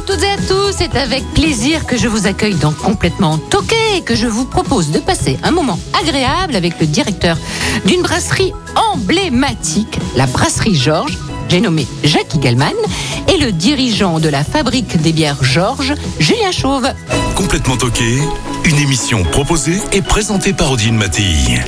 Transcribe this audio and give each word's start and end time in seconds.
À 0.00 0.02
toutes 0.02 0.22
et 0.22 0.30
à 0.30 0.36
tous, 0.36 0.72
c'est 0.78 0.96
avec 0.96 1.22
plaisir 1.34 1.84
que 1.84 1.98
je 1.98 2.08
vous 2.08 2.26
accueille 2.26 2.54
dans 2.54 2.72
Complètement 2.72 3.36
Toqué 3.36 3.76
et 3.96 4.00
que 4.00 4.14
je 4.14 4.26
vous 4.26 4.46
propose 4.46 4.90
de 4.92 4.98
passer 4.98 5.38
un 5.42 5.50
moment 5.50 5.78
agréable 6.00 6.56
avec 6.56 6.80
le 6.80 6.86
directeur 6.86 7.36
d'une 7.84 8.00
brasserie 8.00 8.52
emblématique, 8.76 9.98
la 10.16 10.26
brasserie 10.26 10.74
Georges, 10.74 11.18
j'ai 11.50 11.60
nommé 11.60 11.86
Jacques 12.02 12.38
Galman, 12.38 12.72
et 13.28 13.36
le 13.36 13.52
dirigeant 13.52 14.20
de 14.20 14.30
la 14.30 14.42
fabrique 14.42 14.96
des 15.02 15.12
bières 15.12 15.42
Georges, 15.44 15.94
Julien 16.18 16.52
Chauve. 16.52 16.88
Complètement 17.34 17.76
toqué, 17.76 18.20
une 18.64 18.78
émission 18.78 19.22
proposée 19.24 19.80
et 19.92 20.00
présentée 20.00 20.54
par 20.54 20.72
Odile 20.72 20.94
Mattei. 20.94 21.60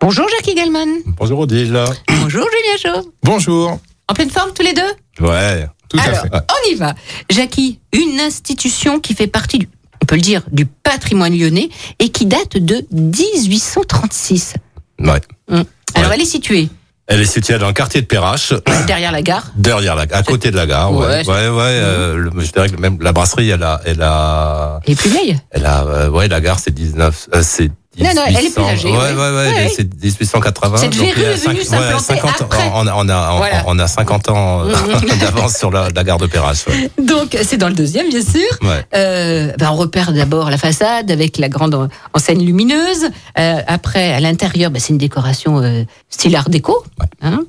Bonjour 0.00 0.26
Jacques 0.28 0.56
Galman. 0.56 0.88
Bonjour 1.18 1.38
Odile. 1.40 1.84
Bonjour 2.08 2.46
Julien 2.50 2.94
Chauve. 2.94 3.06
Bonjour. 3.22 3.78
En 4.08 4.14
pleine 4.14 4.30
forme 4.30 4.50
tous 4.52 4.62
les 4.62 4.72
deux? 4.72 4.82
Ouais, 5.20 5.66
tout 5.88 5.98
Alors, 5.98 6.18
à 6.18 6.22
fait. 6.22 6.28
on 6.32 6.70
y 6.70 6.74
va. 6.74 6.94
Jackie, 7.30 7.78
une 7.92 8.20
institution 8.20 9.00
qui 9.00 9.14
fait 9.14 9.26
partie, 9.26 9.58
du, 9.58 9.68
on 10.02 10.06
peut 10.06 10.16
le 10.16 10.20
dire, 10.20 10.42
du 10.52 10.66
patrimoine 10.66 11.36
lyonnais 11.38 11.68
et 11.98 12.08
qui 12.10 12.26
date 12.26 12.56
de 12.56 12.84
1836. 12.90 14.54
Ouais. 15.00 15.20
Hum. 15.50 15.64
Alors, 15.94 16.12
elle 16.12 16.20
est 16.20 16.24
située 16.24 16.68
Elle 17.06 17.20
est 17.20 17.24
située 17.26 17.58
dans 17.58 17.68
le 17.68 17.72
quartier 17.72 18.00
de 18.00 18.06
Perrache, 18.06 18.52
derrière 18.86 19.12
la 19.12 19.22
gare. 19.22 19.52
derrière 19.56 19.94
la, 19.94 20.02
à 20.10 20.22
côté 20.22 20.50
de 20.50 20.56
la 20.56 20.66
gare. 20.66 20.92
Ouais, 20.92 21.06
Ouais, 21.06 21.24
ouais, 21.26 21.48
ouais. 21.48 21.62
euh, 21.62 22.16
le- 22.16 22.30
je 22.40 22.50
dirais 22.52 22.68
que 22.68 22.76
même 22.76 22.98
la 23.00 23.12
brasserie, 23.12 23.48
elle 23.50 23.62
a, 23.62 23.80
elle 23.84 24.02
a, 24.02 24.80
Elle 24.86 24.92
est 24.92 24.96
plus 24.96 25.10
vieille. 25.10 25.36
elle 25.52 25.66
a, 25.66 25.84
euh, 25.84 26.10
ouais, 26.10 26.28
la 26.28 26.40
gare, 26.40 26.58
c'est 26.58 26.74
19, 26.74 27.28
euh, 27.34 27.42
c'est 27.44 27.70
Non, 27.98 28.10
non, 28.14 28.22
elle 28.26 28.34
est 28.36 28.38
plus 28.54 28.62
1800, 28.62 28.68
âgée, 28.68 28.90
Ouais, 28.90 29.14
ouais. 29.14 29.36
ouais, 29.36 29.72
c'est 29.74 29.84
1880. 30.02 30.76
Cette 30.76 30.94
verrue 30.94 31.20
est 31.22 31.46
venue 31.46 31.62
s'implanter 31.62 32.04
50 32.04 32.30
ans, 32.30 32.44
après. 32.44 32.70
on 32.74 32.86
a, 32.86 32.94
on 32.94 33.08
a, 33.08 33.32
on, 33.32 33.36
Voilà. 33.38 33.62
on 33.66 33.78
a 33.78 33.86
50 33.88 34.28
ans 34.28 34.64
d'avance 35.20 35.56
sur 35.56 35.70
la, 35.70 35.88
la 35.94 36.04
gare 36.04 36.18
de 36.18 36.26
Perrache. 36.26 36.66
Ouais. 36.66 36.90
Donc, 37.02 37.36
c'est 37.42 37.56
dans 37.56 37.68
le 37.68 37.74
deuxième, 37.74 38.08
bien 38.10 38.20
sûr. 38.22 38.40
Ouais. 38.62 38.84
Euh, 38.94 39.52
ben, 39.58 39.70
on 39.70 39.76
repère 39.76 40.12
d'abord 40.12 40.50
la 40.50 40.58
façade 40.58 41.10
avec 41.10 41.38
la 41.38 41.48
grande 41.48 41.74
en- 41.74 41.88
enseigne 42.12 42.44
lumineuse. 42.44 43.06
Euh, 43.38 43.60
après, 43.66 44.12
à 44.12 44.20
l'intérieur, 44.20 44.70
ben, 44.70 44.78
c'est 44.80 44.90
une 44.90 44.98
décoration 44.98 45.60
euh, 45.62 45.84
style 46.10 46.36
art 46.36 46.50
déco. 46.50 46.84
hein. 47.22 47.40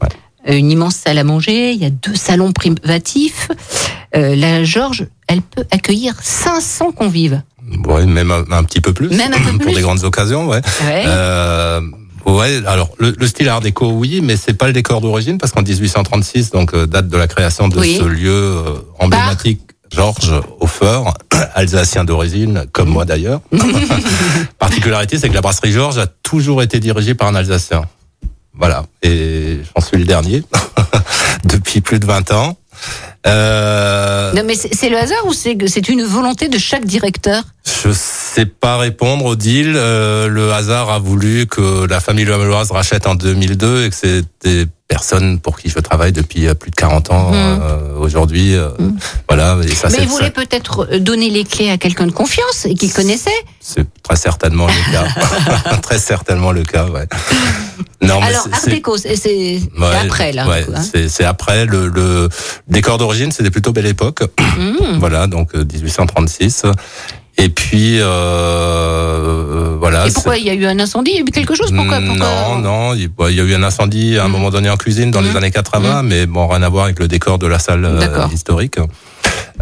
Une 0.50 0.72
immense 0.72 0.96
salle 0.96 1.18
à 1.18 1.26
manger. 1.26 1.72
Il 1.74 1.82
y 1.82 1.86
a 1.86 1.90
deux 1.90 2.16
salons 2.16 2.54
privatifs. 2.54 3.50
Euh, 4.16 4.34
la 4.34 4.64
Georges, 4.64 5.08
elle 5.28 5.42
peut 5.42 5.66
accueillir 5.72 6.14
500 6.22 6.94
convives. 6.94 7.42
Ouais, 7.86 8.06
même 8.06 8.32
un, 8.32 8.44
un 8.52 8.64
petit 8.64 8.82
peu 8.82 8.94
plus. 8.94 9.10
Même 9.10 9.34
un 9.34 9.38
peu 9.40 9.52
Pour 9.58 9.66
plus. 9.68 9.74
des 9.76 9.82
grandes 9.82 10.04
occasions, 10.04 10.48
ouais. 10.48 10.62
Ouais. 10.86 11.04
Euh, 11.08 11.82
ouais, 12.26 12.62
alors 12.66 12.90
le, 13.00 13.14
le 13.18 13.28
style 13.28 13.50
art 13.50 13.60
déco, 13.62 13.90
oui, 13.92 14.22
mais 14.24 14.38
c'est 14.38 14.54
pas 14.54 14.68
le 14.68 14.74
décor 14.74 15.02
d'origine 15.02 15.38
parce 15.38 15.52
qu'en 15.52 15.62
1836, 15.64 16.52
donc 16.52 16.74
euh, 16.74 16.86
date 16.88 17.08
de 17.10 17.18
la 17.18 17.28
création 17.28 17.68
de 17.68 17.78
Oui. 17.80 17.98
ce 18.00 18.04
lieu 18.06 18.32
euh, 18.32 18.74
emblématique. 19.00 19.62
Georges 19.94 20.34
Hofer, 20.60 21.00
alsacien 21.56 22.04
d'origine, 22.04 22.66
comme 22.74 22.90
moi 22.90 23.06
d'ailleurs. 23.06 23.40
Particularité, 24.60 25.18
c'est 25.18 25.30
que 25.30 25.34
la 25.34 25.42
brasserie 25.42 25.72
Georges 25.72 25.98
a 25.98 26.08
toujours 26.08 26.62
été 26.62 26.80
dirigée 26.80 27.14
par 27.16 27.28
un 27.30 27.36
Alsacien. 27.36 27.84
Voilà, 28.60 28.86
et 29.04 29.60
j'en 29.76 29.82
suis 29.86 29.98
le 29.98 30.04
dernier 30.06 30.42
depuis 31.46 31.80
plus 31.82 32.00
de 32.00 32.06
20 32.06 32.32
ans. 32.32 32.58
Euh, 33.26 34.34
Non, 34.34 34.44
mais 34.46 34.56
c'est 34.56 34.90
le 34.90 34.98
hasard 34.98 35.26
ou 35.26 35.34
c'est 35.34 35.90
une 35.90 36.04
volonté 36.04 36.48
de 36.50 36.58
chaque 36.58 36.86
directeur? 36.86 37.44
Je 37.84 37.92
sais 37.92 38.46
pas 38.46 38.78
répondre 38.78 39.26
au 39.26 39.36
deal. 39.36 39.74
Euh, 39.76 40.28
le 40.28 40.54
hasard 40.54 40.90
a 40.90 41.00
voulu 41.00 41.46
que 41.48 41.86
la 41.88 42.00
famille 42.00 42.26
Lamelloise 42.26 42.72
rachète 42.72 43.08
en 43.08 43.16
2002 43.16 43.86
et 43.86 43.90
que 43.90 43.96
c'est 43.96 44.24
des 44.44 44.66
personnes 44.88 45.40
pour 45.42 45.58
qui 45.60 45.68
je 45.70 45.80
travaille 45.80 46.14
depuis 46.14 46.48
euh, 46.48 46.54
plus 46.54 46.72
de 46.72 46.76
40 46.76 47.12
ans 47.12 47.32
Mhm. 47.32 47.36
euh, 47.36 47.98
aujourd'hui. 48.00 48.56
euh, 48.56 48.70
Voilà. 49.28 49.58
Et 49.64 49.76
ça, 49.76 49.90
Mais 49.92 49.98
il 50.04 50.08
voulait 50.08 50.32
peut-être 50.32 50.88
donner 51.00 51.30
les 51.30 51.44
clés 51.44 51.70
à 51.70 51.78
quelqu'un 51.78 52.08
de 52.08 52.12
confiance 52.12 52.66
et 52.66 52.74
qu'il 52.74 52.94
connaissait. 52.94 53.30
c'est 53.60 53.86
très 54.02 54.16
certainement 54.16 54.68
le 54.68 54.92
cas. 54.94 55.78
très 55.82 56.00
certainement 56.00 56.52
le 56.54 56.64
cas. 56.64 56.86
Ouais. 56.86 57.06
Non, 58.02 58.20
mais 58.22 58.28
Alors, 58.28 58.48
Art 58.52 58.62
déco, 58.68 58.96
c'est 58.98 59.16
Ouais, 59.16 59.60
après, 60.04 60.32
là. 60.32 60.48
ouais, 60.48 60.66
hein. 60.76 60.82
c'est, 61.10 61.24
après 61.26 61.66
le, 61.66 61.88
le 61.88 62.30
décor 62.68 62.98
d'origine, 63.00 63.32
c'était 63.32 63.50
plutôt 63.50 63.72
belle 63.72 63.88
époque. 63.88 64.22
Mmh. 64.58 64.98
Voilà, 65.00 65.28
donc 65.28 65.54
euh, 65.56 65.64
1836. 65.72 66.64
Et 67.40 67.50
puis 67.50 68.00
euh, 68.00 68.06
euh, 68.08 69.78
voilà. 69.80 70.08
Et 70.08 70.12
pourquoi 70.12 70.38
il 70.38 70.46
y 70.46 70.50
a 70.50 70.54
eu 70.56 70.66
un 70.66 70.80
incendie? 70.80 71.12
Il 71.12 71.18
y 71.18 71.20
a 71.20 71.22
eu 71.22 71.26
quelque 71.26 71.54
chose? 71.56 71.72
Pourquoi, 71.72 72.00
pourquoi? 72.00 72.26
Non, 72.26 72.58
non, 72.60 72.94
il 72.96 73.36
y 73.36 73.40
a 73.40 73.44
eu 73.44 73.54
un 73.54 73.62
incendie 73.64 74.18
à 74.18 74.24
un 74.24 74.28
Mhm. 74.28 74.32
moment 74.32 74.50
donné 74.50 74.70
en 74.72 74.78
cuisine 74.78 75.12
dans 75.12 75.22
les 75.22 75.36
années 75.36 75.52
80, 75.52 76.02
mais 76.04 76.26
bon, 76.26 76.48
rien 76.48 76.64
à 76.64 76.70
voir 76.70 76.86
avec 76.86 76.98
le 77.00 77.08
décor 77.08 77.38
de 77.38 77.46
la 77.48 77.60
salle 77.60 77.86
euh, 77.86 78.28
historique. 78.34 78.78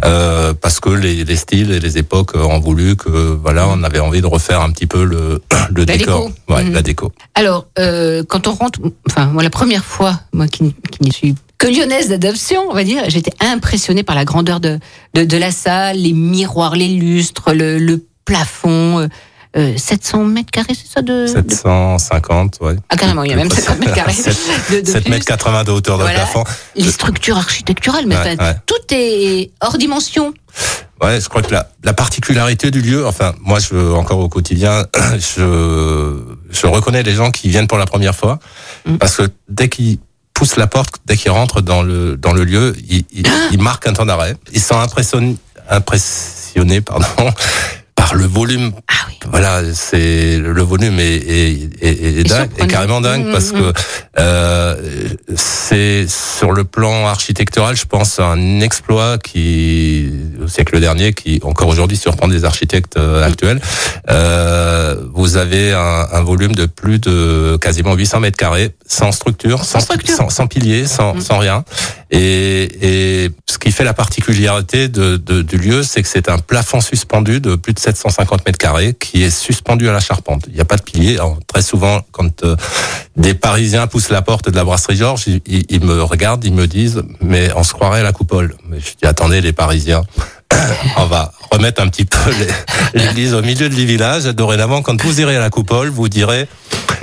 Euh, 0.04 0.52
parce 0.52 0.78
que 0.80 0.90
les, 0.90 1.24
les 1.24 1.36
styles 1.36 1.70
et 1.72 1.80
les 1.80 1.96
époques 1.98 2.34
euh, 2.36 2.42
ont 2.44 2.60
voulu 2.60 2.96
que 2.96 3.08
voilà, 3.08 3.66
on 3.68 3.82
avait 3.82 3.98
envie 3.98 4.20
de 4.20 4.26
refaire 4.26 4.60
un 4.60 4.70
petit 4.70 4.86
peu 4.86 5.04
le, 5.04 5.40
le 5.74 5.84
La 5.84 5.96
décor, 5.96 6.28
déco. 6.28 6.54
ouais, 6.54 6.64
Mhm. 6.64 6.72
la 6.74 6.82
déco. 6.82 7.12
Alors, 7.34 7.66
euh, 7.78 8.22
quand 8.28 8.46
on 8.46 8.52
rentre, 8.54 8.78
enfin, 9.08 9.26
moi, 9.26 9.42
la 9.42 9.50
première 9.50 9.84
fois, 9.84 10.20
moi 10.32 10.48
qui, 10.48 10.74
qui 10.92 11.02
ne 11.06 11.10
suis 11.12 11.34
que 11.58 11.66
lyonnaise 11.66 12.08
d'adoption, 12.10 12.60
on 12.68 12.74
va 12.74 12.84
dire, 12.84 13.04
j'étais 13.08 13.32
impressionnée 13.40 14.02
par 14.02 14.14
la 14.14 14.26
grandeur 14.26 14.60
de, 14.60 14.78
de, 15.14 15.24
de 15.24 15.36
la 15.38 15.50
salle, 15.50 15.96
les 15.96 16.12
miroirs, 16.12 16.76
les 16.76 16.88
lustres, 16.88 17.54
le, 17.54 17.78
le 17.78 18.04
plafond. 18.26 19.08
Euh, 19.56 19.72
euh, 19.74 19.76
700 19.76 20.24
mètres 20.24 20.50
carrés, 20.50 20.74
c'est 20.74 20.92
ça 20.92 21.02
de, 21.02 21.22
de- 21.22 21.26
750, 21.26 22.58
ouais. 22.60 22.76
Ah, 22.88 22.96
carrément, 22.96 23.22
il 23.22 23.30
y 23.30 23.32
a 23.32 23.36
même 23.36 23.50
50 23.50 23.78
mètres 23.80 23.94
carrés. 23.94 24.12
de, 24.12 24.80
de 24.80 24.86
7 24.86 25.02
plus. 25.04 25.10
mètres 25.10 25.24
80 25.26 25.64
de 25.64 25.70
hauteur 25.72 25.96
de 25.98 26.02
Voilà. 26.02 26.18
plafond. 26.20 26.44
Les 26.74 26.90
structures 26.90 27.36
architecturales, 27.38 28.04
mais 28.06 28.16
Ouais, 28.16 28.36
ouais. 28.38 28.56
tout 28.66 28.74
est 28.94 29.50
hors 29.60 29.78
dimension. 29.78 30.32
Ouais, 31.02 31.20
je 31.20 31.28
crois 31.28 31.42
que 31.42 31.52
la, 31.52 31.70
la 31.84 31.92
particularité 31.92 32.70
du 32.70 32.80
lieu, 32.80 33.06
enfin, 33.06 33.34
moi, 33.40 33.58
je 33.58 33.92
encore 33.92 34.18
au 34.18 34.28
quotidien, 34.28 34.86
je, 35.14 36.18
je 36.50 36.66
reconnais 36.66 37.02
les 37.02 37.14
gens 37.14 37.30
qui 37.30 37.48
viennent 37.48 37.68
pour 37.68 37.78
la 37.78 37.86
première 37.86 38.14
fois, 38.14 38.38
Mm. 38.86 38.96
parce 38.98 39.16
que 39.16 39.22
dès 39.48 39.68
qu'ils 39.68 39.98
poussent 40.32 40.56
la 40.56 40.66
porte, 40.68 40.96
dès 41.06 41.16
qu'ils 41.16 41.30
rentrent 41.32 41.60
dans 41.60 41.82
le 41.82 42.16
dans 42.16 42.32
le 42.32 42.44
lieu, 42.44 42.74
ils, 42.88 43.04
ils, 43.12 43.26
ils 43.52 43.60
marquent 43.60 43.86
un 43.88 43.92
temps 43.94 44.06
d'arrêt. 44.06 44.36
Ils 44.52 44.60
sont 44.62 44.78
impressionnés, 44.78 45.36
impressionnés, 45.68 46.80
pardon, 46.82 47.06
par 48.08 48.14
le 48.14 48.26
volume. 48.26 48.72
Ah 48.88 48.94
oui. 49.08 49.14
Voilà, 49.30 49.62
c'est 49.74 50.38
le 50.38 50.62
volume 50.62 51.00
est, 51.00 51.16
est, 51.16 51.70
est, 51.82 52.24
dingue, 52.28 52.50
est 52.58 52.66
carrément 52.68 53.00
dingue 53.00 53.26
Mm, 53.26 53.32
parce 53.32 53.52
mm. 53.52 53.58
que 53.58 53.72
euh, 54.18 54.76
c'est 55.34 56.06
sur 56.08 56.52
le 56.52 56.64
plan 56.64 57.06
architectural, 57.06 57.76
je 57.76 57.84
pense, 57.86 58.20
un 58.20 58.60
exploit 58.60 59.18
qui 59.18 60.10
au 60.42 60.48
siècle 60.48 60.78
dernier, 60.80 61.12
qui 61.12 61.40
encore 61.42 61.68
aujourd'hui 61.68 61.96
surprend 61.96 62.28
des 62.28 62.44
architectes 62.44 62.96
euh, 62.96 63.24
actuels. 63.26 63.60
Euh, 64.10 64.96
vous 65.14 65.36
avez 65.36 65.72
un, 65.72 66.06
un 66.12 66.22
volume 66.22 66.54
de 66.54 66.66
plus 66.66 66.98
de 67.00 67.56
quasiment 67.60 67.94
800 67.94 68.20
mètres 68.20 68.36
carrés, 68.36 68.74
sans 68.86 69.12
structure, 69.12 69.64
sans, 69.64 69.80
structure. 69.80 70.14
sans, 70.16 70.28
sans 70.30 70.46
piliers, 70.46 70.86
sans, 70.86 71.20
sans 71.20 71.38
rien. 71.38 71.64
Et, 72.10 73.24
et 73.24 73.30
ce 73.50 73.58
qui 73.58 73.72
fait 73.72 73.82
la 73.84 73.94
particularité 73.94 74.88
de, 74.88 75.16
de- 75.16 75.42
du 75.42 75.58
lieu, 75.58 75.82
c'est 75.82 76.02
que 76.02 76.08
c'est 76.08 76.28
un 76.28 76.38
plafond 76.38 76.80
suspendu 76.80 77.40
de 77.40 77.56
plus 77.56 77.72
de 77.72 77.80
750 77.96 78.46
mètres 78.46 78.58
carrés 78.58 78.94
qui 78.94 79.22
est 79.22 79.30
suspendu 79.30 79.88
à 79.88 79.92
la 79.92 80.00
charpente. 80.00 80.44
Il 80.48 80.54
n'y 80.54 80.60
a 80.60 80.64
pas 80.64 80.76
de 80.76 80.82
pilier. 80.82 81.18
Très 81.46 81.62
souvent, 81.62 82.02
quand 82.12 82.44
euh, 82.44 82.56
des 83.16 83.34
Parisiens 83.34 83.86
poussent 83.86 84.10
la 84.10 84.22
porte 84.22 84.50
de 84.50 84.56
la 84.56 84.64
brasserie 84.64 84.96
Georges, 84.96 85.24
ils 85.26 85.84
me 85.84 86.02
regardent, 86.02 86.44
ils 86.44 86.52
me 86.52 86.66
disent, 86.66 87.02
mais 87.20 87.50
on 87.56 87.62
se 87.62 87.72
croirait 87.72 88.00
à 88.00 88.04
la 88.04 88.12
coupole. 88.12 88.54
Mais 88.68 88.78
je 88.80 88.90
dis, 88.90 89.06
attendez, 89.06 89.40
les 89.40 89.52
Parisiens. 89.52 90.04
On 90.96 91.06
va 91.06 91.32
remettre 91.50 91.82
un 91.82 91.88
petit 91.88 92.04
peu 92.04 92.18
l'église 92.94 93.34
au 93.34 93.42
milieu 93.42 93.68
du 93.68 93.86
village. 93.86 94.24
Dorénavant, 94.24 94.82
quand 94.82 95.00
vous 95.02 95.20
irez 95.20 95.36
à 95.36 95.40
la 95.40 95.50
coupole, 95.50 95.88
vous 95.88 96.08
direz 96.08 96.48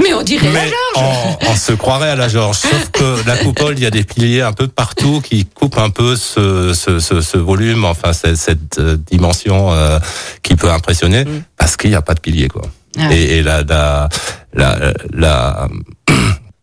Mais 0.01 0.13
on 0.13 0.21
dirait 0.23 0.51
la 0.51 0.61
Georges. 0.65 1.37
on, 1.41 1.51
on 1.51 1.55
se 1.55 1.73
croirait 1.73 2.09
à 2.09 2.15
la 2.15 2.27
Georges. 2.27 2.57
Sauf 2.57 2.89
que 2.91 3.27
la 3.27 3.37
coupole, 3.37 3.73
il 3.77 3.83
y 3.83 3.85
a 3.85 3.91
des 3.91 4.03
piliers 4.03 4.41
un 4.41 4.53
peu 4.53 4.67
partout 4.67 5.21
qui 5.21 5.45
coupent 5.45 5.77
un 5.77 5.89
peu 5.89 6.15
ce, 6.15 6.73
ce, 6.73 6.99
ce, 6.99 7.21
ce 7.21 7.37
volume, 7.37 7.85
enfin 7.85 8.13
cette, 8.13 8.37
cette, 8.37 8.79
euh, 8.79 8.97
dimension 9.11 9.71
euh, 9.71 9.99
qui 10.41 10.55
peut 10.55 10.71
impressionner, 10.71 11.25
Mm. 11.25 11.43
parce 11.57 11.77
qu'il 11.77 11.89
n'y 11.91 11.95
a 11.95 12.01
pas 12.01 12.13
de 12.15 12.19
pilier, 12.19 12.47
quoi. 12.47 12.63
Ah. 12.97 13.11
Et, 13.13 13.37
et 13.37 13.43
la, 13.43 13.63
la, 13.63 14.09
la, 14.53 14.77
la, 15.13 15.67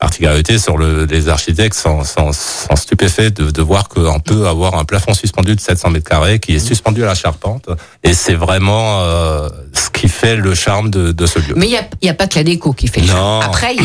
particularité 0.01 0.59
sur 0.59 0.79
le, 0.79 1.05
les 1.05 1.29
architectes 1.29 1.77
sont, 1.77 2.05
sont, 2.05 2.33
sont 2.33 2.75
stupéfaits 2.77 3.35
de, 3.37 3.51
de 3.51 3.63
voir 3.63 3.89
qu'on 3.89 4.19
peut 4.19 4.49
avoir 4.49 4.75
un 4.77 4.85
plafond 4.85 5.13
suspendu 5.15 5.55
de 5.55 5.61
700 5.61 5.91
mètres 5.91 6.09
carrés 6.09 6.39
qui 6.39 6.55
est 6.55 6.59
suspendu 6.59 7.03
à 7.05 7.07
la 7.07 7.15
charpente 7.15 7.69
et 8.03 8.15
c'est 8.15 8.35
vraiment 8.35 9.01
euh, 9.03 9.49
ce 9.75 9.91
qui 9.91 10.09
fait 10.09 10.37
le 10.37 10.55
charme 10.55 10.91
de, 10.91 11.13
de 11.13 11.27
ce 11.27 11.39
lieu. 11.39 11.55
Mais 11.57 11.67
il 11.67 11.71
n'y 11.71 11.77
a, 11.77 11.89
y 12.03 12.09
a 12.09 12.15
pas 12.15 12.27
que 12.27 12.37
la 12.39 12.45
déco 12.45 12.73
qui 12.73 12.89
fait 12.89 13.03
le 13.03 13.09
Non. 13.09 13.13
charme. 13.13 13.43
Après, 13.45 13.77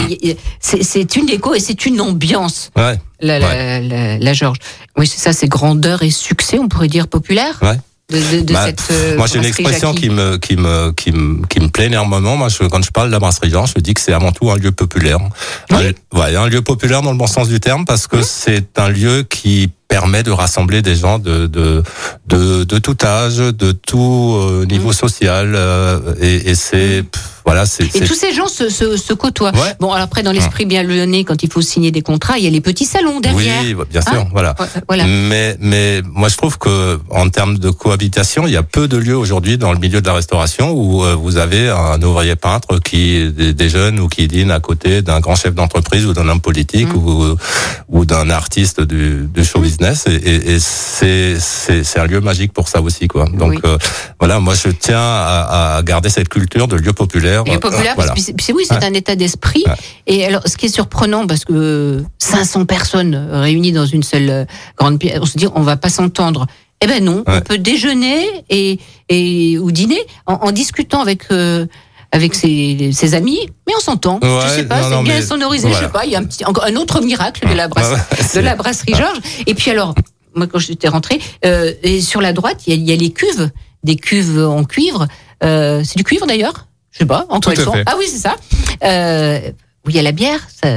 c'est 0.62 1.16
une 1.18 1.26
déco 1.26 1.54
et 1.54 1.60
c'est 1.60 1.86
une 1.86 2.00
ambiance, 2.02 2.72
Ouais, 2.78 2.98
la, 3.20 3.40
la, 3.40 3.82
la, 3.82 4.18
la 4.18 4.34
Georges. 4.34 4.60
Oui, 4.98 5.08
c'est 5.08 5.20
ça, 5.20 5.34
c'est 5.34 5.48
grandeur 5.50 6.02
et 6.04 6.10
succès, 6.10 6.58
on 6.60 6.70
pourrait 6.70 6.88
dire, 6.88 7.08
populaire 7.10 7.60
ouais. 7.62 7.78
De, 8.12 8.18
de, 8.38 8.42
de 8.42 8.54
Bah, 8.54 8.66
cette 8.68 8.84
euh, 8.92 9.18
moi, 9.18 9.28
j'ai 9.28 9.40
une 9.40 9.46
expression 9.46 9.90
Jackie. 9.94 10.04
qui 10.04 10.10
me, 10.10 10.38
qui 10.38 10.56
me, 10.58 10.92
qui 10.92 11.12
me, 11.12 11.46
qui 11.48 11.60
me 11.60 11.70
plaît 11.70 11.86
énormément. 11.88 12.38
Moi, 12.38 12.50
je, 12.50 12.64
quand 12.68 12.84
je 12.84 12.92
parle 12.92 13.08
de 13.08 13.14
la 13.14 13.20
brasserie 13.20 13.50
Jean, 13.50 13.66
je 13.66 13.80
dis 13.80 13.94
que 13.94 14.02
c'est 14.02 14.14
avant 14.14 14.32
tout 14.32 14.50
un 14.52 14.58
lieu 14.58 14.72
populaire. 14.72 15.20
Un, 15.72 15.78
ouais, 16.18 16.36
un 16.36 16.48
lieu 16.48 16.62
populaire 16.62 17.02
dans 17.02 17.12
le 17.12 17.18
bon 17.18 17.28
sens 17.28 17.48
du 17.48 17.60
terme 17.60 17.86
parce 17.86 18.08
que 18.08 18.22
c'est 18.22 18.78
un 18.78 18.90
lieu 18.90 19.24
qui 19.28 19.72
permet 19.88 20.24
de 20.24 20.32
rassembler 20.32 20.82
des 20.82 20.96
gens 20.96 21.20
de 21.20 21.48
de 21.48 21.84
de, 22.28 22.64
de 22.64 22.78
tout 22.80 22.98
âge, 23.04 23.38
de 23.38 23.72
tout 23.72 24.36
euh, 24.40 24.66
niveau 24.66 24.94
social, 24.94 25.54
euh, 25.56 26.00
et, 26.20 26.50
et 26.50 26.56
c'est 26.56 27.04
pff, 27.04 27.24
voilà, 27.46 27.68
c'est 27.68 27.96
Et 27.96 28.02
tous 28.02 28.16
ces 28.16 28.34
gens 28.34 28.48
se, 28.48 28.70
se, 28.70 28.98
se 28.98 29.14
côtoient. 29.14 29.52
Ouais. 29.52 29.76
Bon, 29.80 29.92
alors 29.92 30.06
après, 30.06 30.24
dans 30.24 30.32
l'esprit 30.32 30.66
bien 30.66 30.82
lyonnais, 30.82 31.24
quand 31.24 31.44
il 31.44 31.52
faut 31.52 31.62
signer 31.62 31.92
des 31.92 32.02
contrats, 32.02 32.40
il 32.40 32.44
y 32.44 32.48
a 32.48 32.50
les 32.50 32.60
petits 32.62 32.86
salons 32.86 33.20
derrière. 33.20 33.62
oui, 33.62 33.76
bien 33.88 34.02
sûr, 34.02 34.14
Hein 34.16 34.28
voilà. 34.32 34.56
Ouais, 34.60 34.66
Voilà. 34.88 35.06
Mais, 35.06 35.56
mais 35.60 36.02
moi, 36.12 36.28
je 36.30 36.38
trouve 36.38 36.58
que 36.58 37.00
en 37.12 37.30
termes 37.30 37.60
de 37.60 37.70
cohabitation, 37.70 38.48
il 38.48 38.54
y 38.54 38.58
a 38.58 38.64
peu 38.64 38.88
de 38.88 38.98
lieux 38.98 39.16
aujourd'hui 39.16 39.60
dans 39.60 39.72
le 39.72 39.78
milieu 39.78 40.02
de 40.02 40.08
la 40.08 40.14
restauration 40.14 40.72
où 40.72 41.04
euh, 41.04 41.14
vous 41.14 41.38
avez 41.38 41.70
un 41.70 42.02
ouvrier 42.02 42.36
peintre 42.36 42.80
qui 42.80 43.30
des, 43.32 43.54
des 43.54 43.70
jeunes 43.70 44.00
ou 44.00 44.08
qui 44.08 44.28
dîne 44.28 44.50
à 44.50 44.60
côté 44.60 45.04
d'un 45.04 45.20
grand 45.20 45.36
chef 45.36 45.54
d'entreprise 45.54 46.08
ou 46.08 46.14
d'un 46.14 46.28
homme 46.28 46.42
politique 46.42 46.92
ou 46.96 47.26
ou 47.90 48.06
d'un 48.06 48.32
artiste 48.32 48.82
du, 48.82 49.30
du 49.32 49.46
show 49.46 49.64
business. 49.76 50.06
Et, 50.08 50.16
et, 50.16 50.56
et 50.56 50.60
c'est 50.60 52.00
un 52.00 52.06
lieu 52.06 52.22
magique 52.22 52.54
pour 52.54 52.68
ça 52.68 52.82
aussi, 52.82 53.08
quoi. 53.08 53.28
Donc 53.34 53.52
Oui. 53.52 53.58
euh, 53.66 53.78
voilà, 54.20 54.40
moi, 54.40 54.54
je 54.56 54.70
tiens 54.70 55.00
à, 55.00 55.76
à 55.78 55.84
garder 55.84 56.10
cette 56.10 56.30
culture 56.30 56.68
de 56.68 56.76
lieu 56.78 56.94
populaire. 56.94 57.44
Lieu 57.44 57.60
populaire, 57.60 57.94
Voilà. 57.96 58.14
que 58.14 58.20
c'est- 58.22 58.54
oui, 58.54 58.64
c'est 58.68 58.76
Ouais. 58.76 58.86
un 58.86 58.94
état 58.94 59.16
d'esprit. 59.16 59.64
Ouais. 59.68 59.74
Et 60.08 60.26
alors, 60.26 60.42
ce 60.48 60.58
qui 60.58 60.68
est 60.68 60.70
surprenant, 60.74 61.28
parce 61.28 61.46
que 61.46 62.04
500 62.20 62.66
personnes 62.66 63.16
réunies 63.32 63.72
dans 63.72 63.86
une 63.86 64.04
seule 64.04 64.30
euh, 64.30 64.46
grande 64.78 65.00
pièce, 65.00 65.20
on 65.22 65.26
se 65.26 65.38
dit, 65.38 65.48
on 65.54 65.62
va 65.62 65.78
pas 65.78 65.90
s'entendre. 65.90 66.46
Eh 66.82 66.88
ben 66.88 67.04
non, 67.04 67.24
Ouais. 67.28 67.38
on 67.38 67.42
peut 67.42 67.58
déjeuner 67.58 68.26
et, 68.50 68.80
et 69.10 69.58
ou 69.58 69.72
dîner 69.72 70.00
en, 70.26 70.34
en 70.34 70.52
discutant 70.52 71.02
avec 71.02 71.24
euh, 71.32 71.66
avec 72.16 72.34
ses, 72.34 72.92
ses 72.94 73.14
amis, 73.14 73.40
mais 73.68 73.74
on 73.76 73.82
s'entend. 73.82 74.20
je 74.24 74.28
Ouais, 74.28 74.50
sais 74.56 74.64
pas, 74.64 74.82
c'est 74.84 75.04
bien 75.04 75.16
mais 75.16 75.22
sonorisé. 75.22 75.68
Je 75.68 75.74
voilà. 75.74 75.88
sais 75.88 75.92
pas, 75.92 76.06
il 76.06 76.12
y 76.12 76.16
a 76.16 76.20
un 76.20 76.24
petit 76.24 76.46
encore 76.46 76.64
un 76.64 76.76
autre 76.78 77.02
miracle 77.02 77.46
de 77.48 77.54
la 77.54 77.68
brasserie, 77.68 78.00
de 78.36 78.40
la 78.40 78.56
brasserie 78.56 78.94
Georges. 78.96 79.20
Et 79.46 79.54
puis 79.54 79.70
alors, 79.70 79.94
moi 80.34 80.48
quand 80.48 80.60
j'étais 80.60 80.88
rentrée, 80.88 81.20
euh, 81.44 81.74
et 81.84 82.00
sur 82.00 82.22
la 82.22 82.32
droite, 82.32 82.62
il 82.68 82.70
y, 82.70 82.74
a, 82.74 82.80
il 82.80 82.90
y 82.90 82.94
a 82.94 82.96
les 82.96 83.12
cuves, 83.12 83.50
des 83.84 83.98
cuves 83.98 84.40
en 84.40 84.64
cuivre. 84.64 85.08
Euh, 85.44 85.82
c'est 85.84 85.98
du 85.98 86.06
cuivre 86.06 86.26
d'ailleurs? 86.26 86.68
Je 86.92 87.00
sais 87.00 87.06
pas, 87.06 87.26
en 87.28 87.42
Tout 87.42 87.50
à 87.50 87.56
toile 87.56 87.76
fait. 87.76 87.84
Ah 87.86 87.96
oui, 88.00 88.06
c'est 88.10 88.20
ça. 88.20 88.38
Euh, 88.86 89.40
où 89.86 89.90
il 89.90 89.96
y 89.98 90.00
a 90.00 90.02
la 90.02 90.14
bière. 90.14 90.40
Ça, 90.64 90.70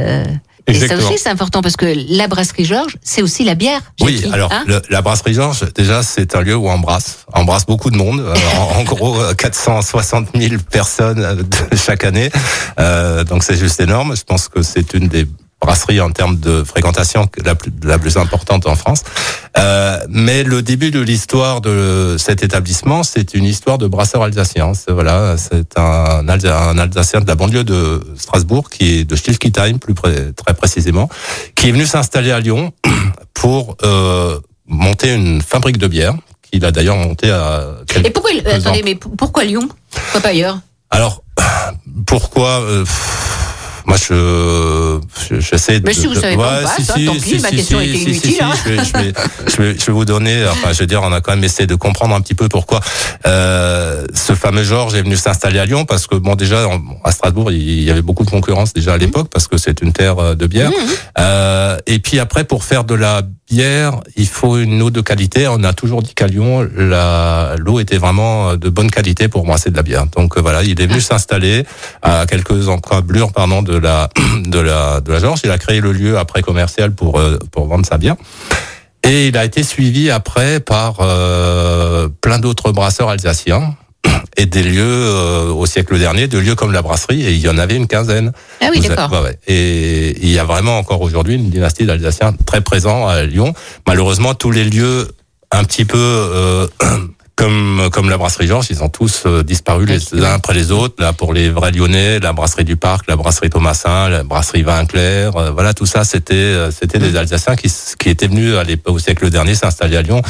et 0.68 0.86
ça 0.88 0.96
aussi, 0.96 1.18
c'est 1.18 1.28
important 1.30 1.62
parce 1.62 1.76
que 1.76 1.86
la 2.08 2.28
brasserie 2.28 2.64
Georges, 2.64 2.96
c'est 3.02 3.22
aussi 3.22 3.44
la 3.44 3.54
bière. 3.54 3.80
Oui, 4.00 4.24
alors 4.32 4.52
hein 4.52 4.64
le- 4.66 4.82
la 4.90 5.02
brasserie 5.02 5.34
Georges, 5.34 5.64
déjà, 5.74 6.02
c'est 6.02 6.34
un 6.36 6.40
lieu 6.42 6.54
où 6.56 6.68
on 6.68 6.72
embrasse, 6.72 7.20
on 7.34 7.40
embrasse 7.40 7.66
beaucoup 7.66 7.90
de 7.90 7.96
monde. 7.96 8.20
Euh, 8.20 8.34
en, 8.58 8.80
en 8.80 8.84
gros, 8.84 9.20
euh, 9.20 9.34
460 9.34 10.28
000 10.34 10.56
personnes 10.70 11.20
euh, 11.24 11.34
de- 11.36 11.76
chaque 11.76 12.04
année. 12.04 12.30
Euh, 12.78 13.24
donc 13.24 13.42
c'est 13.44 13.56
juste 13.56 13.80
énorme. 13.80 14.16
Je 14.16 14.22
pense 14.24 14.48
que 14.48 14.62
c'est 14.62 14.94
une 14.94 15.08
des 15.08 15.26
brasseries 15.60 16.00
en 16.00 16.10
termes 16.10 16.38
de 16.38 16.62
fréquentation 16.64 17.28
la 17.44 17.54
plus, 17.54 17.72
la 17.82 17.98
plus 17.98 18.16
importante 18.16 18.66
en 18.66 18.76
France. 18.76 19.02
Euh, 19.56 19.98
mais 20.08 20.44
le 20.44 20.62
début 20.62 20.90
de 20.90 21.00
l'histoire 21.00 21.60
de 21.60 22.16
cet 22.18 22.42
établissement, 22.42 23.02
c'est 23.02 23.34
une 23.34 23.44
histoire 23.44 23.76
de 23.78 23.86
brasseur 23.88 24.22
alsacien. 24.22 24.72
C'est 24.74 24.92
voilà, 24.92 25.36
c'est 25.36 25.76
un, 25.78 26.26
un 26.28 26.78
Alsacien 26.78 27.20
de 27.20 27.26
la 27.26 27.34
banlieue 27.34 27.64
de 27.64 28.00
Strasbourg, 28.16 28.70
qui 28.70 28.98
est 29.00 29.04
de 29.04 29.16
Stilkisheim 29.16 29.78
plus 29.78 29.94
près- 29.94 30.32
très 30.32 30.54
précisément, 30.54 31.08
qui 31.54 31.68
est 31.68 31.72
venu 31.72 31.86
s'installer 31.86 32.30
à 32.30 32.40
Lyon 32.40 32.72
pour 33.34 33.76
euh, 33.82 34.38
monter 34.66 35.12
une 35.14 35.42
fabrique 35.42 35.78
de 35.78 35.86
bière 35.88 36.14
qu'il 36.50 36.64
a 36.64 36.70
d'ailleurs 36.70 36.96
monté 36.96 37.30
à 37.30 37.64
Et 38.04 38.10
pourquoi, 38.10 38.30
deux 38.32 38.48
attendez, 38.48 38.82
mais 38.82 38.94
pourquoi 38.94 39.44
Lyon? 39.44 39.68
Pourquoi 39.90 40.20
pas 40.20 40.28
ailleurs? 40.28 40.60
Alors 40.90 41.22
pourquoi 42.06 42.60
euh, 42.60 42.84
moi 43.88 43.96
je 43.96 45.00
je- 45.28 45.40
j'essaie 45.40 45.80
de 45.80 45.86
Mais 45.86 45.94
si 45.94 46.06
vous 46.06 46.14
savez 46.14 46.36
pas, 46.36 46.60
on 46.60 46.62
passe, 46.64 46.90
hein, 46.90 46.94
tant 47.06 47.14
pis, 47.14 47.38
ma 47.40 47.50
question 47.50 47.80
était 47.80 47.98
inutile, 47.98 48.36
hein. 48.42 48.50
je, 48.64 48.68
vais, 48.70 48.84
je, 48.84 48.92
vais, 48.92 49.12
je, 49.48 49.56
vais, 49.62 49.78
je 49.78 49.86
vais 49.86 49.92
vous 49.92 50.04
donner 50.04 50.44
enfin 50.50 50.72
je 50.72 50.78
veux 50.80 50.86
dire 50.86 51.00
on 51.02 51.12
a 51.12 51.20
quand 51.20 51.32
même 51.34 51.42
essayé 51.44 51.66
de 51.66 51.74
comprendre 51.74 52.14
un 52.14 52.20
petit 52.20 52.34
peu 52.34 52.48
pourquoi 52.48 52.80
euh, 53.26 54.04
ce 54.14 54.34
fameux 54.34 54.62
Georges 54.62 54.94
est 54.94 55.02
venu 55.02 55.16
s'installer 55.16 55.58
à 55.58 55.64
Lyon 55.66 55.84
parce 55.84 56.06
que 56.06 56.14
bon 56.14 56.34
déjà 56.34 56.68
à 57.04 57.12
Strasbourg 57.12 57.50
il 57.50 57.82
y 57.82 57.90
avait 57.90 58.02
beaucoup 58.02 58.24
de 58.24 58.30
concurrence 58.30 58.72
déjà 58.72 58.92
à 58.94 58.98
l'époque 58.98 59.28
parce 59.32 59.48
que 59.48 59.56
c'est 59.56 59.80
une 59.82 59.92
terre 59.92 60.18
euh, 60.18 60.34
de 60.34 60.46
bière 60.46 60.70
euh, 61.18 61.76
et 61.86 61.98
puis 61.98 62.18
après, 62.18 62.44
pour 62.44 62.64
faire 62.64 62.84
de 62.84 62.94
la 62.94 63.22
bière, 63.50 64.00
il 64.16 64.26
faut 64.28 64.58
une 64.58 64.82
eau 64.82 64.90
de 64.90 65.00
qualité. 65.00 65.48
On 65.48 65.64
a 65.64 65.72
toujours 65.72 66.02
dit 66.02 66.12
qu'à 66.14 66.26
Lyon, 66.26 66.68
la- 66.76 67.54
l'eau 67.58 67.80
était 67.80 67.96
vraiment 67.96 68.54
de 68.56 68.68
bonne 68.68 68.90
qualité 68.90 69.28
pour 69.28 69.44
brasser 69.44 69.70
de 69.70 69.76
la 69.76 69.82
bière. 69.82 70.04
Donc 70.16 70.36
euh, 70.36 70.40
voilà, 70.40 70.62
il 70.62 70.80
est 70.80 70.86
venu 70.86 71.00
s'installer 71.00 71.64
à 72.02 72.26
quelques 72.26 72.68
encablures 72.68 73.32
pardon 73.32 73.62
de 73.62 73.77
la 73.78 74.08
de 74.46 74.58
la 74.58 75.00
de 75.00 75.12
la 75.12 75.18
Georges. 75.18 75.40
Il 75.44 75.50
a 75.50 75.58
créé 75.58 75.80
le 75.80 75.92
lieu 75.92 76.18
après 76.18 76.42
commercial 76.42 76.94
pour 76.94 77.18
euh, 77.18 77.38
pour 77.50 77.66
vendre 77.66 77.86
sa 77.86 77.98
bière. 77.98 78.16
Et 79.04 79.28
il 79.28 79.36
a 79.36 79.44
été 79.44 79.62
suivi 79.62 80.10
après 80.10 80.60
par 80.60 80.96
euh, 81.00 82.08
plein 82.20 82.38
d'autres 82.38 82.72
brasseurs 82.72 83.08
alsaciens 83.08 83.76
et 84.36 84.46
des 84.46 84.62
lieux 84.62 84.82
euh, 84.84 85.50
au 85.50 85.66
siècle 85.66 85.98
dernier, 85.98 86.28
de 86.28 86.38
lieux 86.38 86.54
comme 86.54 86.72
la 86.72 86.82
brasserie, 86.82 87.24
et 87.24 87.32
il 87.32 87.38
y 87.38 87.48
en 87.48 87.58
avait 87.58 87.76
une 87.76 87.86
quinzaine. 87.86 88.32
Ah 88.60 88.68
oui, 88.70 88.80
d'accord. 88.80 89.22
ouais. 89.22 89.38
Et 89.46 90.16
il 90.20 90.30
y 90.30 90.38
a 90.38 90.44
vraiment 90.44 90.78
encore 90.78 91.00
aujourd'hui 91.00 91.36
une 91.36 91.48
dynastie 91.48 91.86
d'Alsaciens 91.86 92.34
très 92.44 92.60
présent 92.60 93.06
à 93.06 93.22
Lyon. 93.22 93.54
Malheureusement, 93.86 94.34
tous 94.34 94.50
les 94.50 94.64
lieux 94.64 95.08
un 95.50 95.64
petit 95.64 95.84
peu 95.84 95.98
euh, 95.98 96.66
comme 97.38 97.88
comme 97.92 98.10
la 98.10 98.18
brasserie 98.18 98.48
Georges, 98.48 98.66
ils 98.70 98.82
ont 98.82 98.88
tous 98.88 99.22
euh, 99.24 99.44
disparu 99.44 99.86
les 99.86 99.98
Oui. 100.12 100.24
uns 100.24 100.32
après 100.34 100.54
les 100.54 100.72
autres. 100.72 100.96
Là, 100.98 101.12
pour 101.12 101.32
les 101.32 101.50
vrais 101.50 101.70
Lyonnais, 101.70 102.18
la 102.18 102.32
brasserie 102.32 102.64
du 102.64 102.76
Parc, 102.76 103.06
la 103.08 103.14
brasserie 103.16 103.48
Thomasin, 103.48 104.08
la 104.08 104.24
brasserie 104.24 104.62
Vinclair, 104.62 105.36
euh, 105.36 105.50
voilà, 105.52 105.72
tout 105.72 105.86
ça, 105.86 106.02
c'était 106.04 106.34
euh, 106.34 106.70
c'était 106.72 106.98
des 106.98 107.16
Alsaciens 107.16 107.54
qui 107.54 107.72
qui 107.98 108.08
étaient 108.08 108.26
venus 108.26 108.56
à 108.56 108.64
l'époque 108.64 108.96
au 108.96 108.98
siècle 108.98 109.30
dernier 109.30 109.54
s'installer 109.54 109.96
à 109.96 110.02
Lyon 110.02 110.20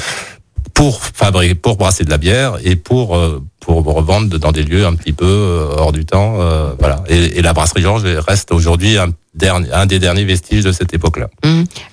pour 0.75 1.01
fabriquer, 1.03 1.55
pour 1.55 1.77
brasser 1.77 2.05
de 2.05 2.11
la 2.11 2.19
bière 2.19 2.59
et 2.63 2.77
pour 2.77 3.17
euh, 3.17 3.43
pour 3.61 3.83
revendre 3.85 4.39
dans 4.39 4.53
des 4.53 4.63
lieux 4.63 4.85
un 4.87 4.95
petit 4.95 5.13
peu 5.15 5.69
hors 5.79 5.93
du 5.93 6.05
temps, 6.05 6.37
euh, 6.41 6.71
voilà. 6.79 7.03
Et, 7.09 7.39
et 7.39 7.43
la 7.43 7.53
brasserie 7.55 7.83
Georges 7.83 8.05
reste 8.05 8.53
aujourd'hui 8.53 8.97
un 8.99 9.09
dernier, 9.35 9.73
un 9.73 9.87
des 9.87 9.99
derniers 9.99 10.25
vestiges 10.25 10.65
de 10.65 10.73
cette 10.73 10.93
époque-là. 10.95 11.29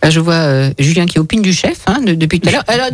Là, 0.03 0.09
je 0.09 0.19
vois 0.19 0.33
euh, 0.35 0.71
Julien 0.77 1.05
qui 1.05 1.19
opine 1.19 1.41
du 1.41 1.53
chef 1.53 1.79
hein, 1.87 2.01
de- 2.05 2.13
depuis 2.15 2.39
tout 2.39 2.49
à 2.49 2.51
l'heure. 2.53 2.63
Alors 2.67 2.87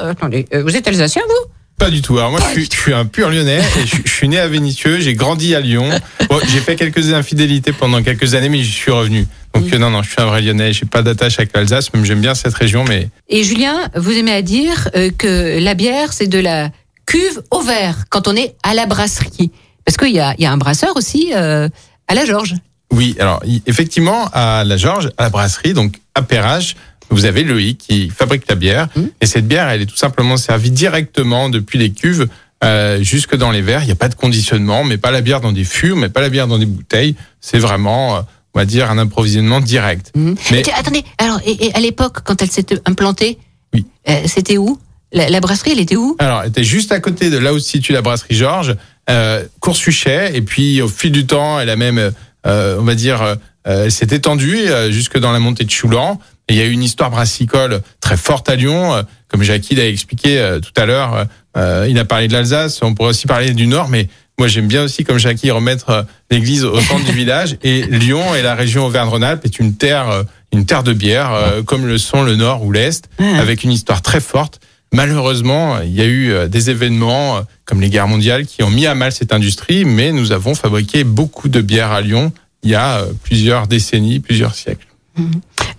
euh, 0.00 0.10
attendez, 0.10 0.46
euh, 0.54 0.62
vous 0.62 0.74
êtes 0.76 0.86
alsacien 0.88 1.22
vous? 1.28 1.50
Pas 1.78 1.90
du 1.90 2.00
tout. 2.00 2.16
Alors 2.18 2.30
moi, 2.30 2.40
je 2.40 2.52
suis, 2.52 2.68
je 2.72 2.76
suis 2.76 2.92
un 2.94 3.04
pur 3.04 3.28
lyonnais. 3.28 3.60
Et 3.78 3.86
je, 3.86 3.96
je 4.04 4.10
suis 4.10 4.28
né 4.28 4.38
à 4.38 4.48
Vénissieux. 4.48 4.98
J'ai 5.00 5.14
grandi 5.14 5.54
à 5.54 5.60
Lyon. 5.60 5.90
Bon, 6.30 6.40
j'ai 6.48 6.60
fait 6.60 6.74
quelques 6.74 7.12
infidélités 7.12 7.72
pendant 7.72 8.02
quelques 8.02 8.34
années, 8.34 8.48
mais 8.48 8.62
j'y 8.62 8.72
suis 8.72 8.90
revenu. 8.90 9.26
Donc 9.54 9.72
non, 9.72 9.90
non, 9.90 10.02
je 10.02 10.10
suis 10.10 10.20
un 10.20 10.26
vrai 10.26 10.40
lyonnais. 10.42 10.72
J'ai 10.72 10.86
pas 10.86 11.02
d'attache 11.02 11.38
avec 11.38 11.54
l'Alsace, 11.54 11.92
même 11.92 12.04
j'aime 12.04 12.20
bien 12.20 12.34
cette 12.34 12.54
région, 12.54 12.84
mais 12.88 13.08
Et 13.28 13.44
Julien, 13.44 13.90
vous 13.94 14.12
aimez 14.12 14.32
à 14.32 14.42
dire 14.42 14.88
euh, 14.96 15.10
que 15.16 15.58
la 15.60 15.74
bière, 15.74 16.12
c'est 16.12 16.26
de 16.26 16.38
la 16.38 16.70
cuve 17.06 17.42
au 17.50 17.60
verre 17.60 18.04
quand 18.10 18.26
on 18.26 18.36
est 18.36 18.54
à 18.62 18.74
la 18.74 18.86
brasserie. 18.86 19.50
Parce 19.84 19.96
qu'il 19.96 20.12
y 20.14 20.20
a, 20.20 20.34
il 20.38 20.42
y 20.42 20.46
a 20.46 20.52
un 20.52 20.56
brasseur 20.56 20.96
aussi 20.96 21.32
euh, 21.34 21.68
à 22.08 22.14
la 22.14 22.24
Georges. 22.24 22.54
oui. 22.92 23.16
Alors 23.20 23.40
effectivement, 23.66 24.28
à 24.32 24.64
la 24.64 24.76
Georges, 24.76 25.10
à 25.18 25.24
la 25.24 25.30
brasserie, 25.30 25.74
donc 25.74 26.00
à 26.14 26.22
Perrache, 26.22 26.74
vous 27.10 27.24
avez 27.24 27.44
Loïc 27.44 27.78
qui 27.78 28.10
fabrique 28.10 28.44
la 28.48 28.54
bière. 28.54 28.88
Mhm. 28.96 29.10
Et 29.20 29.26
cette 29.26 29.46
bière, 29.48 29.68
elle 29.68 29.82
est 29.82 29.86
tout 29.86 29.96
simplement 29.96 30.36
servie 30.36 30.70
directement 30.70 31.48
depuis 31.48 31.78
les 31.78 31.90
cuves. 31.92 32.28
euh, 32.64 33.02
jusque 33.02 33.36
dans 33.36 33.50
les 33.50 33.60
verres, 33.60 33.82
il 33.82 33.86
n'y 33.86 33.92
a 33.92 33.96
pas 33.96 34.08
de 34.08 34.14
conditionnement, 34.14 34.82
mais 34.82 34.96
pas 34.96 35.10
la 35.10 35.20
bière 35.20 35.42
dans 35.42 35.52
des 35.52 35.62
fûts, 35.64 35.92
mais 35.94 36.08
pas 36.08 36.22
la 36.22 36.30
bière 36.30 36.46
dans 36.48 36.58
des 36.58 36.64
bouteilles. 36.64 37.14
C'est 37.40 37.58
vraiment, 37.58 38.16
euh, 38.16 38.20
on 38.54 38.58
va 38.58 38.64
dire, 38.64 38.90
un 38.90 38.96
approvisionnement 38.96 39.60
direct. 39.60 40.10
Mhm. 40.16 40.34
Mais- 40.50 40.60
Et 40.62 40.72
attendez, 40.72 41.04
alors 41.18 41.38
et, 41.44 41.66
et 41.66 41.74
à 41.74 41.80
l'époque, 41.80 42.20
quand 42.24 42.40
elle 42.40 42.50
s'était 42.50 42.78
implantée, 42.86 43.36
Oui. 43.74 43.84
euh, 44.08 44.22
c'était 44.26 44.56
où? 44.56 44.78
La, 45.12 45.28
la 45.28 45.40
brasserie, 45.40 45.72
elle 45.72 45.80
était 45.80 45.96
où? 45.96 46.16
Alors, 46.18 46.42
elle 46.42 46.48
était 46.48 46.64
juste 46.64 46.92
à 46.92 46.98
côté 46.98 47.28
de 47.28 47.36
là 47.36 47.52
où 47.52 47.58
se 47.58 47.68
situe 47.68 47.92
la 47.92 48.00
brasserie 48.02 48.34
Georges, 48.34 48.74
euh, 49.10 49.44
Coursuchet, 49.60 50.30
et 50.34 50.40
puis 50.40 50.80
au 50.80 50.88
fil 50.88 51.12
du 51.12 51.26
temps, 51.26 51.60
elle 51.60 51.68
a 51.70 51.76
même, 51.76 52.10
euh, 52.46 52.76
on 52.80 52.84
va 52.84 52.94
dire, 52.94 53.20
euh, 53.22 53.34
elle 53.84 53.92
s'est 53.92 54.08
étendue 54.12 54.56
euh, 54.68 54.90
jusque 54.90 55.18
dans 55.18 55.30
la 55.32 55.40
montée 55.40 55.64
de 55.64 55.70
Choulan. 55.70 56.18
Et 56.48 56.54
il 56.54 56.56
y 56.58 56.62
a 56.62 56.66
eu 56.66 56.70
une 56.70 56.82
histoire 56.82 57.10
brassicole 57.10 57.82
très 58.00 58.16
forte 58.16 58.48
à 58.48 58.54
Lyon, 58.56 58.94
euh, 58.94 59.02
comme 59.28 59.42
Jackie 59.42 59.74
l'a 59.74 59.88
expliqué 59.88 60.38
euh, 60.38 60.60
tout 60.60 60.70
à 60.80 60.86
l'heure. 60.86 61.26
euh, 61.56 61.86
il 61.90 61.98
a 61.98 62.04
parlé 62.04 62.28
de 62.28 62.32
l'Alsace, 62.32 62.80
on 62.82 62.94
pourrait 62.94 63.10
aussi 63.10 63.26
parler 63.26 63.52
du 63.52 63.66
Nord, 63.66 63.88
mais 63.88 64.08
moi 64.38 64.46
j'aime 64.46 64.68
bien 64.68 64.84
aussi, 64.84 65.02
comme 65.02 65.18
Jackie, 65.18 65.50
remettre 65.50 66.06
l'église 66.30 66.64
au 66.64 66.80
centre 66.80 67.04
du 67.04 67.12
village. 67.12 67.56
Et 67.64 67.82
Lyon 67.82 68.34
et 68.34 68.42
la 68.42 68.54
région 68.54 68.86
Auvergne-Rhône-Alpes 68.86 69.44
est 69.44 69.58
une 69.58 69.74
terre, 69.74 70.24
une 70.52 70.66
terre 70.66 70.84
de 70.84 70.92
bière, 70.92 71.32
euh, 71.32 71.62
comme 71.62 71.86
le 71.86 71.98
sont 71.98 72.22
le 72.22 72.36
Nord 72.36 72.62
ou 72.62 72.70
l'Est, 72.70 73.08
avec 73.18 73.64
une 73.64 73.72
histoire 73.72 74.02
très 74.02 74.20
forte. 74.20 74.60
Malheureusement, 74.92 75.80
il 75.80 75.92
y 75.92 76.00
a 76.00 76.06
eu 76.06 76.48
des 76.48 76.70
événements 76.70 77.40
comme 77.64 77.80
les 77.80 77.90
guerres 77.90 78.06
mondiales 78.06 78.46
qui 78.46 78.62
ont 78.62 78.70
mis 78.70 78.86
à 78.86 78.94
mal 78.94 79.10
cette 79.10 79.32
industrie, 79.32 79.84
mais 79.84 80.12
nous 80.12 80.30
avons 80.30 80.54
fabriqué 80.54 81.02
beaucoup 81.02 81.48
de 81.48 81.60
bières 81.60 81.90
à 81.90 82.00
Lyon 82.00 82.32
il 82.62 82.70
y 82.70 82.76
a 82.76 83.04
plusieurs 83.24 83.66
décennies, 83.66 84.20
plusieurs 84.20 84.54
siècles. 84.54 84.86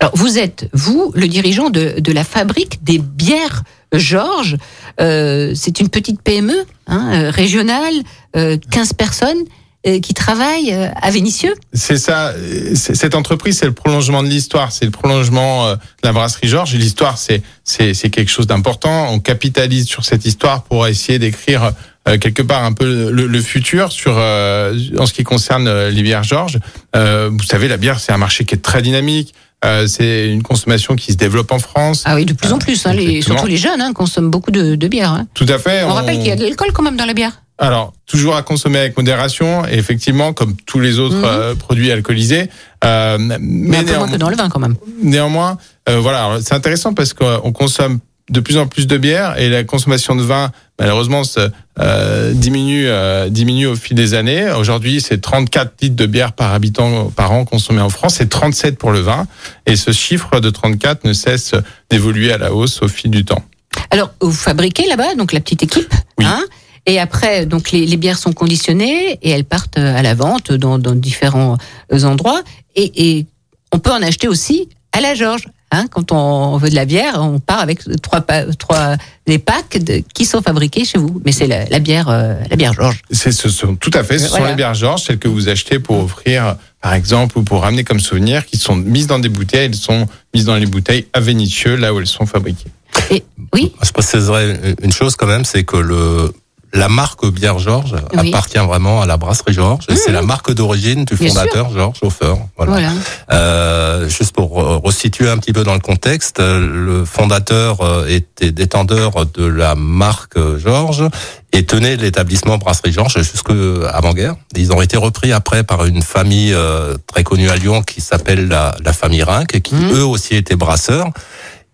Alors, 0.00 0.16
vous 0.16 0.38
êtes, 0.38 0.68
vous, 0.72 1.12
le 1.14 1.28
dirigeant 1.28 1.70
de, 1.70 1.96
de 1.98 2.12
la 2.12 2.24
fabrique 2.24 2.82
des 2.84 2.98
bières 2.98 3.64
Georges. 3.92 4.56
Euh, 5.00 5.52
c'est 5.54 5.80
une 5.80 5.88
petite 5.88 6.20
PME 6.22 6.64
hein, 6.86 7.10
euh, 7.12 7.30
régionale, 7.30 7.94
euh, 8.36 8.58
15 8.70 8.92
personnes 8.94 9.38
euh, 9.86 10.00
qui 10.00 10.12
travaillent 10.12 10.72
euh, 10.72 10.88
à 11.00 11.10
Vénissieux. 11.10 11.54
C'est 11.72 11.96
ça. 11.96 12.34
Cette 12.74 13.14
entreprise, 13.14 13.58
c'est 13.58 13.66
le 13.66 13.72
prolongement 13.72 14.22
de 14.22 14.28
l'histoire. 14.28 14.72
C'est 14.72 14.84
le 14.84 14.90
prolongement 14.90 15.72
de 15.72 15.78
la 16.02 16.12
brasserie 16.12 16.48
Georges. 16.48 16.74
Et 16.74 16.78
l'histoire, 16.78 17.16
c'est 17.18 17.42
quelque 17.64 18.30
chose 18.30 18.46
d'important. 18.46 19.12
On 19.12 19.20
capitalise 19.20 19.86
sur 19.86 20.04
cette 20.04 20.26
histoire 20.26 20.64
pour 20.64 20.86
essayer 20.86 21.18
d'écrire 21.18 21.72
quelque 22.20 22.42
part 22.42 22.64
un 22.64 22.72
peu 22.72 23.10
le, 23.10 23.26
le 23.26 23.40
futur 23.42 23.92
sur 23.92 24.14
euh, 24.16 24.74
en 24.98 25.06
ce 25.06 25.12
qui 25.12 25.24
concerne 25.24 25.68
euh, 25.68 25.90
les 25.90 26.02
bières 26.02 26.22
Georges. 26.24 26.58
Euh, 26.96 27.28
vous 27.30 27.44
savez, 27.44 27.68
la 27.68 27.76
bière, 27.76 28.00
c'est 28.00 28.12
un 28.12 28.16
marché 28.18 28.44
qui 28.44 28.54
est 28.54 28.62
très 28.62 28.80
dynamique. 28.82 29.34
Euh, 29.64 29.86
c'est 29.88 30.28
une 30.28 30.42
consommation 30.42 30.94
qui 30.94 31.12
se 31.12 31.16
développe 31.16 31.50
en 31.50 31.58
France. 31.58 32.04
Ah 32.06 32.14
oui, 32.14 32.24
de 32.24 32.32
plus 32.32 32.52
en 32.52 32.58
plus. 32.58 32.86
Hein, 32.86 32.92
les, 32.92 33.22
surtout 33.22 33.46
les 33.46 33.56
jeunes 33.56 33.80
hein, 33.80 33.92
consomment 33.92 34.30
beaucoup 34.30 34.52
de, 34.52 34.76
de 34.76 34.88
bière. 34.88 35.12
Hein. 35.12 35.26
Tout 35.34 35.46
à 35.48 35.58
fait. 35.58 35.82
On, 35.82 35.92
rappelle 35.94 36.16
qu'il 36.18 36.28
y 36.28 36.30
a 36.30 36.36
de 36.36 36.44
l'alcool 36.44 36.68
quand 36.72 36.82
même 36.84 36.96
dans 36.96 37.06
la 37.06 37.14
bière. 37.14 37.42
Alors, 37.60 37.92
toujours 38.06 38.36
à 38.36 38.42
consommer 38.42 38.78
avec 38.78 38.96
modération, 38.96 39.66
et 39.66 39.74
effectivement, 39.74 40.32
comme 40.32 40.54
tous 40.64 40.78
les 40.78 41.00
autres 41.00 41.16
Mhm. 41.16 41.24
euh, 41.24 41.54
produits 41.56 41.90
alcoolisés. 41.90 42.48
Euh, 42.84 43.18
Mais, 43.18 43.36
mais 43.40 43.78
un 43.78 43.84
peu 43.84 43.96
moins 43.96 44.08
que 44.08 44.16
dans 44.16 44.30
le 44.30 44.36
vin 44.36 44.48
quand 44.48 44.60
même. 44.60 44.76
Néanmoins, 45.02 45.58
euh, 45.88 45.98
voilà, 45.98 46.38
c'est 46.40 46.54
intéressant 46.54 46.94
parce 46.94 47.12
qu'on 47.12 47.50
consomme 47.50 47.98
de 48.28 48.40
plus 48.40 48.56
en 48.56 48.66
plus 48.66 48.86
de 48.86 48.96
bière 48.96 49.38
et 49.38 49.48
la 49.48 49.64
consommation 49.64 50.14
de 50.14 50.22
vin, 50.22 50.50
malheureusement, 50.78 51.24
se, 51.24 51.50
euh, 51.78 52.32
diminue, 52.32 52.86
euh, 52.88 53.28
diminue 53.28 53.66
au 53.66 53.76
fil 53.76 53.96
des 53.96 54.14
années. 54.14 54.50
Aujourd'hui, 54.52 55.00
c'est 55.00 55.20
34 55.20 55.72
litres 55.82 55.96
de 55.96 56.06
bière 56.06 56.32
par 56.32 56.52
habitant 56.52 57.10
par 57.10 57.32
an 57.32 57.44
consommés 57.44 57.80
en 57.80 57.88
France, 57.88 58.16
c'est 58.18 58.28
37 58.28 58.78
pour 58.78 58.92
le 58.92 59.00
vin. 59.00 59.26
Et 59.66 59.76
ce 59.76 59.92
chiffre 59.92 60.40
de 60.40 60.50
34 60.50 61.04
ne 61.04 61.12
cesse 61.12 61.54
d'évoluer 61.90 62.32
à 62.32 62.38
la 62.38 62.52
hausse 62.52 62.82
au 62.82 62.88
fil 62.88 63.10
du 63.10 63.24
temps. 63.24 63.42
Alors, 63.90 64.12
vous 64.20 64.32
fabriquez 64.32 64.86
là-bas, 64.86 65.14
donc 65.14 65.32
la 65.32 65.40
petite 65.40 65.62
équipe. 65.62 65.94
Oui. 66.18 66.24
Hein, 66.26 66.42
et 66.86 66.98
après, 66.98 67.46
donc 67.46 67.70
les, 67.70 67.86
les 67.86 67.96
bières 67.96 68.18
sont 68.18 68.32
conditionnées 68.32 69.18
et 69.22 69.30
elles 69.30 69.44
partent 69.44 69.78
à 69.78 70.02
la 70.02 70.14
vente 70.14 70.52
dans, 70.52 70.78
dans 70.78 70.94
différents 70.94 71.58
euh, 71.92 72.04
endroits. 72.04 72.42
Et, 72.76 73.18
et 73.18 73.26
on 73.72 73.78
peut 73.78 73.92
en 73.92 74.02
acheter 74.02 74.28
aussi 74.28 74.68
à 74.92 75.00
la 75.00 75.14
Georges. 75.14 75.48
Hein, 75.70 75.84
quand 75.90 76.12
on 76.12 76.56
veut 76.56 76.70
de 76.70 76.74
la 76.74 76.86
bière, 76.86 77.16
on 77.18 77.40
part 77.40 77.60
avec 77.60 77.80
trois, 78.00 78.22
trois 78.58 78.96
les 79.26 79.38
packs 79.38 79.76
de, 79.76 80.02
qui 80.14 80.24
sont 80.24 80.40
fabriqués 80.40 80.86
chez 80.86 80.96
vous. 80.96 81.20
Mais 81.26 81.32
c'est 81.32 81.46
la, 81.46 81.66
la 81.66 81.78
bière, 81.78 82.08
euh, 82.08 82.34
la 82.48 82.56
bière 82.56 82.72
Georges. 82.72 83.02
C'est 83.10 83.32
ce 83.32 83.50
sont 83.50 83.76
tout 83.76 83.90
à 83.92 84.02
fait, 84.02 84.18
ce 84.18 84.28
sont 84.28 84.44
les 84.44 84.54
bières 84.54 84.74
Georges, 84.74 85.02
celles 85.02 85.18
que 85.18 85.28
vous 85.28 85.48
achetez 85.50 85.78
pour 85.78 86.02
offrir, 86.02 86.56
par 86.80 86.94
exemple, 86.94 87.38
ou 87.38 87.42
pour 87.42 87.62
ramener 87.62 87.84
comme 87.84 88.00
souvenir, 88.00 88.46
qui 88.46 88.56
sont 88.56 88.76
mises 88.76 89.06
dans 89.06 89.18
des 89.18 89.28
bouteilles. 89.28 89.66
Elles 89.66 89.74
sont 89.74 90.08
mises 90.32 90.46
dans 90.46 90.56
les 90.56 90.66
bouteilles 90.66 91.06
à 91.12 91.20
Vénissieux, 91.20 91.76
là 91.76 91.92
où 91.92 92.00
elles 92.00 92.06
sont 92.06 92.26
fabriquées. 92.26 92.70
Et 93.10 93.22
oui, 93.52 93.72
Je 93.82 93.90
préciserais 93.92 94.74
une 94.82 94.92
chose 94.92 95.16
quand 95.16 95.26
même, 95.26 95.44
c'est 95.44 95.64
que 95.64 95.76
le 95.76 96.32
la 96.74 96.88
marque 96.88 97.26
Bière 97.26 97.58
Georges 97.58 97.96
Oui. 98.14 98.28
appartient 98.28 98.58
vraiment 98.58 99.00
à 99.00 99.06
la 99.06 99.16
brasserie 99.16 99.52
Georges. 99.54 99.86
C'est 99.96 100.12
la 100.12 100.22
marque 100.22 100.52
d'origine 100.52 101.04
du 101.04 101.16
fondateur 101.16 101.70
Georges 101.72 101.98
Hofer. 102.02 102.34
Voilà. 102.56 102.72
voilà. 102.72 102.90
Euh, 103.32 104.08
juste 104.08 104.32
pour 104.34 104.58
re- 104.58 104.82
resituer 104.84 105.28
un 105.30 105.38
petit 105.38 105.52
peu 105.52 105.64
dans 105.64 105.74
le 105.74 105.80
contexte, 105.80 106.40
le 106.40 107.04
fondateur 107.04 107.80
euh, 107.80 108.06
était 108.08 108.50
détendeur 108.50 109.26
de 109.26 109.44
la 109.46 109.74
marque 109.74 110.38
Georges 110.58 111.04
et 111.52 111.64
tenait 111.64 111.96
l'établissement 111.96 112.58
Brasserie 112.58 112.92
Georges 112.92 113.16
jusque 113.22 113.50
avant-guerre. 113.92 114.34
Ils 114.56 114.72
ont 114.72 114.82
été 114.82 114.96
repris 114.96 115.32
après 115.32 115.64
par 115.64 115.84
une 115.86 116.02
famille 116.02 116.52
euh, 116.52 116.96
très 117.06 117.24
connue 117.24 117.48
à 117.48 117.56
Lyon 117.56 117.82
qui 117.82 118.00
s'appelle 118.00 118.48
la, 118.48 118.76
la 118.84 118.92
famille 118.92 119.22
Rinck 119.22 119.54
et 119.54 119.60
qui 119.60 119.74
Mhm. 119.74 119.92
eux 119.94 120.04
aussi 120.04 120.34
étaient 120.34 120.56
brasseurs. 120.56 121.08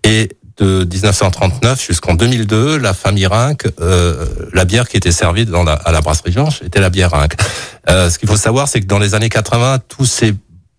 Et 0.05 0.29
de 0.59 0.85
1939 0.85 1.85
jusqu'en 1.85 2.15
2002, 2.15 2.79
la 2.79 2.95
famille 2.95 3.27
Rinck, 3.27 3.67
euh, 3.81 4.25
la 4.53 4.65
bière 4.65 4.89
qui 4.89 4.97
était 4.97 5.13
servie 5.13 5.47
dans 5.47 5.65
la, 5.65 5.73
à 5.73 5.93
la 5.93 6.01
brasserie 6.01 6.33
Georges 6.33 6.61
était 6.65 6.81
la 6.81 6.91
bière 6.91 7.11
Rinck. 7.11 7.35
Euh, 7.89 8.09
ce 8.09 8.19
qu'il 8.19 8.29
faut 8.29 8.37
savoir, 8.37 8.69
c'est 8.69 8.81
que 8.81 8.87
dans 8.87 8.99
les 8.99 9.15
années 9.15 9.29
80, 9.29 9.81
tous 9.89 10.07
ces 10.07 10.35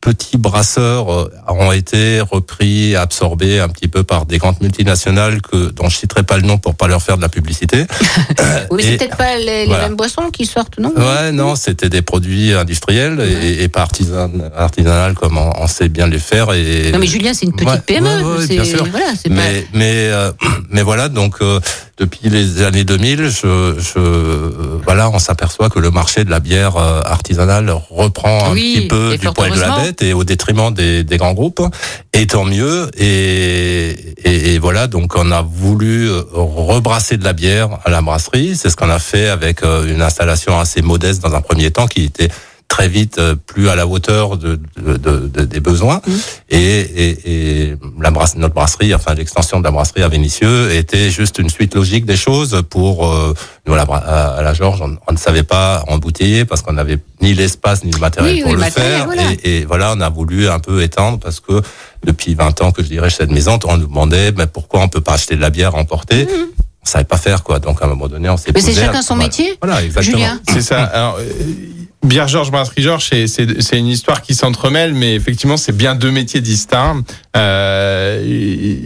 petits 0.06 0.38
brasseurs 0.38 1.12
euh, 1.12 1.32
ont 1.50 1.72
été 1.72 2.22
repris, 2.22 2.96
absorbés 2.96 3.60
un 3.60 3.68
petit 3.70 3.88
peu 3.88 4.04
par 4.04 4.28
des 4.28 4.38
grandes 4.38 4.62
multinationales 4.62 5.42
que 5.42 5.72
dont 5.72 5.90
je 5.90 5.98
citerai 5.98 6.22
pas 6.22 6.38
le 6.38 6.44
nom 6.44 6.60
pour 6.60 6.76
pas 6.76 6.88
leur 6.88 7.02
faire 7.02 7.18
de 7.18 7.24
la 7.24 7.30
publicité. 7.30 7.86
Oui, 8.72 8.78
mais 8.78 8.84
Et- 8.84 8.92
c'est 8.92 8.98
peut-être 8.98 9.18
pas 9.18 9.38
les, 9.38 9.68
mêmes 9.68 9.96
boissons 9.96 10.30
qui 10.32 10.46
sortent, 10.46 10.78
non? 10.80 10.92
Ouais, 10.96 11.32
non, 11.32 11.56
c'était 11.56 11.90
des 11.90 12.02
produits 12.02 12.54
industriels 12.54 13.20
et, 13.22 13.64
et 13.64 13.68
pas 13.68 13.82
artisan, 13.82 14.30
artisanal 14.56 15.14
comme 15.16 15.38
on, 15.38 15.52
on 15.60 15.68
sait 15.68 15.90
bien 15.90 16.08
les 16.08 16.20
faire. 16.20 16.54
Et 16.54 16.92
Non, 16.92 17.00
mais 17.00 17.08
Julien, 17.08 17.34
c'est 17.34 17.46
une 17.46 17.54
petite 17.54 17.68
Ouais, 17.70 17.80
PME. 17.86 18.08
ouais, 18.08 18.38
ouais, 18.40 18.46
c'est 18.48 18.56
bien 18.56 18.64
sûr. 18.66 18.86
voilà, 18.92 19.08
c'est 19.22 19.30
pas. 19.30 19.36
mais 19.36 19.68
mais 19.74 19.94
euh, 20.10 20.32
mais 20.70 20.82
voilà 20.84 21.10
donc 21.10 21.36
euh, 21.42 21.60
depuis 21.98 22.30
les 22.30 22.62
années 22.62 22.84
2000 22.84 23.30
je, 23.30 23.75
je 23.80 24.00
voilà 24.84 25.10
on 25.10 25.20
s'aperçoit 25.20 25.70
que 25.70 25.80
le 25.80 25.92
marché 25.92 26.25
de 26.25 26.30
la 26.30 26.40
bière 26.40 26.75
euh, 26.75 27.02
artisanale 27.06 27.74
reprend 27.90 28.52
un 28.52 28.54
petit 28.54 28.88
peu 28.88 29.18
du 29.18 29.28
poil 29.30 29.52
de 29.52 29.60
la 29.60 29.78
bête 29.78 30.02
et 30.02 30.14
au 30.14 30.24
détriment 30.24 30.74
des, 30.74 31.04
des 31.04 31.18
grands 31.18 31.34
groupes. 31.34 31.62
Et 32.14 32.28
tant 32.28 32.46
mieux. 32.46 32.90
Et, 32.98 33.92
et, 34.24 34.54
et 34.54 34.60
voilà 34.60 34.88
donc 34.88 35.16
on 35.16 35.32
a 35.32 35.42
voulu 35.42 36.10
euh, 36.10 36.22
rebrasser 36.34 37.18
de 37.18 37.24
la 37.24 37.34
bière 37.34 37.80
à 37.86 37.90
la 37.90 38.02
brasserie. 38.02 38.56
C'est 38.56 38.70
ce 38.70 38.75
qu'on 38.75 38.90
a 38.90 39.00
fait 39.00 39.28
avec 39.28 39.64
euh, 39.64 39.92
une 39.92 40.02
installation 40.02 40.60
assez 40.60 40.82
modeste 40.82 41.22
dans 41.22 41.34
un 41.34 41.42
premier 41.42 41.72
temps 41.72 41.88
qui 41.88 42.04
était 42.04 42.30
très 42.67 42.88
vite 42.89 43.19
euh, 43.19 43.36
plus 43.36 43.69
à 43.69 43.75
la 43.75 43.88
hauteur 43.88 44.38
de, 44.38 44.60
de- 44.77 44.98
de- 44.98 45.27
de- 45.27 45.45
des 45.45 45.60
besoins 45.60 46.01
Mmh. 46.05 46.12
et, 46.50 46.57
et, 46.81 47.31
et 47.69 47.75
la 48.01 48.12
brasse, 48.12 48.36
notre 48.36 48.53
brasserie, 48.53 48.93
enfin 48.93 49.13
l'extension 49.13 49.60
de 49.60 49.63
la 49.63 49.72
brasserie 49.72 50.01
à 50.03 50.07
Vénissieux 50.10 50.74
était 50.74 51.10
juste 51.10 51.38
une 51.39 51.50
suite 51.50 51.74
logique 51.75 52.05
des 52.05 52.17
choses 52.17 52.62
pour 52.69 53.07
euh, 53.07 53.34
nous 53.65 53.74
à 53.74 53.77
la, 53.77 53.84
à, 53.84 54.38
à 54.38 54.41
la 54.41 54.53
Georges, 54.53 54.81
on, 54.81 54.98
on 55.07 55.12
ne 55.13 55.17
savait 55.17 55.43
pas 55.43 55.84
embouteiller 55.88 56.43
parce 56.43 56.62
qu'on 56.62 56.74
n'avait 56.74 56.98
ni 57.22 57.34
l'espace 57.34 57.84
ni 57.86 57.91
le 57.91 58.00
matériel 58.00 58.34
Oui, 58.36 58.41
pour 58.41 58.50
oui, 58.51 58.55
le 58.55 58.60
matériel, 58.62 58.91
faire 58.98 59.05
voilà. 59.05 59.24
et, 59.43 59.60
et 59.62 59.65
voilà 59.65 59.93
on 59.95 60.01
a 60.01 60.10
voulu 60.10 60.50
un 60.50 60.60
peu 60.60 60.81
étendre 60.84 61.19
parce 61.19 61.39
que 61.39 61.62
depuis 62.03 62.34
20 62.36 62.62
ans 62.62 62.72
que 62.72 62.84
je 62.84 62.88
dirais 62.89 63.10
chez 63.10 63.17
cette 63.17 63.31
maison, 63.31 63.57
on 63.65 63.77
nous 63.77 63.88
demandait 63.88 64.31
mais 64.34 64.48
pourquoi 64.48 64.81
on 64.81 64.89
peut 64.89 65.01
pas 65.01 65.13
acheter 65.13 65.36
de 65.36 65.41
la 65.41 65.50
bière 65.50 65.75
emportée 65.75 66.27
On 66.84 66.86
savait 66.86 67.03
pas 67.05 67.17
faire 67.17 67.41
quoi, 67.43 67.60
donc 67.60 67.81
à 67.81 67.86
un 67.86 67.89
moment 67.89 68.07
donné 68.07 68.27
on 68.29 68.38
s'est 68.38 68.50
Mmh. 68.51 68.53
Mais 68.55 68.62
c'est 68.62 68.74
chacun 68.74 69.01
son 69.01 69.15
voilà. 69.15 69.27
métier. 69.29 69.57
Voilà, 69.62 69.84
exactement. 69.84 70.17
Julien 70.17 70.39
C'est 70.50 70.62
ça. 70.62 70.84
Alors, 70.93 71.17
euh, 71.19 71.24
Bière 72.06 72.28
Georges, 72.28 72.52
Brasserie 72.52 72.84
Georges, 72.84 73.10
c'est- 73.10 73.78
une 73.78 73.88
histoire 73.88 74.22
qui 74.22 74.36
s'entremêle, 74.36 74.94
mais 74.94 75.16
effectivement, 75.16 75.58
c'est 75.58 75.76
bien 75.76 75.96
deux 75.96 76.12
métiers 76.12 76.40
distincts. 76.42 77.02
Euh, 77.36 78.78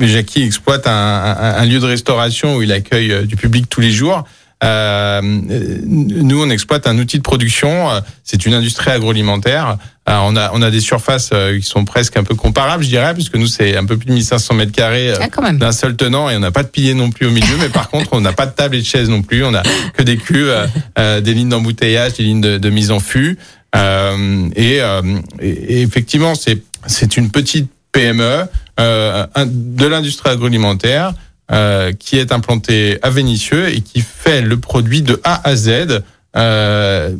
Jackie 0.00 0.42
exploite 0.42 0.86
un, 0.86 0.90
un- 0.90 1.54
un 1.56 1.64
lieu 1.66 1.78
de 1.80 1.86
restauration 1.86 2.56
où 2.56 2.62
il 2.62 2.72
accueille 2.72 3.12
euh, 3.12 3.22
du 3.24 3.36
public 3.36 3.66
tous 3.68 3.80
les 3.82 3.90
jours. 3.90 4.24
Euh, 4.64 5.20
nous, 5.22 6.42
on 6.42 6.48
exploite 6.50 6.86
un 6.86 6.96
outil 6.98 7.18
de 7.18 7.22
production. 7.22 7.90
euh, 7.90 8.00
C'est 8.24 8.46
une 8.46 8.54
industrie 8.54 8.90
agroalimentaire. 8.90 9.76
Alors, 10.06 10.24
on 10.26 10.36
a 10.36 10.50
on 10.54 10.62
a 10.62 10.70
des 10.70 10.80
surfaces 10.80 11.30
euh, 11.32 11.58
qui 11.58 11.64
sont 11.66 11.84
presque 11.84 12.16
un 12.16 12.24
peu 12.24 12.34
comparables, 12.34 12.82
je 12.82 12.88
dirais, 12.88 13.14
puisque 13.14 13.36
nous 13.36 13.46
c'est 13.46 13.76
un 13.76 13.84
peu 13.84 13.96
plus 13.96 14.06
de 14.06 14.12
1500 14.12 14.54
mètres 14.54 14.72
carrés 14.72 15.10
euh, 15.10 15.16
Ah, 15.20 15.28
d'un 15.58 15.72
seul 15.72 15.96
tenant 15.96 16.28
et 16.28 16.36
on 16.36 16.40
n'a 16.40 16.50
pas 16.50 16.62
de 16.64 16.68
pilier 16.68 16.94
non 16.94 17.10
plus 17.10 17.26
au 17.26 17.30
milieu. 17.30 17.56
mais 17.60 17.68
par 17.68 17.88
contre, 17.88 18.08
on 18.12 18.20
n'a 18.20 18.32
pas 18.32 18.46
de 18.46 18.52
table 18.52 18.76
et 18.76 18.80
de 18.80 18.86
chaise 18.86 19.08
non 19.08 19.22
plus. 19.22 19.44
On 19.44 19.54
a 19.54 19.62
que 19.94 20.02
des 20.02 20.16
cuves, 20.16 20.52
euh, 20.98 21.20
des 21.20 21.34
lignes 21.34 21.48
d'embouteillage, 21.50 22.14
des 22.14 22.24
lignes 22.24 22.40
de, 22.40 22.58
de 22.58 22.70
mise 22.70 22.90
en 22.90 22.98
fût. 23.00 23.38
Euh, 23.76 24.48
et, 24.56 24.80
euh, 24.82 25.02
et- 25.40 25.48
et 25.78 25.82
effectivement, 25.82 26.34
c'est 26.34 26.62
c'est 26.86 27.16
une 27.16 27.30
petite 27.30 27.70
PME 27.92 28.44
euh, 28.80 29.26
de 29.46 29.86
l'industrie 29.86 30.30
agroalimentaire 30.30 31.14
euh, 31.52 31.92
qui 31.92 32.18
est 32.18 32.32
implantée 32.32 32.98
à 33.02 33.10
Vénissieux 33.10 33.68
et 33.68 33.80
qui 33.80 34.00
fait 34.00 34.42
le 34.42 34.58
produit 34.58 35.02
de 35.02 35.20
A 35.24 35.48
à 35.48 35.56
Z. 35.56 36.02
Euh, 36.36 37.14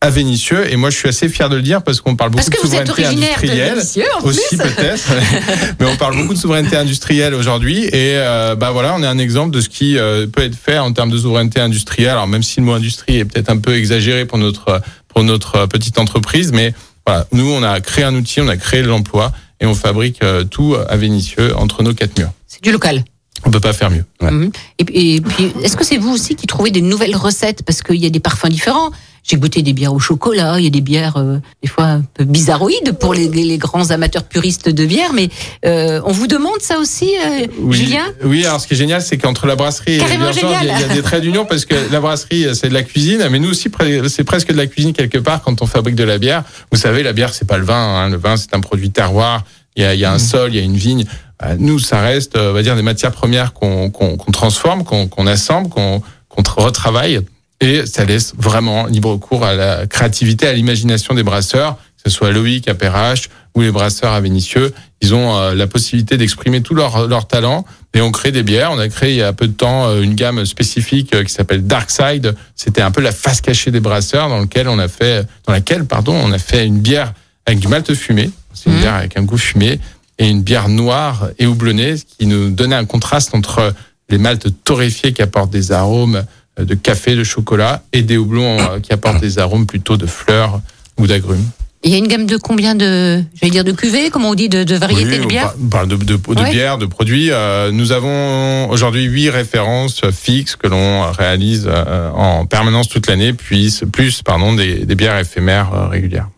à 0.00 0.10
Vénissieux. 0.10 0.72
Et 0.72 0.76
moi 0.76 0.90
je 0.90 0.96
suis 0.96 1.08
assez 1.08 1.28
fier 1.28 1.48
de 1.48 1.56
le 1.56 1.62
dire 1.62 1.82
parce 1.82 2.00
qu'on 2.00 2.16
parle 2.16 2.30
beaucoup 2.30 2.48
de 2.48 2.56
vous 2.62 2.74
êtes 2.74 2.86
souveraineté 2.86 3.16
de 3.16 3.22
industrielle. 3.22 3.78
En 4.20 4.24
aussi 4.24 4.56
peut-être. 4.56 5.12
Mais 5.80 5.86
on 5.86 5.96
parle 5.96 6.16
beaucoup 6.16 6.32
de 6.32 6.38
souveraineté 6.38 6.76
industrielle 6.76 7.34
aujourd'hui. 7.34 7.84
Et 7.84 8.16
euh, 8.16 8.54
bah 8.54 8.70
voilà 8.70 8.94
on 8.96 9.02
est 9.02 9.06
un 9.06 9.18
exemple 9.18 9.54
de 9.54 9.60
ce 9.60 9.68
qui 9.68 9.98
euh, 9.98 10.26
peut 10.26 10.42
être 10.42 10.56
fait 10.56 10.78
en 10.78 10.92
termes 10.92 11.10
de 11.10 11.18
souveraineté 11.18 11.60
industrielle. 11.60 12.10
Alors 12.10 12.26
même 12.26 12.42
si 12.42 12.60
le 12.60 12.66
mot 12.66 12.72
industrie 12.72 13.18
est 13.18 13.24
peut-être 13.26 13.50
un 13.50 13.58
peu 13.58 13.76
exagéré 13.76 14.24
pour 14.24 14.38
notre 14.38 14.80
pour 15.08 15.22
notre 15.22 15.56
euh, 15.56 15.66
petite 15.66 15.98
entreprise 15.98 16.52
mais 16.52 16.72
voilà 17.06 17.26
nous 17.32 17.50
on 17.50 17.62
a 17.62 17.80
créé 17.80 18.04
un 18.04 18.14
outil 18.14 18.40
on 18.40 18.48
a 18.48 18.56
créé 18.56 18.82
l'emploi 18.82 19.32
et 19.60 19.66
on 19.66 19.74
fabrique 19.74 20.22
euh, 20.22 20.44
tout 20.44 20.76
à 20.88 20.96
Vénissieux 20.96 21.54
entre 21.56 21.82
nos 21.82 21.92
quatre 21.92 22.18
murs. 22.18 22.32
C'est 22.46 22.62
du 22.62 22.72
local. 22.72 23.04
On 23.44 23.50
peut 23.50 23.60
pas 23.60 23.72
faire 23.72 23.90
mieux. 23.90 24.04
Ouais. 24.20 24.30
Mhm. 24.30 24.50
Et, 24.78 24.84
puis- 24.84 25.14
et 25.16 25.20
puis, 25.20 25.52
est-ce 25.62 25.76
que 25.76 25.84
c'est 25.84 25.96
vous 25.96 26.10
aussi 26.12 26.34
qui 26.36 26.46
trouvez 26.46 26.70
des 26.70 26.82
nouvelles 26.82 27.16
recettes? 27.16 27.62
Parce 27.64 27.82
qu'il 27.82 27.96
y 27.96 28.06
a 28.06 28.10
des 28.10 28.20
parfums 28.20 28.48
différents. 28.50 28.90
J'ai 29.22 29.36
goûté 29.36 29.60
des 29.60 29.74
bières 29.74 29.92
au 29.92 29.98
chocolat, 29.98 30.58
il 30.58 30.64
y 30.64 30.66
a 30.66 30.70
des 30.70 30.80
bières 30.80 31.18
euh, 31.18 31.36
des 31.62 31.68
fois 31.68 31.84
un 31.84 32.02
peu 32.14 32.24
bizarroïdes 32.24 32.92
pour 32.98 33.12
les, 33.12 33.28
les 33.28 33.58
grands 33.58 33.90
amateurs 33.90 34.24
puristes 34.24 34.70
de 34.70 34.86
bière, 34.86 35.12
mais 35.12 35.28
euh, 35.66 36.00
on 36.06 36.10
vous 36.12 36.26
demande 36.26 36.58
ça 36.60 36.78
aussi, 36.78 37.10
euh, 37.22 37.46
Oui, 37.58 37.76
Julien? 37.76 38.04
Oui, 38.24 38.46
alors 38.46 38.62
ce 38.62 38.66
qui 38.66 38.72
est 38.72 38.76
génial, 38.78 39.02
c'est 39.02 39.18
qu'entre 39.18 39.46
la 39.46 39.56
brasserie 39.56 39.96
et 39.96 39.98
Carrément 39.98 40.28
les 40.30 40.32
bières 40.32 40.40
Georges, 40.50 40.62
il 40.62 40.68
y, 40.68 40.70
a- 40.84 40.92
y 40.92 40.94
des 40.96 41.02
traits 41.02 41.20
d'union 41.20 41.44
parce 41.44 41.66
que 41.66 41.74
la 41.92 42.00
brasserie, 42.00 42.46
c'est 42.54 42.70
de 42.70 42.74
la 42.74 42.82
cuisine, 42.82 43.28
mais 43.30 43.38
nous 43.38 43.50
aussi, 43.50 43.68
c'est 44.08 44.24
presque 44.24 44.52
de 44.52 44.56
la 44.56 44.66
cuisine 44.66 44.94
quelque 44.94 45.18
part 45.18 45.42
quand 45.42 45.60
on 45.60 45.66
fabrique 45.66 45.96
de 45.96 46.04
la 46.04 46.16
bière. 46.16 46.42
Vous 46.72 46.78
savez, 46.78 47.02
la 47.02 47.12
bière, 47.12 47.34
c'est 47.34 47.46
pas 47.46 47.58
le 47.58 47.64
vin. 47.66 47.74
hein. 47.76 48.08
Le 48.08 48.16
vin, 48.16 48.38
c'est 48.38 48.54
un 48.54 48.60
produit 48.60 48.90
terroir. 48.90 49.44
Il 49.76 49.82
y 49.82 49.86
a, 49.86 49.92
il 49.94 50.00
y 50.00 50.04
a 50.06 50.12
un 50.12 50.18
sol, 50.18 50.50
il 50.52 50.56
y 50.56 50.60
a 50.60 50.62
une 50.64 50.76
vigne. 50.76 51.04
Euh, 51.42 51.56
Nous, 51.58 51.78
ça 51.78 52.00
reste, 52.00 52.36
euh, 52.36 52.50
on 52.50 52.54
va 52.54 52.62
dire, 52.62 52.76
des 52.76 52.82
matières 52.82 53.12
premières 53.12 53.52
qu'on 53.52 53.90
transforme, 54.32 54.84
qu'on 54.84 55.06
qu'on 55.08 55.26
assemble, 55.26 55.68
qu'on 55.68 56.02
qu'on 56.28 56.42
tra- 56.42 56.62
retravaille. 56.62 57.20
Et 57.62 57.84
ça 57.86 58.04
laisse 58.04 58.32
vraiment 58.38 58.86
libre 58.86 59.16
cours 59.16 59.44
à 59.44 59.54
la 59.54 59.86
créativité, 59.86 60.46
à 60.46 60.52
l'imagination 60.54 61.14
des 61.14 61.22
brasseurs, 61.22 61.76
que 62.02 62.10
ce 62.10 62.16
soit 62.16 62.30
Loïc 62.30 62.68
à 62.68 62.74
Perrache 62.74 63.28
ou 63.54 63.60
les 63.60 63.70
brasseurs 63.70 64.12
à 64.12 64.20
Vénissieux. 64.20 64.72
Ils 65.02 65.12
ont 65.14 65.36
euh, 65.36 65.54
la 65.54 65.66
possibilité 65.66 66.16
d'exprimer 66.16 66.62
tout 66.62 66.74
leur, 66.74 67.06
leur 67.08 67.26
talent 67.26 67.64
et 67.92 68.00
on 68.00 68.12
crée 68.12 68.32
des 68.32 68.42
bières. 68.42 68.70
On 68.72 68.78
a 68.78 68.88
créé 68.88 69.10
il 69.10 69.16
y 69.16 69.22
a 69.22 69.32
peu 69.34 69.46
de 69.46 69.52
temps 69.52 69.94
une 70.00 70.14
gamme 70.14 70.46
spécifique 70.46 71.10
qui 71.24 71.32
s'appelle 71.32 71.66
Dark 71.66 71.90
Side. 71.90 72.34
C'était 72.56 72.80
un 72.82 72.90
peu 72.90 73.00
la 73.02 73.12
face 73.12 73.40
cachée 73.42 73.70
des 73.70 73.80
brasseurs 73.80 74.28
dans 74.30 74.38
lequel 74.40 74.68
on 74.68 74.78
a 74.78 74.88
fait, 74.88 75.26
dans 75.46 75.52
laquelle, 75.52 75.84
pardon, 75.84 76.14
on 76.14 76.32
a 76.32 76.38
fait 76.38 76.64
une 76.64 76.78
bière 76.78 77.12
avec 77.44 77.58
du 77.58 77.68
malt 77.68 77.92
fumé. 77.94 78.30
C'est 78.54 78.70
une 78.70 78.76
Mhm. 78.76 78.80
bière 78.82 78.94
avec 78.94 79.16
un 79.18 79.22
goût 79.22 79.38
fumé 79.38 79.80
et 80.20 80.28
une 80.28 80.42
bière 80.42 80.68
noire 80.68 81.30
et 81.40 81.46
houblonnée, 81.46 81.96
ce 81.96 82.04
qui 82.04 82.26
nous 82.26 82.50
donnait 82.50 82.76
un 82.76 82.84
contraste 82.84 83.34
entre 83.34 83.74
les 84.10 84.18
maltes 84.18 84.46
torréfiés 84.64 85.12
qui 85.12 85.22
apportent 85.22 85.50
des 85.50 85.72
arômes 85.72 86.22
euh, 86.60 86.64
de 86.64 86.74
café, 86.74 87.16
de 87.16 87.24
chocolat 87.24 87.82
et 87.92 88.02
des 88.02 88.16
houblons 88.18 88.58
euh, 88.60 88.80
qui 88.80 88.92
apportent 88.92 89.20
des 89.20 89.38
arômes 89.38 89.66
plutôt 89.66 89.96
de 89.96 90.06
fleurs 90.06 90.60
ou 90.98 91.06
d'agrumes. 91.06 91.44
Il 91.82 91.90
y 91.90 91.94
a 91.94 91.96
une 91.96 92.08
gamme 92.08 92.26
de 92.26 92.36
combien 92.36 92.74
de, 92.74 93.22
j'allais 93.40 93.50
dire 93.50 93.64
de 93.64 93.72
cuvées, 93.72 94.10
comment 94.10 94.28
on 94.28 94.34
dit, 94.34 94.50
de, 94.50 94.64
de 94.64 94.74
variétés 94.76 95.12
Oui, 95.16 95.18
de 95.20 95.26
bières 95.26 95.54
parle 95.70 95.88
de, 95.88 95.96
de, 95.96 96.16
de 96.16 96.40
Ouais. 96.42 96.50
bières, 96.50 96.76
de 96.76 96.84
produits. 96.84 97.30
Euh, 97.30 97.70
nous 97.72 97.92
avons 97.92 98.68
aujourd'hui 98.68 99.04
huit 99.04 99.30
références 99.30 100.02
fixes 100.10 100.56
que 100.56 100.66
l'on 100.66 101.10
réalise 101.10 101.64
euh, 101.66 102.10
en 102.10 102.44
permanence 102.44 102.88
toute 102.90 103.06
l'année, 103.06 103.32
puis 103.32 103.74
plus 103.90 104.20
pardon 104.20 104.52
des, 104.54 104.84
des 104.84 104.94
bières 104.94 105.16
éphémères 105.18 105.72
euh, 105.72 105.88
régulières. 105.88 106.28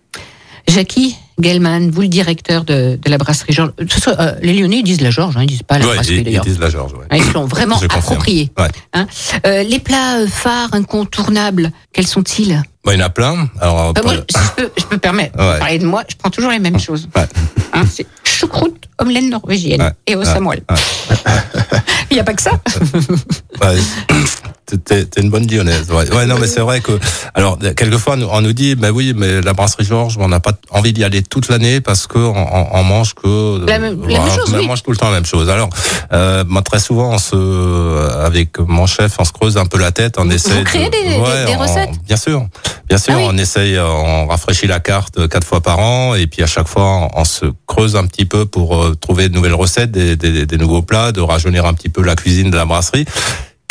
Jackie 0.69 1.17
Gelman, 1.41 1.91
vous 1.91 2.03
le 2.03 2.09
directeur 2.09 2.65
de, 2.65 2.99
de 3.03 3.11
la 3.11 3.19
brasserie 3.19 3.53
Georges. 3.53 3.73
Soit, 3.89 4.21
euh, 4.21 4.35
les 4.43 4.53
Lyonnais 4.55 4.79
ils 4.79 4.83
disent 4.83 5.01
la 5.01 5.11
Georges, 5.11 5.37
hein, 5.37 5.43
ils 5.43 5.47
disent 5.47 5.63
pas 5.63 5.79
la 5.79 5.87
Ouais, 5.87 5.95
brasserie 5.95 6.15
ils, 6.17 6.19
ils 6.21 6.25
d'ailleurs. 6.25 6.45
disent 6.45 6.59
la 6.59 6.71
Georges. 6.71 6.93
Ouais. 6.95 7.19
Ils 7.19 7.33
l'ont 7.33 7.47
vraiment 7.47 7.77
Je 7.77 7.87
confirme. 7.87 8.03
approprié. 8.05 8.51
Ouais. 8.59 8.69
Hein. 8.93 9.07
Euh, 9.47 9.63
les 9.63 9.79
plats 9.79 10.19
euh, 10.19 10.27
phares 10.27 10.75
incontournables, 10.75 11.71
quels 11.93 12.07
sont-ils? 12.07 12.63
Bon, 12.85 12.91
il 12.93 12.99
y 12.99 13.03
en 13.03 13.07
a 13.07 13.11
plein. 13.11 13.49
Alors, 13.61 13.93
Bah, 13.95 14.01
moi, 14.05 14.15
pas- 14.15 14.25
si 14.29 14.47
je 14.47 14.63
peux, 14.63 14.71
je 14.77 14.85
peux 14.85 14.99
permettre 14.99 15.33
de 15.39 15.59
parler 15.59 15.79
de 15.79 15.87
moi, 15.87 16.03
je 16.09 16.17
prends 16.17 16.31
toujours 16.31 16.51
les 16.51 16.59
mêmes 16.59 16.81
choses. 16.81 17.09
Hein, 17.73 17.85
c'est 17.91 18.07
choucroute, 18.25 18.89
omelette 18.99 19.31
norvégienne 19.31 19.93
et 20.07 20.17
au 20.17 20.25
samoil. 20.25 20.61
Il 22.11 22.15
n'y 22.15 22.21
a 22.21 22.25
pas 22.25 22.35
que 22.35 22.43
ça. 22.43 22.51
Ouais, 24.73 24.79
t'es- 25.05 25.21
une 25.21 25.31
bonne 25.31 25.47
lyonnaise. 25.47 25.91
Ouais, 25.91 26.11
ouais 26.15 26.27
non, 26.27 26.37
mais 26.41 26.47
c'est 26.47 26.61
vrai 26.61 26.81
que, 26.81 26.93
alors, 27.35 27.59
quelquefois, 27.77 28.17
on 28.31 28.41
nous 28.41 28.53
dit, 28.53 28.75
mais 28.79 28.89
oui, 28.91 29.13
mais 29.17 29.41
la 29.41 29.53
brasserie 29.53 29.85
Georges, 29.85 30.17
on 30.19 30.29
n'a 30.29 30.41
pas 30.41 30.53
envie 30.71 30.93
d'y 30.93 31.05
aller 31.05 31.23
toute 31.23 31.49
l'année 31.49 31.81
parce 31.81 32.07
que 32.07 32.19
on, 32.19 32.77
on- 32.79 32.83
mange 32.83 33.15
que 33.15 33.65
La 33.67 33.79
même- 33.79 34.03
la 34.09 34.19
même 34.21 34.29
chose, 34.31 34.53
on 34.53 34.59
oui. 34.59 34.67
mange 34.67 34.83
tout 34.83 34.91
le 34.91 34.97
temps 34.97 35.07
la 35.09 35.15
même 35.17 35.25
chose. 35.27 35.49
Alors, 35.49 35.71
euh, 36.13 36.45
moi, 36.49 36.63
très 36.63 36.79
souvent, 36.81 37.11
on 37.13 37.19
se, 37.19 37.37
avec 38.25 38.59
mon 38.59 38.87
chef, 38.87 39.15
on 39.19 39.25
se 39.25 39.33
creuse 39.33 39.57
un 39.57 39.67
peu 39.67 39.79
la 39.79 39.93
tête, 39.93 40.17
on 40.19 40.29
essaie. 40.31 40.63
créez 40.65 40.87
de- 40.87 40.91
des- 40.91 41.03
des- 41.03 41.47
des 41.53 41.57
on- 41.57 41.59
recettes? 41.59 41.91
Bien 42.07 42.17
sûr, 42.17 42.47
bien 42.89 42.99
sûr, 42.99 43.15
Ah 43.17 43.19
oui. 43.21 43.25
on 43.29 43.39
essaye, 43.39 43.79
on 43.79 44.27
rafraîchit 44.27 44.67
la 44.67 44.81
carte 44.81 45.29
quatre 45.29 45.47
fois 45.47 45.61
par 45.61 45.79
an, 45.79 46.15
et 46.15 46.27
puis 46.27 46.43
à 46.43 46.47
chaque 46.47 46.69
fois, 46.69 47.09
on 47.15 47.25
se 47.25 47.47
creuse 47.67 47.95
un 47.97 48.07
petit 48.07 48.25
peu 48.25 48.47
pour 48.47 48.77
euh, 48.83 48.95
trouver 49.01 49.29
de 49.29 49.35
nouvelles 49.35 49.55
recettes, 49.55 49.91
des, 49.93 50.17
des, 50.17 50.45
des 50.47 50.57
nouveaux 50.59 50.83
plats, 50.83 51.13
de 51.13 51.21
rajeunir 51.21 51.67
un 51.67 51.75
petit 51.75 51.89
peu 51.89 52.03
la 52.03 52.17
cuisine 52.17 52.51
de 52.51 52.57
la 52.57 52.65
brasserie 52.65 53.05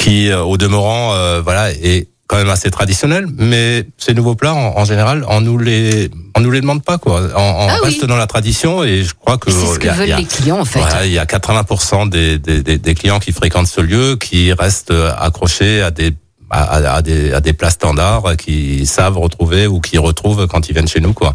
qui, 0.01 0.29
euh, 0.29 0.41
au 0.41 0.57
demeurant, 0.57 1.13
euh, 1.13 1.41
voilà, 1.43 1.71
est 1.71 2.07
quand 2.27 2.37
même 2.37 2.49
assez 2.49 2.71
traditionnel. 2.71 3.27
Mais 3.37 3.85
ces 3.97 4.13
nouveaux 4.13 4.35
plats, 4.35 4.53
en, 4.53 4.77
en 4.77 4.85
général, 4.85 5.25
on 5.27 5.41
nous 5.41 5.57
les, 5.57 6.09
on 6.35 6.39
nous 6.39 6.49
les 6.51 6.61
demande 6.61 6.81
pas 6.83 6.97
quoi. 6.97 7.21
On, 7.35 7.39
on 7.41 7.67
Ah 7.69 7.75
oui. 7.83 7.89
reste 7.89 8.05
dans 8.05 8.15
la 8.15 8.25
tradition 8.27 8.83
et 8.83 9.03
je 9.03 9.13
crois 9.13 9.37
que 9.37 9.51
C'est 9.51 9.65
ce 9.73 9.79
que 9.79 9.89
a- 9.89 9.93
veulent 9.93 10.11
a- 10.13 10.17
les 10.17 10.25
clients, 10.25 10.59
en 10.61 10.65
fait. 10.65 10.79
voilà, 10.79 11.05
il 11.05 11.11
y 11.11 11.19
a 11.19 11.25
80% 11.25 12.09
des, 12.09 12.39
des, 12.39 12.63
des, 12.63 12.77
des 12.77 12.95
clients 12.95 13.19
qui 13.19 13.31
fréquentent 13.33 13.67
ce 13.67 13.81
lieu 13.81 14.15
qui 14.15 14.53
restent 14.53 14.91
euh, 14.91 15.11
accrochés 15.19 15.81
à 15.81 15.91
des 15.91 16.11
à, 16.51 16.63
à- 16.63 16.95
à 16.97 17.01
des, 17.01 17.33
à 17.33 17.39
des 17.41 17.53
plats 17.53 17.69
standards 17.69 18.35
qui 18.37 18.85
savent 18.85 19.17
retrouver 19.17 19.67
ou 19.67 19.79
qui 19.79 19.97
retrouvent 19.97 20.47
quand 20.47 20.67
ils 20.69 20.73
viennent 20.73 20.87
chez 20.87 20.99
nous 20.99 21.13
quoi. 21.13 21.33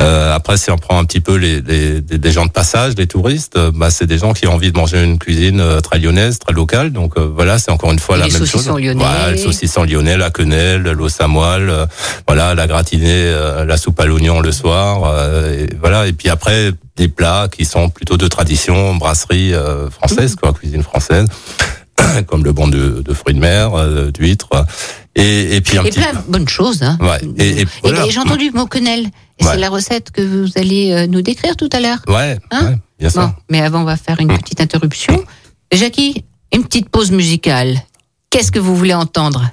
Euh, 0.00 0.34
après 0.34 0.56
si 0.56 0.70
on 0.70 0.78
prend 0.78 0.98
un 0.98 1.04
petit 1.04 1.20
peu 1.20 1.34
les, 1.36 1.60
les, 1.60 2.00
des 2.00 2.32
gens 2.32 2.46
de 2.46 2.50
passage, 2.50 2.94
les 2.96 3.06
touristes, 3.06 3.56
euh, 3.56 3.70
bah 3.74 3.90
c'est 3.90 4.06
des 4.06 4.18
gens 4.18 4.32
qui 4.32 4.46
ont 4.46 4.54
envie 4.54 4.72
de 4.72 4.76
manger 4.78 5.02
une 5.02 5.18
cuisine 5.18 5.60
euh, 5.60 5.80
très 5.80 5.98
lyonnaise, 5.98 6.38
très 6.38 6.52
locale. 6.52 6.90
Donc 6.92 7.14
euh, 7.16 7.28
voilà, 7.34 7.58
c'est 7.58 7.70
encore 7.70 7.92
une 7.92 7.98
fois 7.98 8.16
la 8.16 8.26
les 8.26 8.32
même 8.32 8.40
chose. 8.40 8.50
saucissons 8.50 8.76
lyonnais. 8.76 9.04
Voilà, 9.04 9.30
le 9.32 9.36
saucisson 9.36 9.84
lyonnais, 9.84 10.16
la 10.16 10.30
quenelle, 10.30 10.82
l'eau 10.82 11.08
samoile, 11.08 11.68
euh, 11.68 11.86
voilà, 12.26 12.54
la 12.54 12.66
gratinée, 12.66 13.32
la 13.66 13.76
soupe 13.76 13.98
à 14.00 14.06
l'oignon 14.06 14.40
le 14.40 14.52
soir, 14.52 15.02
euh, 15.04 15.64
et 15.66 15.74
voilà. 15.80 16.06
Et 16.06 16.12
puis 16.12 16.28
après 16.28 16.70
des 16.96 17.08
plats 17.08 17.48
qui 17.50 17.64
sont 17.64 17.88
plutôt 17.88 18.16
de 18.18 18.28
tradition, 18.28 18.94
brasserie 18.96 19.54
euh, 19.54 19.88
française, 19.90 20.36
quoi, 20.36 20.52
cuisine 20.52 20.82
française, 20.82 21.26
comme 22.26 22.44
le 22.44 22.52
bon 22.52 22.68
de, 22.68 23.02
de 23.02 23.14
fruits 23.14 23.34
de 23.34 23.40
mer, 23.40 23.74
euh, 23.74 24.10
d'huîtres, 24.10 24.48
et, 25.14 25.56
et 25.56 25.60
puis 25.60 25.78
un 25.78 25.84
Et 25.84 25.90
petit. 25.90 26.00
plein 26.00 26.12
de 26.12 26.18
bonnes 26.28 26.48
choses. 26.48 26.82
Hein. 26.82 26.96
Ouais, 27.00 27.20
et- 27.38 27.62
et 27.62 27.66
voilà. 27.82 28.08
j'ai 28.08 28.18
entendu 28.20 28.50
mon 28.52 28.66
quenelle. 28.66 29.04
Ouais. 29.40 29.48
C'est 29.52 29.58
la 29.58 29.68
recette 29.70 30.10
que 30.10 30.22
vous 30.22 30.50
allez 30.56 30.92
euh, 30.92 31.06
nous 31.06 31.22
décrire 31.22 31.56
tout 31.56 31.68
à 31.72 31.80
l'heure. 31.80 31.98
Ouais, 32.06 32.38
Hein 32.50 32.66
ouais, 32.66 32.78
bien 33.00 33.10
sûr. 33.10 33.22
Bon, 33.22 33.32
mais 33.50 33.60
avant, 33.60 33.80
on 33.80 33.84
va 33.84 33.96
faire 33.96 34.20
une 34.20 34.28
petite 34.38 34.60
interruption. 34.60 35.24
Jackie, 35.72 36.24
une 36.54 36.64
petite 36.64 36.88
pause 36.90 37.10
musicale. 37.10 37.76
Qu'est-ce 38.30 38.52
que 38.52 38.58
vous 38.60 38.76
voulez 38.76 38.94
entendre? 38.94 39.50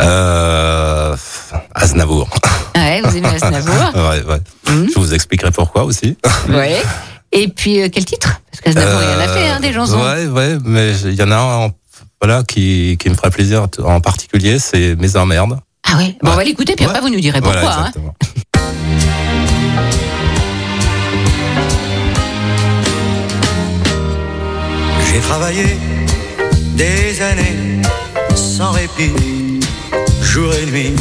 Euh, 0.00 1.16
Aznavour. 1.74 2.28
Ah 2.74 2.78
ouais, 2.80 3.00
vous 3.02 3.16
aimez 3.16 3.28
Aznavour? 3.28 3.92
Ouais, 3.94 4.22
ouais. 4.24 4.40
Mhm. 4.68 4.88
Je 4.92 4.98
vous 4.98 5.14
expliquerai 5.14 5.50
pourquoi 5.52 5.84
aussi. 5.84 6.16
Ouais. 6.48 6.82
Et 7.36 7.48
puis, 7.48 7.82
euh, 7.82 7.88
quel 7.92 8.04
titre? 8.04 8.40
Parce 8.50 8.60
qu'Aznavour, 8.62 9.00
il 9.02 9.16
en 9.16 9.20
a 9.24 9.28
fait, 9.28 9.48
hein, 9.48 9.60
des 9.60 9.72
chansons. 9.72 9.98
Ouais, 9.98 10.26
ouais, 10.26 10.56
mais 10.64 10.92
il 11.04 11.14
y 11.14 11.22
en 11.22 11.30
a 11.32 11.36
un 11.36 11.56
en- 11.66 11.70
voilà, 12.20 12.42
qui, 12.44 12.96
qui 12.98 13.10
me 13.10 13.14
ferait 13.14 13.30
plaisir 13.30 13.66
en 13.84 14.00
particulier, 14.00 14.58
c'est 14.58 14.94
Mes 14.96 15.16
emmerdes. 15.16 15.58
Ah 15.86 15.98
ouais? 15.98 16.16
Bon, 16.22 16.30
on 16.30 16.36
va 16.36 16.44
l'écouter, 16.44 16.74
puis 16.76 16.84
après, 16.86 16.98
Ouais. 17.00 17.08
vous 17.08 17.12
nous 17.14 17.20
direz 17.20 17.40
pourquoi. 17.40 17.60
Voilà, 17.60 17.92
hein. 17.96 19.24
J'ai 25.12 25.20
travaillé 25.20 25.76
des 26.76 27.20
années 27.22 27.80
sans 28.34 28.72
répit, 28.72 29.60
jour 30.22 30.52
et 30.54 30.66
nuit, 30.66 30.94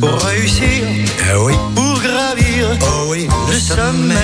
pour 0.00 0.18
réussir, 0.22 0.84
oui. 1.38 1.52
pour 1.74 2.00
gravir 2.00 2.66
oui. 3.08 3.28
le 3.50 3.58
sommet. 3.58 4.14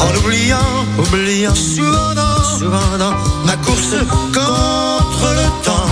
En 0.00 0.16
oubliant, 0.18 0.56
oubliant 0.98 1.54
souvent 1.54 2.14
dans, 2.14 2.44
souvent 2.58 2.98
dans 2.98 3.14
ma 3.44 3.56
course 3.56 3.94
contre 4.34 5.28
le 5.40 5.64
temps, 5.64 5.88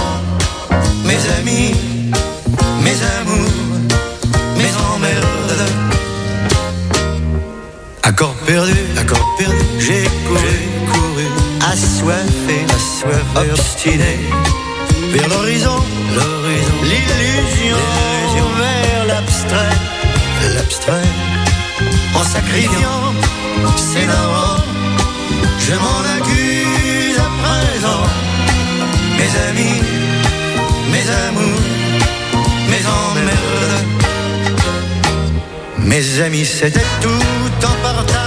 mes 1.05 1.21
amis, 1.39 1.75
mes 2.83 2.99
amours, 3.21 3.51
mes 4.57 4.73
emmerdes. 4.95 5.69
Accord 8.03 8.35
perdu, 8.47 8.77
accord 8.99 9.27
perdu, 9.39 9.65
j'ai 9.79 10.05
couru, 10.27 10.57
couru, 10.93 11.27
assoiffé, 11.73 12.67
assoiffé, 12.69 13.51
obstiné, 13.53 14.19
vers 15.13 15.29
l'horizon, 15.29 15.79
l'horizon, 16.15 16.79
l'illusion, 16.83 17.77
vers 18.59 19.07
l'abstrait, 19.07 19.77
l'abstrait, 20.55 21.09
en 22.15 22.25
sacrifiant, 22.25 23.15
s'énervant, 23.77 24.63
je 25.59 25.75
m'en 25.75 26.01
accuse 26.17 27.19
à 27.19 27.31
présent, 27.43 28.03
mes 29.19 29.33
amis, 29.49 29.81
mes 30.93 31.07
amours, 31.27 31.65
mes 32.71 32.85
emmerdes. 33.03 33.95
Mes 35.79 36.21
amis, 36.21 36.45
c'était 36.45 36.89
tout 37.01 37.67
en 37.67 37.77
partage. 37.83 38.25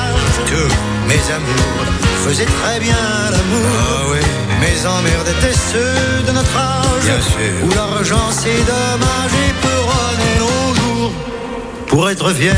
Tout. 0.47 0.73
Mes 1.07 1.23
amours 1.35 1.85
faisaient 2.23 2.45
très 2.45 2.79
bien 2.79 2.95
l'amour. 3.31 4.15
Mes 4.61 4.85
emmerdes 4.85 5.27
étaient 5.27 5.57
ceux 5.71 6.23
de 6.27 6.31
notre 6.33 6.55
âge. 6.55 6.87
Où 7.65 7.69
l'argent, 7.75 8.29
c'est 8.31 8.63
dommage 8.73 9.33
et 9.45 9.53
peut 9.61 10.39
nos 10.39 10.75
jours. 10.75 11.11
Pour 11.97 12.11
être 12.11 12.31
fier, 12.31 12.55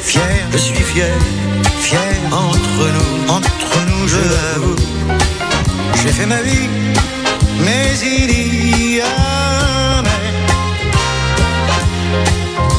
fier, 0.00 0.22
je 0.50 0.56
suis 0.56 0.82
fier. 0.82 1.12
fier 1.82 2.00
entre 2.32 2.84
nous, 2.94 3.30
entre 3.30 3.76
nous, 3.86 4.08
je 4.08 4.16
l'avoue. 4.16 4.76
J'ai 5.96 6.08
fait 6.08 6.24
ma 6.24 6.40
vie, 6.40 6.70
mais 7.60 7.92
il 8.02 8.96
y 8.96 9.00
a 9.02 10.02
mais. 10.02 10.24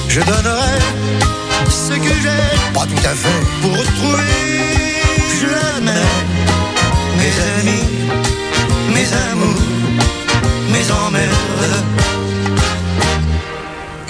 Je 0.07 0.21
donnerai 0.21 0.79
ce 1.69 1.93
que 1.93 2.13
j'ai, 2.23 2.73
pas 2.73 2.87
tout 2.87 3.05
à 3.05 3.13
fait, 3.13 3.41
pour 3.61 3.77
retrouver, 3.77 4.23
je 5.39 5.81
mes 7.19 7.33
amis, 7.59 7.85
mes 8.95 9.13
amours, 9.29 9.61
mes 10.71 10.91
emmerdes. 11.05 11.83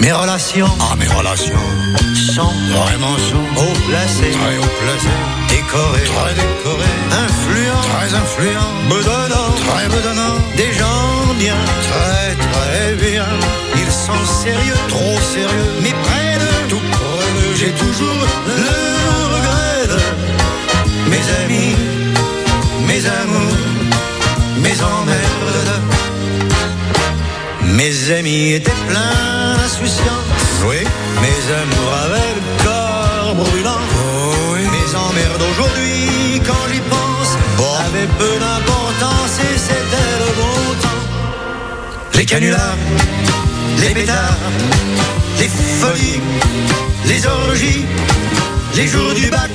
Mes 0.00 0.12
relations, 0.12 0.66
ah 0.80 0.96
mes 0.96 1.06
relations, 1.06 1.66
sont 2.14 2.54
vraiment 2.74 3.16
sont 3.18 3.46
haut 3.60 3.76
placées, 3.86 4.30
très 4.30 4.56
haut 4.56 4.74
placées, 4.80 5.20
décorées, 5.50 6.04
très 6.04 6.34
décorées, 6.34 6.96
influents, 7.26 7.82
très 7.82 8.14
influents, 8.14 8.72
bedonnants, 8.88 9.52
très 9.66 9.88
bedonnants, 9.88 10.38
des 10.56 10.72
gens 10.72 11.34
bien, 11.38 11.56
très 11.82 12.34
très 12.34 12.94
bien. 12.94 13.26
Ils 13.76 13.92
sont 13.92 14.24
sérieux, 14.42 14.80
trop 14.88 15.20
sérieux, 15.34 15.70
mais 15.82 15.92
près 16.04 16.38
de 16.44 16.68
tout. 16.70 16.82
Près 16.92 17.56
j'ai 17.56 17.72
toujours 17.72 18.26
le 18.46 19.34
regret 19.34 19.86
de 19.92 21.10
mes 21.10 21.24
amis, 21.44 21.76
mes 22.86 23.04
amours, 23.06 23.56
mes 24.62 24.80
emmerdes. 24.80 25.89
Mes 27.72 28.10
amis 28.12 28.52
étaient 28.52 28.70
pleins 28.88 29.56
d'insouciance. 29.56 30.30
Oui. 30.66 30.76
Mes 31.22 31.54
amours 31.54 31.94
avaient 32.04 32.34
le 32.36 32.64
corps 32.64 33.34
brûlant. 33.34 33.80
oui. 34.52 34.60
Mes 34.60 34.96
emmerdes 34.96 35.42
aujourd'hui, 35.52 36.40
quand 36.46 36.64
j'y 36.72 36.80
pense, 36.80 37.10
avaient 37.90 38.08
peu 38.18 38.38
d'importance 38.38 39.38
et 39.40 39.58
c'était 39.58 40.16
le 40.18 40.30
bon 40.36 40.74
temps. 40.82 42.18
Les 42.18 42.24
canulars, 42.24 42.76
les 43.80 43.94
pétards, 43.94 44.36
les 45.38 45.48
folies, 45.48 46.20
les 47.06 47.26
orgies, 47.26 47.84
les 48.76 48.86
jours 48.86 49.14
du 49.14 49.30
bac, 49.30 49.50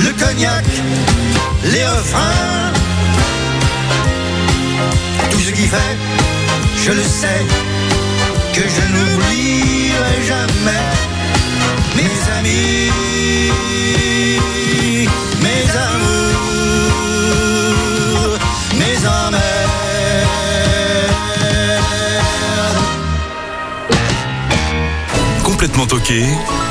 le 0.00 0.10
cognac, 0.12 0.64
les 1.64 1.84
refrains. 1.84 2.72
Tout 5.30 5.40
ce 5.40 5.50
qui 5.50 5.66
fait 5.66 5.96
je 6.84 6.90
le 6.90 7.02
sais, 7.02 7.46
que 8.52 8.60
je 8.60 8.82
n'oublierai 8.92 10.22
jamais 10.26 10.86
mes 11.94 12.14
amis, 12.38 12.90
mes 15.40 15.70
amours, 15.92 16.38
mes 18.74 18.98
emmers. 19.06 19.40
Complètement 25.44 25.86
toqué 25.86 26.24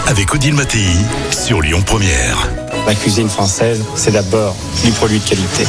avec 0.07 0.33
Odile 0.33 0.55
Mattei 0.55 0.89
sur 1.31 1.61
Lyon 1.61 1.81
Première. 1.85 2.49
La 2.85 2.95
cuisine 2.95 3.29
française, 3.29 3.81
c'est 3.95 4.11
d'abord 4.11 4.57
du 4.83 4.91
produit 4.91 5.19
de 5.19 5.29
qualité. 5.29 5.65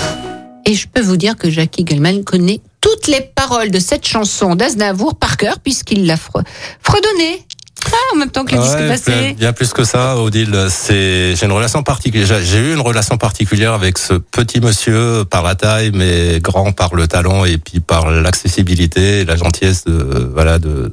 Et 0.66 0.74
je 0.74 0.86
peux 0.88 1.00
vous 1.00 1.16
dire 1.16 1.36
que 1.36 1.50
Jackie 1.50 1.84
Gellman 1.86 2.22
connaît 2.24 2.60
toutes 2.80 3.06
les 3.08 3.20
paroles 3.20 3.70
de 3.70 3.78
cette 3.78 4.06
chanson 4.06 4.54
d'Aznavour 4.54 5.14
par 5.16 5.36
cœur, 5.36 5.58
puisqu'il 5.60 6.06
l'a 6.06 6.16
fre- 6.16 6.44
fredonnée. 6.80 7.44
Ah, 7.86 8.14
en 8.14 8.18
même 8.18 8.30
temps 8.30 8.44
que 8.44 8.54
le 8.54 8.60
disque 8.62 8.74
Ouais, 8.76 8.88
passé. 8.88 9.10
bien- 9.12 9.32
Bien 9.32 9.52
plus 9.52 9.72
que 9.72 9.84
ça, 9.84 10.16
Odile. 10.16 10.66
C'est, 10.70 11.34
j'ai 11.34 11.46
une 11.46 11.52
relation 11.52 11.82
particulière. 11.82 12.26
J'ai- 12.42 12.58
eu 12.58 12.72
une 12.74 12.80
relation 12.80 13.16
particulière 13.18 13.72
avec 13.72 13.98
ce 13.98 14.14
petit 14.14 14.60
monsieur 14.60 15.24
par 15.28 15.42
la 15.42 15.54
taille, 15.54 15.90
mais 15.92 16.38
grand 16.40 16.72
par 16.72 16.94
le 16.94 17.06
talent 17.08 17.44
et 17.44 17.58
puis 17.58 17.80
par 17.80 18.10
l'accessibilité 18.10 19.20
et 19.20 19.24
la 19.24 19.36
gentillesse 19.36 19.84
de, 19.84 20.30
voilà, 20.34 20.58
de, 20.58 20.92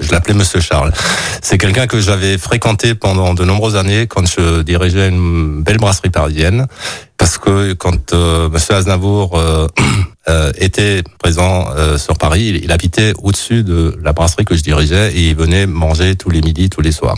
je 0.00 0.10
l'appelais 0.12 0.34
Monsieur 0.34 0.60
Charles. 0.60 0.92
C'est 1.42 1.58
quelqu'un 1.58 1.86
que 1.86 2.00
j'avais 2.00 2.36
fréquenté 2.38 2.94
pendant 2.94 3.34
de 3.34 3.44
nombreuses 3.44 3.76
années 3.76 4.06
quand 4.06 4.26
je 4.26 4.62
dirigeais 4.62 5.08
une 5.08 5.62
belle 5.62 5.78
brasserie 5.78 6.10
parisienne. 6.10 6.66
Parce 7.18 7.38
que 7.38 7.72
quand 7.72 8.12
euh, 8.12 8.50
Monsieur 8.50 8.74
Aznavour 8.74 9.38
euh, 9.38 9.66
euh, 10.28 10.52
était 10.58 11.02
présent 11.18 11.68
euh, 11.76 11.98
sur 11.98 12.18
Paris, 12.18 12.46
il, 12.54 12.64
il 12.64 12.72
habitait 12.72 13.12
au-dessus 13.22 13.62
de 13.62 13.96
la 14.02 14.12
brasserie 14.12 14.44
que 14.44 14.56
je 14.56 14.62
dirigeais 14.62 15.12
et 15.14 15.28
il 15.28 15.36
venait 15.36 15.66
manger 15.66 16.16
tous 16.16 16.30
les 16.30 16.40
midis, 16.42 16.68
tous 16.70 16.80
les 16.80 16.92
soirs. 16.92 17.16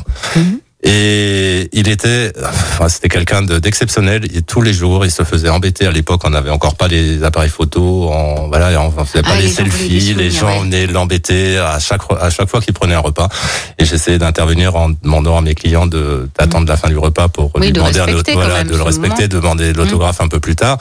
Et 0.84 1.68
il 1.72 1.88
était, 1.88 2.32
enfin, 2.40 2.88
c'était 2.88 3.08
quelqu'un 3.08 3.42
de- 3.42 3.58
d'exceptionnel. 3.58 4.24
Et 4.32 4.42
tous 4.42 4.62
les 4.62 4.72
jours, 4.72 5.04
il 5.04 5.10
se 5.10 5.24
faisait 5.24 5.48
embêter. 5.48 5.86
À 5.86 5.90
l'époque, 5.90 6.20
on 6.24 6.30
n'avait 6.30 6.50
encore 6.50 6.76
pas 6.76 6.86
les 6.86 7.24
appareils 7.24 7.50
photo, 7.50 8.08
on, 8.12 8.46
voilà, 8.46 8.80
on 8.80 9.04
faisait 9.04 9.22
pas 9.22 9.30
Ah, 9.32 9.40
les, 9.40 9.48
selfies. 9.48 10.14
Les 10.14 10.30
gens 10.30 10.46
ouais. 10.46 10.60
venaient 10.62 10.86
l'embêter 10.86 11.58
à 11.58 11.80
chaque 11.80 12.02
à 12.20 12.30
chaque 12.30 12.48
fois 12.48 12.60
qu'il 12.60 12.74
prenait 12.74 12.94
un 12.94 13.00
repas. 13.00 13.28
Et 13.80 13.84
j'essayais 13.84 14.18
d'intervenir 14.18 14.76
en 14.76 14.90
demandant 14.90 15.36
à 15.36 15.40
mes 15.40 15.56
clients 15.56 15.88
de 15.88 16.28
d'attendre 16.38 16.68
la 16.68 16.76
fin 16.76 16.88
du 16.88 16.96
repas 16.98 17.26
pour 17.26 17.50
Oui, 17.56 17.62
lui 17.62 17.72
de 17.72 17.80
demander 17.80 17.98
quand 18.24 18.32
voilà, 18.34 18.62
de 18.62 18.76
le 18.76 18.82
respecter, 18.82 19.26
moment. 19.26 19.40
demander 19.42 19.72
l'autographe 19.72 20.20
un 20.20 20.28
peu 20.28 20.38
plus 20.38 20.54
tard. 20.54 20.78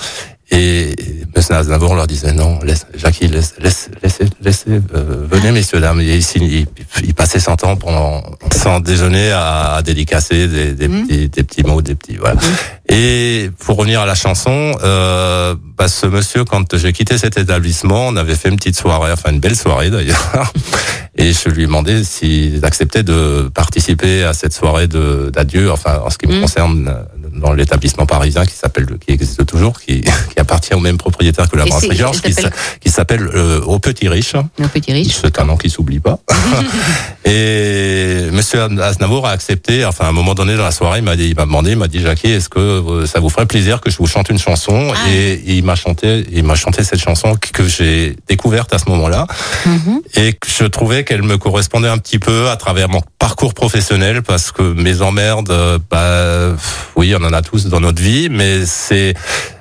Et 0.49 0.95
M. 1.35 1.43
Aznavour 1.49 1.93
leur 1.95 2.07
disait 2.07 2.31
non, 2.31 2.59
laisse, 2.63 2.87
Jackie, 2.95 3.27
laisse, 3.27 3.55
laisse, 3.59 3.89
laissez, 4.01 4.25
laissez, 4.41 4.69
euh, 4.95 5.27
venez 5.29 5.51
messieurs 5.51 5.81
dames. 5.81 5.99
Et 5.99 6.15
ici, 6.15 6.39
il, 6.41 6.67
il 7.03 7.13
passait 7.13 7.39
son 7.41 7.57
temps 7.57 7.75
pendant 7.75 8.23
sans 8.55 8.79
déjeuner 8.79 9.31
à, 9.31 9.73
à 9.75 9.81
dédicacer 9.81 10.47
des, 10.47 10.71
des, 10.71 10.87
petits, 10.87 11.29
des 11.29 11.43
petits 11.43 11.63
mots, 11.63 11.81
des 11.81 11.95
petits 11.95 12.15
voilà. 12.15 12.39
Et 12.87 13.51
pour 13.59 13.75
revenir 13.77 13.99
à 14.01 14.05
la 14.05 14.15
chanson, 14.15 14.73
euh, 14.83 15.53
bah, 15.77 15.89
ce 15.89 16.05
monsieur, 16.07 16.45
quand 16.45 16.77
j'ai 16.77 16.93
quitté 16.93 17.17
cet 17.17 17.37
établissement, 17.37 18.07
on 18.07 18.15
avait 18.15 18.35
fait 18.35 18.47
une 18.47 18.55
petite 18.55 18.77
soirée, 18.77 19.11
enfin 19.11 19.31
une 19.31 19.39
belle 19.41 19.57
soirée 19.57 19.89
d'ailleurs. 19.89 20.53
Et 21.19 21.33
je 21.33 21.49
lui 21.49 21.63
ai 21.63 21.65
demandé 21.65 22.03
s'il 22.03 22.63
acceptait 22.63 23.01
de 23.01 23.49
participer 23.53 24.23
à 24.23 24.33
cette 24.33 24.53
soirée 24.53 24.87
de 24.87 25.31
d'adieu, 25.33 25.71
enfin 25.71 25.99
en 26.05 26.09
ce 26.11 26.17
qui 26.17 26.27
me 26.27 26.37
Mm. 26.37 26.41
concerne, 26.41 26.95
dans 27.37 27.53
l'établissement 27.53 28.05
parisien 28.05 28.45
qui 28.45 28.55
s'appelle, 28.55 28.87
qui 29.05 29.11
existe 29.13 29.45
toujours, 29.45 29.79
qui, 29.79 30.01
qui 30.33 30.39
appartient 30.39 30.73
au 30.73 30.79
même 30.79 30.97
propriétaire 30.97 31.49
que 31.49 31.57
la 31.57 31.65
brasserie 31.65 31.95
Georges, 31.95 32.21
qui 32.21 32.89
s'appelle- 32.89 33.29
euh, 33.33 33.61
Au 33.61 33.79
Petit 33.79 34.07
Riche. 34.09 34.33
Nos 34.59 34.67
petits 34.67 34.93
riches. 34.93 35.17
C'est 35.21 35.39
un 35.39 35.45
nom 35.45 35.57
qui 35.57 35.69
s'oublie 35.69 35.99
pas. 35.99 36.19
et 37.25 38.27
Monsieur 38.31 38.61
Aznavour 38.81 39.27
a 39.27 39.31
accepté. 39.31 39.85
Enfin, 39.85 40.05
à 40.05 40.09
un 40.09 40.11
moment 40.11 40.33
donné 40.33 40.55
dans 40.55 40.63
la 40.63 40.71
soirée, 40.71 40.99
il 40.99 41.03
m'a 41.05 41.15
dit, 41.15 41.29
il 41.29 41.35
m'a 41.35 41.43
demandé, 41.45 41.71
il 41.71 41.77
m'a 41.77 41.87
dit, 41.87 42.01
Jackie, 42.01 42.31
est-ce 42.31 42.49
que 42.49 42.59
euh, 42.59 43.05
ça 43.05 43.19
vous 43.19 43.29
ferait 43.29 43.45
plaisir 43.45 43.81
que 43.81 43.89
je 43.89 43.97
vous 43.97 44.07
chante 44.07 44.29
une 44.29 44.39
chanson? 44.39 44.91
Ah. 44.93 45.09
Et 45.11 45.41
il 45.45 45.63
m'a 45.63 45.75
chanté, 45.75 46.25
il 46.31 46.43
m'a 46.43 46.55
chanté 46.55 46.83
cette 46.83 46.99
chanson 47.01 47.35
que 47.53 47.67
j'ai 47.67 48.15
découverte 48.27 48.73
à 48.73 48.79
ce 48.79 48.89
moment-là 48.89 49.27
Mhm. 49.65 50.01
et 50.15 50.33
que 50.33 50.47
je 50.49 50.63
trouvais 50.65 51.03
qu'elle 51.03 51.23
me 51.23 51.37
correspondait 51.37 51.87
un 51.89 51.97
petit 51.97 52.19
peu 52.19 52.49
à 52.49 52.55
travers 52.57 52.89
mon 52.89 53.01
parcours 53.19 53.53
professionnel 53.53 54.21
parce 54.21 54.51
que 54.51 54.61
mes 54.61 55.01
emmerdes, 55.01 55.49
euh, 55.51 55.77
bah, 55.89 56.55
oui, 56.95 57.13
on 57.19 57.23
en 57.27 57.33
a 57.33 57.41
tous 57.41 57.67
dans 57.67 57.79
notre 57.79 58.01
vie, 58.01 58.29
mais 58.29 58.65
c'est 58.65 59.13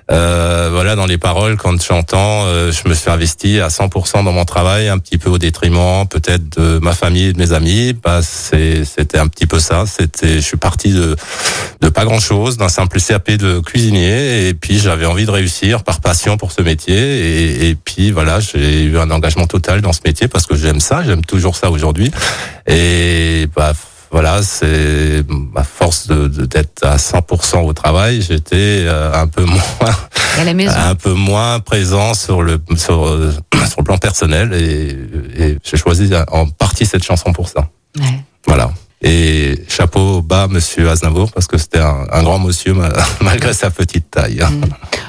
euh, 0.08 0.68
voilà, 0.70 0.94
dans 0.94 1.06
les 1.06 1.18
paroles, 1.18 1.56
quand 1.56 1.82
j'entends, 1.82 2.44
euh, 2.44 2.70
je 2.70 2.88
me 2.88 2.94
suis 2.94 3.10
investi 3.10 3.58
à 3.58 3.68
100% 3.68 4.24
dans 4.24 4.32
mon 4.32 4.44
travail, 4.44 4.88
un 4.88 4.98
petit 4.98 5.18
peu 5.18 5.30
au 5.30 5.38
détriment 5.38 6.06
peut-être 6.08 6.60
de 6.60 6.78
ma 6.78 6.92
famille 6.92 7.24
et 7.24 7.32
de 7.32 7.38
mes 7.38 7.52
amis. 7.52 7.92
Bah, 7.92 8.20
c'était 8.22 9.18
un 9.18 9.26
petit 9.26 9.46
peu 9.46 9.58
ça. 9.58 9.84
C'était, 9.86 10.36
je 10.36 10.46
suis 10.46 10.56
parti 10.56 10.92
de, 10.92 11.16
de 11.80 11.88
pas 11.88 12.04
grand-chose, 12.04 12.56
d'un 12.56 12.68
simple 12.68 13.00
CAP 13.00 13.32
de 13.32 13.58
cuisinier, 13.58 14.48
et 14.48 14.54
puis 14.54 14.78
j'avais 14.78 15.06
envie 15.06 15.26
de 15.26 15.30
réussir 15.32 15.82
par 15.82 16.00
passion 16.00 16.36
pour 16.36 16.52
ce 16.52 16.62
métier. 16.62 16.96
Et, 16.96 17.70
et 17.70 17.74
puis 17.74 18.12
voilà, 18.12 18.38
j'ai 18.38 18.84
eu 18.84 18.98
un 18.98 19.10
engagement 19.10 19.48
total 19.48 19.80
dans 19.80 19.92
ce 19.92 20.00
métier 20.04 20.28
parce 20.28 20.46
que 20.46 20.54
j'aime 20.54 20.78
ça, 20.80 21.02
j'aime 21.04 21.24
toujours 21.24 21.56
ça 21.56 21.68
aujourd'hui. 21.70 22.12
Et 22.68 23.48
bah, 23.56 23.72
voilà, 24.10 24.42
c'est 24.42 25.24
à 25.54 25.64
force 25.64 26.08
d'être 26.08 26.84
à 26.84 26.96
100% 26.96 27.64
au 27.64 27.72
travail, 27.72 28.22
j'étais 28.22 28.84
euh, 28.86 29.12
un 29.12 29.26
peu 29.26 29.44
moins 29.44 29.58
Et 30.38 30.40
à 30.40 30.44
la 30.44 30.54
maison. 30.54 30.72
un 30.76 30.94
peu 30.94 31.12
moins 31.12 31.60
présent 31.60 32.14
sur 32.14 32.42
le 32.42 32.60
sur, 32.76 33.06
euh, 33.06 33.32
sur 33.68 33.78
le 33.80 33.84
plan 33.84 33.98
personnel 33.98 34.52
et, 34.54 34.96
et 35.42 35.58
j'ai 35.62 35.76
choisi 35.76 36.10
en 36.30 36.48
partie 36.48 36.86
cette 36.86 37.04
chanson 37.04 37.32
pour 37.32 37.48
ça. 37.48 37.68
Ouais. 37.98 38.20
Voilà. 38.46 38.70
Et 39.08 39.62
chapeau 39.68 40.20
bas, 40.20 40.48
Monsieur 40.50 40.90
Aznavour, 40.90 41.30
parce 41.30 41.46
que 41.46 41.58
c'était 41.58 41.78
un, 41.78 42.06
un 42.10 42.22
grand 42.24 42.40
monsieur 42.40 42.74
ma- 42.74 42.90
malgré 43.20 43.52
sa 43.54 43.70
petite 43.70 44.10
taille. 44.10 44.40
Mm. 44.40 44.64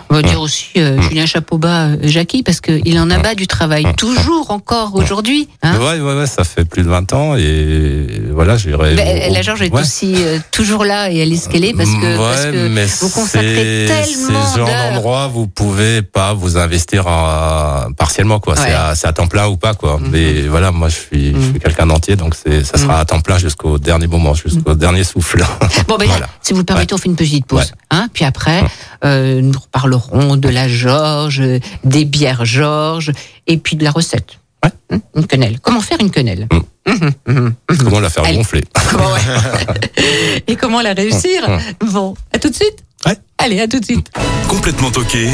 On 0.09 0.13
va 0.15 0.21
dire 0.21 0.39
aussi 0.39 0.67
euh, 0.77 1.01
Julien 1.01 1.25
Chapeau 1.25 1.57
bas, 1.57 1.87
euh, 1.87 1.97
Jackie, 2.03 2.41
parce 2.43 2.61
qu'il 2.61 2.97
en 2.99 3.09
a 3.09 3.17
bas 3.17 3.33
du 3.35 3.45
travail, 3.47 3.85
toujours 3.97 4.51
encore 4.51 4.95
aujourd'hui. 4.95 5.49
Hein 5.63 5.77
ouais, 5.79 5.99
ouais, 5.99 6.13
ouais, 6.15 6.27
ça 6.27 6.43
fait 6.45 6.63
plus 6.63 6.83
de 6.83 6.89
20 6.89 7.11
ans 7.13 7.35
et 7.35 8.07
voilà, 8.31 8.55
j'irai. 8.55 8.95
Ben, 8.95 9.33
la 9.33 9.41
Georges 9.41 9.63
est 9.63 9.73
ouais. 9.73 9.81
aussi 9.81 10.13
euh, 10.17 10.37
toujours 10.51 10.85
là 10.85 11.11
et 11.11 11.17
elle 11.17 11.33
est 11.33 11.37
ce 11.37 11.49
qu'elle 11.49 11.65
est 11.65 11.73
parce 11.73 11.89
que, 11.89 12.17
parce 12.17 12.45
que 12.45 12.67
mais 12.69 12.85
vous 12.85 13.09
consacrez 13.09 13.87
c'est- 13.87 13.93
tellement 14.13 14.45
Ces 14.45 14.57
genre 14.59 14.67
d'heures. 14.67 14.91
d'endroit, 14.93 15.27
vous 15.27 15.47
pouvez 15.47 16.01
pas 16.03 16.33
vous 16.33 16.55
investir 16.57 17.07
en- 17.07 17.91
partiellement, 17.97 18.39
quoi. 18.39 18.55
C'est 18.55 19.07
à, 19.07 19.11
temps 19.13 19.27
plein 19.27 19.47
ou 19.47 19.57
pas, 19.57 19.73
quoi. 19.73 19.99
Mais 20.11 20.43
voilà, 20.43 20.71
moi, 20.71 20.87
je 20.89 20.95
suis, 20.95 21.33
suis 21.51 21.59
quelqu'un 21.59 21.87
d'entier, 21.87 22.15
donc 22.15 22.35
ça 22.35 22.77
sera 22.77 22.99
à 22.99 23.05
temps 23.05 23.19
plein 23.21 23.37
jusqu'au 23.39 23.77
dernier 23.87 24.07
moment, 24.07 24.33
jusqu'au 24.33 24.75
dernier 24.75 25.03
souffle. 25.05 25.43
Bon, 25.87 25.95
ben, 25.97 26.07
Voilà. 26.07 26.27
si 26.41 26.51
vous 26.53 26.59
le 26.59 26.65
permettez, 26.65 26.93
on 26.93 26.97
fait 26.97 27.07
une 27.07 27.15
petite 27.15 27.45
pause. 27.45 27.59
Ouais. 27.61 27.65
Hein 27.89 28.09
puis 28.13 28.25
après, 28.25 28.61
euh, 29.05 29.39
nous 29.41 29.57
reparlerons 29.57 30.35
de 30.35 30.49
la 30.49 30.67
Georges, 30.67 31.41
des 31.85 32.03
bières 32.05 32.43
Georges, 32.45 33.11
et 33.47 33.57
puis 33.57 33.75
de 33.77 33.83
la 33.85 33.91
recette. 33.91 34.39
Ouais. 34.63 34.71
Hein, 34.91 34.99
une 35.15 35.25
quenelle. 35.25 35.59
Comment 35.61 35.79
faire 35.81 35.97
une 36.01 36.11
quenelle 36.11 36.47
Mhm, 36.85 37.11
mhm. 37.27 37.53
Comment 37.83 37.99
la 37.99 38.09
faire 38.09 38.23
Allez. 38.25 38.37
gonfler 38.37 38.63
Comment, 38.91 39.11
ouais. 39.13 40.41
Et 40.47 40.55
comment 40.55 40.81
la 40.81 40.93
réussir 40.93 41.41
Bon, 41.91 42.13
à 42.33 42.39
tout 42.39 42.49
de 42.49 42.55
suite 42.55 42.83
Ouais. 43.05 43.15
Allez, 43.37 43.59
à 43.61 43.67
tout 43.67 43.79
de 43.79 43.85
suite. 43.85 44.09
Complètement 44.47 44.89
toqué 44.91 45.27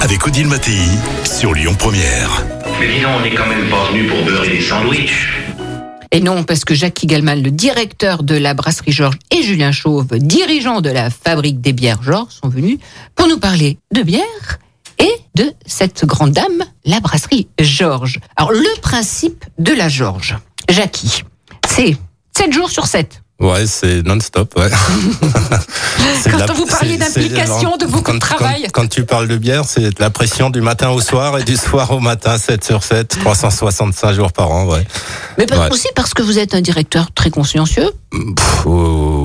avec 0.00 0.26
Odile 0.26 0.48
Mattei 0.48 0.78
sur 1.24 1.52
Lyon 1.54 1.74
Première. 1.78 2.28
Mais 2.80 2.88
dis 2.92 3.00
donc, 3.00 3.12
on 3.18 3.20
n'est 3.22 3.34
quand 3.34 3.46
même 3.46 3.68
pas 3.70 3.90
venu 3.90 4.06
pour 4.08 4.24
beurrer 4.24 4.48
des 4.48 4.60
sandwichs. 4.62 5.28
Et 6.14 6.20
non, 6.20 6.44
parce 6.44 6.64
que 6.64 6.74
Jacques 6.74 7.06
Galman, 7.06 7.42
le 7.42 7.50
directeur 7.50 8.22
de 8.22 8.36
la 8.36 8.54
brasserie 8.54 8.92
Georges, 8.92 9.18
et 9.32 9.42
Julien 9.42 9.72
Chauve, 9.72 10.16
dirigeant 10.18 10.80
de 10.80 10.88
la 10.88 11.10
fabrique 11.10 11.60
des 11.60 11.72
bières 11.72 12.04
Georges, 12.04 12.34
sont 12.40 12.48
venus 12.48 12.78
pour 13.16 13.26
nous 13.26 13.40
parler 13.40 13.78
de 13.92 14.02
bière 14.02 14.60
et 15.00 15.10
de 15.34 15.52
cette 15.66 16.04
grande 16.04 16.30
dame, 16.30 16.62
la 16.84 17.00
brasserie 17.00 17.48
Georges. 17.58 18.20
Alors, 18.36 18.52
le 18.52 18.80
principe 18.80 19.44
de 19.58 19.72
la 19.72 19.88
Georges, 19.88 20.38
Jackie, 20.68 21.24
c'est 21.68 21.96
7 22.36 22.52
jours 22.52 22.70
sur 22.70 22.86
7. 22.86 23.23
Ouais, 23.40 23.66
c'est 23.66 24.06
non-stop, 24.06 24.54
ouais. 24.56 24.70
Quand 26.30 26.38
la- 26.38 26.46
vous 26.52 26.66
parliez 26.66 26.96
d'implication, 26.96 27.76
de 27.76 27.84
beaucoup 27.86 28.12
de 28.12 28.18
travail. 28.18 28.62
Quand, 28.72 28.82
quand 28.82 28.88
tu 28.88 29.04
parles 29.04 29.26
de 29.26 29.36
bière, 29.36 29.64
c'est 29.66 29.80
de 29.90 29.94
la 30.00 30.08
pression 30.10 30.50
du 30.50 30.60
matin 30.60 30.90
au 30.90 31.00
soir 31.00 31.36
et 31.38 31.42
du 31.44 31.56
soir 31.56 31.90
au 31.90 31.98
matin, 32.00 32.38
7 32.38 32.64
sur 32.64 32.82
7, 32.84 33.08
365 33.20 34.12
jours 34.12 34.32
par 34.32 34.50
an, 34.52 34.66
ouais. 34.66 34.86
Mais 35.36 35.46
pas- 35.46 35.58
Ouais. 35.58 35.72
aussi 35.72 35.88
parce 35.96 36.14
que 36.14 36.22
vous 36.22 36.38
êtes 36.38 36.54
un 36.54 36.60
directeur 36.60 37.10
très 37.12 37.30
consciencieux. 37.30 37.90
Pff, 38.12 38.66
euh, 38.66 38.68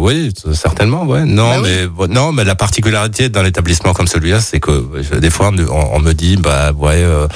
oui, 0.01 0.33
certainement, 0.53 1.03
ouais. 1.05 1.25
Non, 1.25 1.49
Bah 1.49 1.55
oui. 1.61 1.69
mais 1.69 1.87
bon, 1.87 2.11
non, 2.11 2.31
mais 2.31 2.43
la 2.43 2.55
particularité 2.55 3.29
d'un 3.29 3.45
établissement 3.45 3.93
comme 3.93 4.07
celui-là, 4.07 4.41
c'est 4.41 4.59
que 4.59 5.17
des 5.19 5.29
fois 5.29 5.51
on, 5.69 5.99
me 5.99 6.13
dit, 6.13 6.35
bah 6.37 6.71
ouais, 6.71 6.95
euh, 7.03 7.27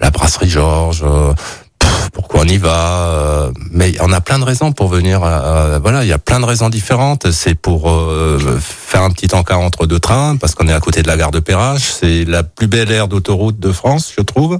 la 0.00 0.10
brasserie 0.10 0.48
Georges. 0.48 1.02
euh, 1.04 1.32
on 2.42 2.48
y 2.48 2.58
va 2.58 3.08
euh, 3.08 3.50
Mais 3.70 3.94
on 4.00 4.12
a 4.12 4.20
plein 4.20 4.38
de 4.38 4.44
raisons 4.44 4.72
pour 4.72 4.88
venir. 4.88 5.22
à- 5.22 5.74
à- 5.74 5.78
voilà, 5.78 6.02
il 6.04 6.08
y 6.08 6.12
a 6.12 6.18
plein 6.18 6.40
de 6.40 6.44
raisons 6.44 6.68
différentes. 6.70 7.30
C'est 7.30 7.54
pour 7.54 7.88
euh, 7.90 8.58
faire 8.60 9.02
un 9.02 9.10
petit 9.10 9.32
encart 9.34 9.60
entre 9.60 9.86
deux 9.86 10.00
trains 10.00 10.36
parce 10.36 10.54
qu'on 10.54 10.66
est 10.68 10.72
à 10.72 10.80
côté 10.80 11.02
de 11.02 11.08
la 11.08 11.16
gare 11.16 11.30
de 11.30 11.40
Perrache. 11.40 11.82
C'est 12.00 12.24
la 12.24 12.42
plus 12.42 12.66
belle 12.66 12.90
aire 12.90 13.08
d'autoroute 13.08 13.58
de 13.60 13.70
France, 13.72 14.12
je 14.16 14.22
trouve. 14.22 14.58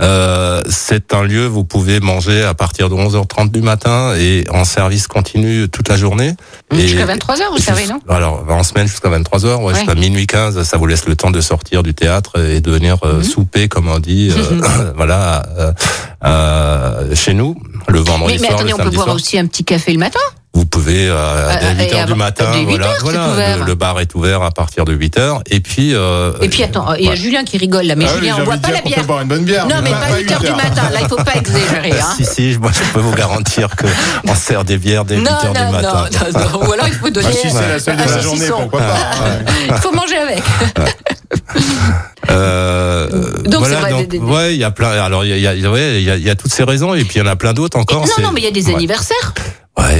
Euh, 0.00 0.62
c'est 0.68 1.14
un 1.14 1.22
lieu 1.22 1.48
où 1.48 1.52
vous 1.52 1.64
pouvez 1.64 2.00
manger 2.00 2.42
à 2.44 2.54
partir 2.54 2.88
de 2.88 2.94
11h30 2.94 3.50
du 3.50 3.62
matin 3.62 4.14
et 4.18 4.44
en 4.50 4.64
service 4.64 5.06
continu 5.06 5.68
toute 5.68 5.88
la 5.88 5.96
journée. 5.96 6.34
Et- 6.72 6.80
Jusqu'à 6.88 7.06
23h, 7.06 7.42
vous 7.52 7.58
savez, 7.62 7.86
non? 7.86 8.00
Alors, 8.08 8.44
en 8.48 8.62
semaine 8.62 8.86
jusqu'à 8.88 9.08
23h, 9.10 9.58
ouais, 9.58 9.64
Ouais. 9.66 9.74
jusqu'à 9.74 9.94
minuit 9.94 10.26
15, 10.26 10.62
ça 10.64 10.76
vous 10.76 10.86
laisse 10.86 11.06
le 11.06 11.14
temps 11.16 11.30
de 11.30 11.40
sortir 11.40 11.82
du 11.82 11.94
théâtre 11.94 12.38
et 12.40 12.60
de 12.60 12.70
venir 12.70 12.96
euh, 13.04 13.18
Mhm. 13.18 13.22
souper, 13.22 13.68
comme 13.68 13.88
on 13.88 13.98
dit, 13.98 14.32
euh, 14.36 14.60
voilà, 14.96 15.42
euh, 15.58 15.62
euh, 15.62 15.72
chez 17.14 17.34
nous, 17.34 17.56
le 17.88 17.98
vendredi 17.98 18.34
Mais, 18.34 18.40
mais 18.40 18.46
soir, 18.48 18.54
attendez, 18.54 18.72
le 18.72 18.80
on 18.80 18.84
peut 18.84 18.90
boire 18.90 19.04
soir. 19.06 19.16
aussi 19.16 19.38
un 19.38 19.46
petit 19.46 19.64
café 19.64 19.92
le 19.92 19.98
matin? 19.98 20.20
Vous 20.54 20.66
pouvez, 20.66 21.08
euh, 21.08 21.48
à 21.48 21.62
Euh, 21.62 21.74
8 21.78 21.82
et 21.82 21.94
heures 21.94 22.06
du 22.06 22.14
matin, 22.14 22.44
dès 22.52 22.58
8 22.60 22.64
voilà, 22.66 22.86
heures, 22.88 22.96
voilà, 23.34 23.56
le, 23.56 23.64
le 23.64 23.74
bar 23.74 23.98
est 24.00 24.14
ouvert 24.14 24.42
à 24.42 24.50
partir 24.50 24.84
de 24.84 24.92
8 24.92 25.16
heures. 25.18 25.42
Et 25.50 25.60
puis, 25.60 25.94
euh, 25.94 26.32
Et 26.42 26.48
puis 26.50 26.62
attends, 26.62 26.92
il 26.94 27.04
y 27.04 27.08
a 27.08 27.10
ouais. 27.12 27.16
Julien 27.16 27.42
qui 27.44 27.56
rigole 27.56 27.86
là, 27.86 27.96
mais 27.96 28.04
Ah 28.06 28.14
Julien, 28.18 28.36
on 28.38 28.44
boit 28.44 28.58
pas 28.58 28.70
la 28.70 28.82
bière. 28.82 28.98
peut 29.00 29.06
boire 29.06 29.22
une 29.22 29.28
bonne 29.28 29.44
bière. 29.44 29.66
Non, 29.66 29.76
mais 29.82 29.90
pas 29.90 30.18
8 30.18 30.30
heures 30.32 30.40
du 30.40 30.50
matin, 30.50 30.90
là, 30.92 30.98
il 31.00 31.08
faut 31.08 31.16
pas 31.16 31.34
exagérer. 31.36 31.92
Hein. 31.98 32.14
Si, 32.18 32.24
si, 32.26 32.58
moi, 32.60 32.70
je 32.72 32.80
peux 32.92 33.00
vous 33.00 33.14
garantir 33.14 33.74
que 33.76 33.86
on 34.28 34.34
sert 34.34 34.64
des 34.64 34.76
bières 34.76 35.04
dès 35.06 35.16
8 35.16 35.22
Non, 35.22 35.30
heures 35.30 35.44
non, 35.54 35.66
du 35.66 35.72
matin. 35.72 36.06
non, 36.12 36.40
non, 36.40 36.50
non, 36.60 36.68
ou 36.68 36.72
alors 36.72 36.86
il 36.88 36.94
faut 36.94 37.10
donner 37.10 37.28
Ah, 37.30 37.32
si 37.32 37.50
c'est 37.50 37.68
la 37.68 37.78
seule 37.78 37.96
de 37.96 38.02
la 38.02 38.18
journée, 38.20 38.46
pourquoi 38.48 38.80
pas 38.80 38.92
ouais. 38.92 39.44
Il 39.68 39.74
faut 39.76 39.92
manger 39.92 40.18
avec. 40.18 40.42
Euh, 42.30 43.08
Donc, 43.44 43.52
c'est 43.52 43.58
voilà, 43.58 43.80
vrai, 43.80 43.90
donc, 43.90 44.08
des- 44.08 44.18
des- 44.18 44.24
ouais, 44.24 44.54
il 44.54 44.60
y 44.60 44.64
a 44.64 44.70
plein. 44.70 44.90
Alors, 44.90 45.24
il 45.24 45.30
y 45.30 45.46
a, 45.46 45.54
il 45.54 45.60
y 45.60 45.66
a- 45.66 45.70
ouais, 45.70 46.02
y 46.02 46.10
a, 46.10 46.16
il 46.16 46.22
y 46.22 46.30
a 46.30 46.34
toutes 46.34 46.52
ces 46.52 46.62
raisons, 46.64 46.94
et 46.94 47.04
puis 47.04 47.18
il 47.18 47.24
y 47.24 47.28
en 47.28 47.30
a 47.30 47.36
plein 47.36 47.52
d'autres 47.52 47.78
encore. 47.78 48.00
non, 48.00 48.06
c'est- 48.14 48.22
non, 48.22 48.30
mais 48.32 48.40
il 48.40 48.44
y 48.44 48.48
a 48.48 48.50
des 48.52 48.66
ouais. 48.68 48.74
anniversaires. 48.74 49.32
Ouais, 49.36 49.42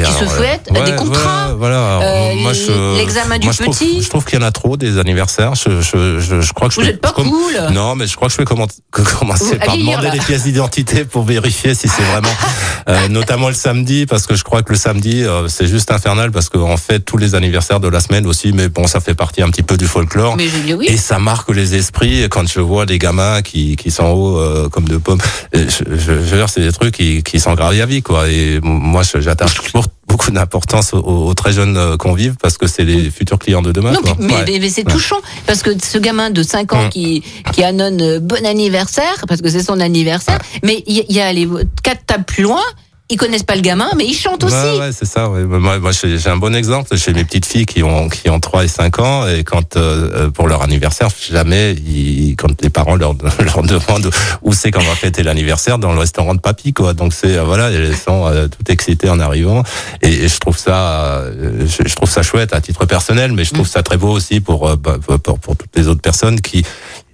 qui 0.04 0.12
se 0.12 0.84
des 0.84 0.96
contrats, 0.96 1.54
Voilà, 1.56 2.00
euh, 2.02 2.34
moi, 2.36 2.52
je, 2.52 2.96
l'examen 2.96 3.38
du 3.38 3.46
moi, 3.46 3.54
je 3.56 3.62
trouve- 3.62 3.76
petit. 3.78 4.02
je 4.02 4.08
trouve 4.08 4.24
qu'il 4.24 4.38
y 4.38 4.42
en 4.42 4.46
a 4.46 4.50
trop 4.50 4.76
des 4.76 4.98
anniversaires. 4.98 5.54
Je, 5.54 5.80
je, 5.80 6.18
je, 6.20 6.40
je 6.40 6.52
crois 6.52 6.68
que 6.68 6.74
Vous 6.74 6.82
je 6.82 6.88
êtes 6.90 7.00
pas 7.00 7.12
cool. 7.12 7.26
Non, 7.72 7.94
mais 7.94 8.06
je 8.06 8.16
crois 8.16 8.28
que 8.28 8.34
je 8.34 8.38
vais 8.38 8.44
commencer 8.44 8.76
Vous- 8.96 9.56
par 9.64 9.76
demander 9.76 10.10
les 10.10 10.18
pièces 10.20 10.44
d'identité 10.44 11.04
pour 11.04 11.24
vérifier 11.24 11.74
si 11.74 11.88
c'est 11.88 12.02
vraiment, 12.02 12.28
euh, 12.88 13.08
notamment 13.08 13.48
le 13.48 13.54
samedi, 13.54 14.06
parce 14.06 14.26
que 14.26 14.34
je 14.34 14.44
crois 14.44 14.62
que 14.62 14.72
le 14.72 14.78
samedi 14.78 15.22
euh, 15.24 15.48
c'est 15.48 15.66
juste 15.66 15.90
infernal 15.90 16.30
parce 16.32 16.48
qu'on 16.48 16.76
fait 16.76 17.00
tous 17.00 17.16
les 17.16 17.34
anniversaires 17.34 17.80
de 17.80 17.88
la 17.88 18.00
semaine 18.00 18.26
aussi, 18.26 18.52
mais 18.52 18.68
bon, 18.68 18.86
ça 18.86 19.00
fait 19.00 19.14
partie 19.14 19.42
un 19.42 19.50
petit 19.50 19.62
peu 19.62 19.76
du 19.76 19.86
folklore. 19.86 20.36
Mais 20.36 20.48
je 20.48 20.58
dis 20.58 20.74
oui. 20.74 20.86
Et 20.88 20.96
ça 20.96 21.18
marque 21.18 21.50
les 21.50 21.74
esprits 21.74 22.26
quand 22.30 22.46
je 22.48 22.60
vois 22.60 22.86
des 22.86 22.98
gamins 22.98 23.42
qui, 23.42 23.76
qui 23.76 23.90
sont 23.90 24.06
hauts 24.06 24.38
euh, 24.38 24.68
comme 24.68 24.88
de 24.88 24.96
pommes. 24.96 25.20
Je, 25.52 25.60
je, 25.68 25.94
je 25.96 26.12
veux 26.12 26.36
dire, 26.38 26.48
c'est 26.48 26.60
des 26.62 26.72
trucs 26.72 26.94
qui, 26.94 27.22
qui 27.22 27.40
sont 27.40 27.54
gravés 27.54 27.82
à 27.82 27.86
vie, 27.86 28.02
quoi. 28.02 28.28
Et 28.28 28.58
moi, 28.62 29.02
j'attache 29.18 29.60
beaucoup 30.08 30.30
d'importance 30.30 30.92
aux, 30.94 30.98
aux 30.98 31.34
très 31.34 31.52
jeunes 31.52 31.76
euh, 31.76 31.96
convives 31.96 32.36
parce 32.40 32.58
que 32.58 32.66
c'est 32.66 32.84
les 32.84 33.10
futurs 33.10 33.38
clients 33.38 33.62
de 33.62 33.72
demain. 33.72 33.92
Non, 33.92 34.00
quoi. 34.02 34.16
mais, 34.18 34.26
mais- 34.26 34.52
Ouais. 34.52 34.58
mais 34.60 34.68
c'est 34.68 34.84
touchant 34.84 35.20
parce 35.46 35.62
que 35.62 35.70
ce 35.82 35.98
gamin 35.98 36.30
de 36.30 36.42
5 36.42 36.72
ans 36.74 36.84
Mm. 36.84 36.88
qui 36.90 37.22
qui 37.52 37.64
annonce 37.64 38.00
euh, 38.02 38.20
bon 38.20 38.44
anniversaire 38.44 39.24
parce 39.28 39.40
que 39.40 39.48
c'est 39.48 39.62
son 39.62 39.80
anniversaire, 39.80 40.38
mais 40.62 40.82
il 40.86 40.98
y, 41.08 41.14
y 41.14 41.20
a 41.20 41.32
les 41.32 41.48
quatre 41.82 42.04
tables 42.06 42.24
plus 42.24 42.42
loin, 42.42 42.60
ils 43.10 43.16
connaissent 43.16 43.42
pas 43.42 43.56
le 43.56 43.60
gamin, 43.60 43.90
mais 43.96 44.06
ils 44.06 44.14
chantent 44.14 44.44
aussi. 44.44 44.54
Ouais, 44.54 44.78
ouais, 44.78 44.90
c'est 44.92 45.04
ça. 45.04 45.28
Ouais. 45.28 45.44
Moi, 45.44 45.78
moi 45.78 45.90
j'ai 45.92 46.16
j'ai 46.16 46.30
un 46.30 46.36
bon 46.36 46.54
exemple 46.54 46.96
chez 46.96 47.12
mes 47.12 47.24
petites 47.24 47.44
filles 47.44 47.66
qui 47.66 47.82
ont 47.82 48.08
qui 48.08 48.30
ont 48.30 48.40
3 48.40 48.64
et 48.64 48.68
5 48.68 48.98
ans 49.00 49.28
et 49.28 49.44
quand 49.44 49.76
euh, 49.76 50.10
euh, 50.14 50.30
pour 50.30 50.48
leur 50.48 50.62
anniversaire, 50.62 51.08
jamais 51.30 51.72
ils, 51.72 52.36
quand 52.36 52.62
les 52.62 52.70
parents 52.70 52.96
leur 52.96 53.14
leur 53.44 53.62
demandent 53.62 54.10
où 54.40 54.52
c'est 54.52 54.70
qu'on 54.70 54.80
va 54.80 54.94
fêter 54.94 55.22
l'anniversaire 55.22 55.78
dans 55.78 55.92
le 55.92 55.98
restaurant 55.98 56.34
de 56.34 56.40
papy 56.40 56.72
quoi. 56.72 56.94
Donc 56.94 57.12
c'est 57.12 57.36
euh, 57.36 57.44
voilà, 57.44 57.70
elles 57.70 57.96
sont 57.96 58.26
euh, 58.26 58.48
toutes 58.48 58.70
excitées 58.70 59.10
en 59.10 59.20
arrivant 59.20 59.62
et, 60.00 60.08
et 60.08 60.28
je 60.28 60.38
trouve 60.38 60.56
ça 60.56 61.18
euh, 61.18 61.66
je, 61.66 61.86
je 61.86 61.94
trouve 61.94 62.10
ça 62.10 62.22
chouette 62.22 62.54
à 62.54 62.60
titre 62.60 62.86
personnel, 62.86 63.32
mais 63.32 63.44
je 63.44 63.52
trouve 63.52 63.68
ça 63.68 63.82
très 63.82 63.98
beau 63.98 64.10
aussi 64.10 64.40
pour 64.40 64.68
euh, 64.68 64.76
bah, 64.76 64.96
pour, 65.22 65.38
pour 65.38 65.56
toutes 65.56 65.76
les 65.76 65.88
autres 65.88 66.00
personnes 66.00 66.40
qui 66.40 66.64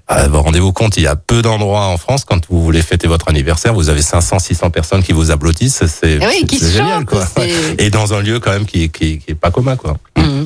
rendez-vous 0.08 0.72
compte, 0.72 0.96
il 0.96 1.02
y 1.02 1.06
a 1.06 1.16
peu 1.16 1.42
d'endroits 1.42 1.86
en 1.86 1.96
France 1.98 2.24
quand 2.24 2.40
vous 2.48 2.62
voulez 2.62 2.82
fêter 2.82 3.06
votre 3.06 3.28
anniversaire, 3.28 3.74
vous 3.74 3.88
avez 3.88 4.02
500, 4.02 4.38
600 4.38 4.70
personnes 4.70 5.02
qui 5.02 5.12
vous 5.12 5.30
applaudissent, 5.30 5.84
c'est 5.86 6.18
Eh 6.20 6.26
oui, 6.26 6.46
c'est- 6.58 6.70
génial 6.72 7.00
chantent, 7.00 7.06
quoi. 7.06 7.26
Et 7.78 7.90
dans 7.90 8.14
un 8.14 8.20
lieu 8.20 8.40
quand 8.40 8.50
même 8.52 8.66
qui, 8.66 8.88
qui, 8.90 9.18
qui 9.18 9.30
est 9.32 9.34
pas 9.34 9.50
commun 9.50 9.76
quoi. 9.76 9.96
Mhm. 10.16 10.44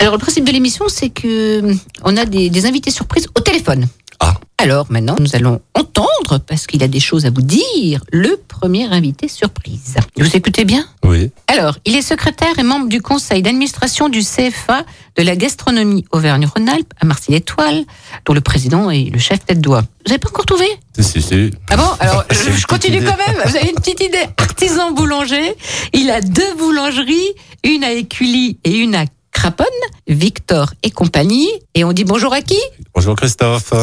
Alors 0.00 0.14
le 0.14 0.18
principe 0.18 0.44
de 0.44 0.50
l'émission, 0.52 0.86
c'est 0.88 1.08
que 1.10 1.60
hum, 1.62 1.78
on 2.02 2.16
a 2.16 2.24
des, 2.26 2.50
des 2.50 2.66
invités 2.66 2.90
surprises 2.90 3.28
au 3.36 3.40
téléphone. 3.40 3.86
Ah. 4.20 4.34
Alors 4.58 4.86
maintenant, 4.90 5.16
nous 5.18 5.36
allons 5.36 5.60
entendre, 5.74 6.38
parce 6.38 6.66
qu'il 6.66 6.82
a 6.82 6.88
des 6.88 7.00
choses 7.00 7.26
à 7.26 7.30
vous 7.30 7.42
dire, 7.42 8.02
le 8.10 8.40
premier 8.48 8.84
invité 8.84 9.28
surprise. 9.28 9.96
Vous 10.16 10.36
écoutez 10.36 10.64
bien? 10.64 10.86
Oui. 11.04 11.30
Alors, 11.48 11.76
il 11.84 11.96
est 11.96 12.02
secrétaire 12.02 12.58
et 12.58 12.62
membre 12.62 12.88
du 12.88 13.02
conseil 13.02 13.42
d'administration 13.42 14.08
du 14.08 14.20
CFA 14.20 14.84
de 15.16 15.22
la 15.22 15.36
gastronomie 15.36 16.04
Auvergne-Rhône-Alpes 16.12 16.92
à 17.00 17.04
Marseille-Étoile, 17.04 17.84
dont 18.24 18.32
le 18.32 18.40
président 18.40 18.90
est 18.90 19.10
le 19.12 19.18
chef 19.18 19.44
tête 19.44 19.60
d'oie. 19.60 19.80
Vous 19.80 20.08
n'avez 20.08 20.18
pas 20.18 20.28
encore 20.28 20.46
trouvé? 20.46 20.66
Si, 20.98 21.04
si, 21.04 21.22
si. 21.22 21.50
Ah 21.70 21.76
bon? 21.76 21.88
Alors, 22.00 22.24
je, 22.30 22.66
continue 22.66 22.98
idée. 22.98 23.06
quand 23.06 23.16
même. 23.16 23.42
Vous 23.44 23.56
avez 23.56 23.68
une 23.68 23.76
petite 23.76 24.00
idée. 24.00 24.24
Artisan 24.38 24.92
boulanger. 24.92 25.54
Il 25.92 26.10
a 26.10 26.20
deux 26.20 26.54
boulangeries, 26.56 27.34
une 27.64 27.84
à 27.84 27.92
Écully 27.92 28.58
et 28.64 28.78
une 28.78 28.94
à 28.94 29.04
Craponne, 29.34 29.66
Victor 30.06 30.72
et 30.82 30.90
compagnie. 30.90 31.50
Et 31.74 31.84
on 31.84 31.92
dit 31.92 32.04
bonjour 32.04 32.32
à 32.32 32.40
qui? 32.40 32.58
Bonjour 32.94 33.14
Christophe. 33.16 33.74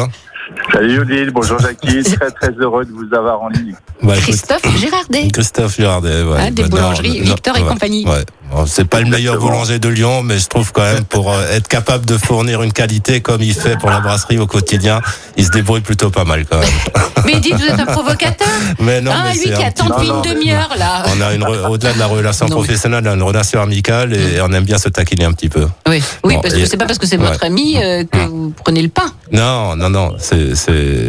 Salut 0.72 1.00
Odile, 1.00 1.30
bonjour 1.30 1.58
Jackie, 1.60 2.02
très 2.02 2.30
très 2.32 2.50
heureux 2.58 2.84
de 2.84 2.90
vous 2.90 3.14
avoir 3.14 3.40
en 3.42 3.48
ligne. 3.48 3.76
Bah, 4.02 4.14
Christophe 4.16 4.62
Gérardet. 4.78 5.28
Christophe 5.32 5.76
Girardet, 5.76 6.22
ouais. 6.24 6.36
Ah, 6.38 6.50
des 6.50 6.62
Bah, 6.62 6.68
boulangeries, 6.68 7.20
non, 7.20 7.24
Victor 7.26 7.56
et 7.56 7.62
ouais, 7.62 7.68
compagnie. 7.68 8.04
Ouais. 8.06 8.24
Bon, 8.54 8.66
c'est 8.66 8.84
pas 8.84 9.00
le 9.00 9.06
meilleur 9.08 9.38
boulanger 9.38 9.78
de 9.78 9.88
Lyon, 9.88 10.22
mais 10.22 10.38
je 10.38 10.46
trouve 10.46 10.72
quand 10.72 10.82
même 10.82 11.04
pour 11.04 11.32
euh, 11.32 11.42
être 11.52 11.68
capable 11.68 12.04
de 12.04 12.18
fournir 12.18 12.62
une 12.62 12.72
qualité 12.72 13.20
comme 13.22 13.40
il 13.42 13.54
fait 13.54 13.78
pour 13.78 13.88
la 13.90 14.00
brasserie 14.00 14.38
au 14.38 14.46
quotidien, 14.46 15.00
il 15.36 15.44
se 15.46 15.50
débrouille 15.50 15.80
plutôt 15.80 16.10
pas 16.10 16.24
mal 16.24 16.44
quand 16.44 16.58
même. 16.58 16.68
Mais 17.24 17.38
dites, 17.40 17.54
vous 17.54 17.64
êtes 17.66 17.78
un 17.78 17.86
provocateur 17.86 18.48
Mais 18.80 19.00
non, 19.00 19.12
Ah, 19.14 19.26
mais 19.28 19.32
lui 19.34 19.38
c'est 19.44 19.52
qui 19.54 19.62
un 19.62 19.68
attend 19.68 19.86
depuis 19.86 20.08
une 20.08 20.22
demi-heure, 20.22 20.70
là. 20.76 21.04
On 21.16 21.20
a 21.20 21.32
une 21.34 21.44
re- 21.44 21.68
au-delà 21.68 21.92
de 21.92 21.98
la 22.00 22.06
relation 22.06 22.46
Non, 22.46 22.56
mais- 22.56 22.64
professionnelle, 22.64 23.04
on 23.06 23.10
a 23.10 23.14
une 23.14 23.22
relation 23.22 23.60
amicale 23.62 24.12
et 24.12 24.40
on 24.40 24.52
aime 24.52 24.64
bien 24.64 24.76
se 24.76 24.88
taquiner 24.88 25.24
un 25.26 25.32
petit 25.32 25.48
peu. 25.48 25.68
Oui, 25.88 26.02
oui 26.24 26.34
Bon, 26.34 26.40
parce 26.40 26.54
et- 26.54 26.62
que 26.62 26.66
c'est 26.66 26.76
pas 26.76 26.86
parce 26.86 26.98
que 26.98 27.06
c'est 27.06 27.16
ouais. 27.18 27.24
votre 27.28 27.44
ami 27.44 27.76
euh, 27.80 28.02
que 28.10 28.18
vous 28.26 28.52
prenez 28.64 28.82
le 28.82 28.88
pain. 28.88 29.12
Non, 29.30 29.76
non, 29.76 29.88
non, 29.88 30.16
c'est, 30.18 30.52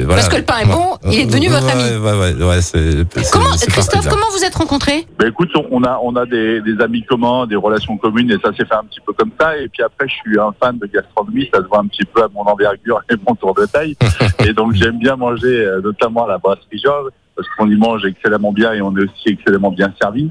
voilà. 0.06 0.22
Parce 0.22 0.30
que 0.30 0.36
le 0.38 0.44
pain 0.44 0.60
est 0.60 0.66
bon, 0.66 0.98
il 1.12 1.20
est 1.22 1.26
devenu 1.26 1.48
votre 1.50 1.68
ami. 1.68 1.84
Ouais, 1.98 2.12
ouais, 2.14 2.34
ouais, 2.46 2.62
c'est, 2.62 3.06
Comment, 3.32 3.50
Christophe, 3.58 4.08
comment 4.08 4.28
vous 4.38 4.44
êtes 4.44 4.54
rencontrés? 4.56 5.08
Ben 5.18 5.30
écoute, 5.30 5.50
on- 5.56 5.66
on 5.72 5.84
a 5.84 6.00
on 6.04 6.16
a 6.16 6.28
des, 6.28 6.62
des 6.62 6.80
amis 6.84 7.04
communs, 7.10 7.33
des 7.48 7.56
relations 7.56 7.98
communes 7.98 8.32
et 8.32 8.38
ça 8.44 8.54
s'est 8.54 8.66
fait 8.66 8.76
un 8.76 8.84
petit 8.84 9.00
peu 9.06 9.14
comme 9.14 9.32
ça. 9.40 9.58
Et 9.58 9.68
puis 9.68 9.84
après, 9.84 10.08
je 10.08 10.14
suis 10.16 10.40
un 10.40 10.54
fan 10.62 10.78
de 10.78 10.86
gastronomie, 10.88 11.50
ça 11.54 11.62
se 11.62 11.68
voit 11.68 11.80
un 11.80 11.88
petit 11.88 12.06
peu 12.06 12.24
à 12.24 12.28
mon 12.34 12.42
envergure 12.42 13.02
et 13.10 13.16
mon 13.28 13.36
tour 13.36 13.54
de 13.54 13.66
taille. 13.66 13.96
et 14.48 14.54
donc 14.54 14.74
j'aime 14.74 15.00
bien 15.00 15.16
manger, 15.16 15.66
euh, 15.66 15.82
notamment 15.82 16.26
à 16.26 16.30
la 16.30 16.38
brasserie 16.38 16.80
Georges, 16.84 17.12
parce 17.36 17.48
qu'on 17.50 17.70
y 17.70 17.76
mange 17.76 18.06
excellemment 18.06 18.52
bien 18.52 18.74
et 18.74 18.82
on 18.82 18.96
est 18.98 19.04
aussi 19.04 19.30
excellemment 19.30 19.72
bien 19.72 19.94
servi. 20.02 20.30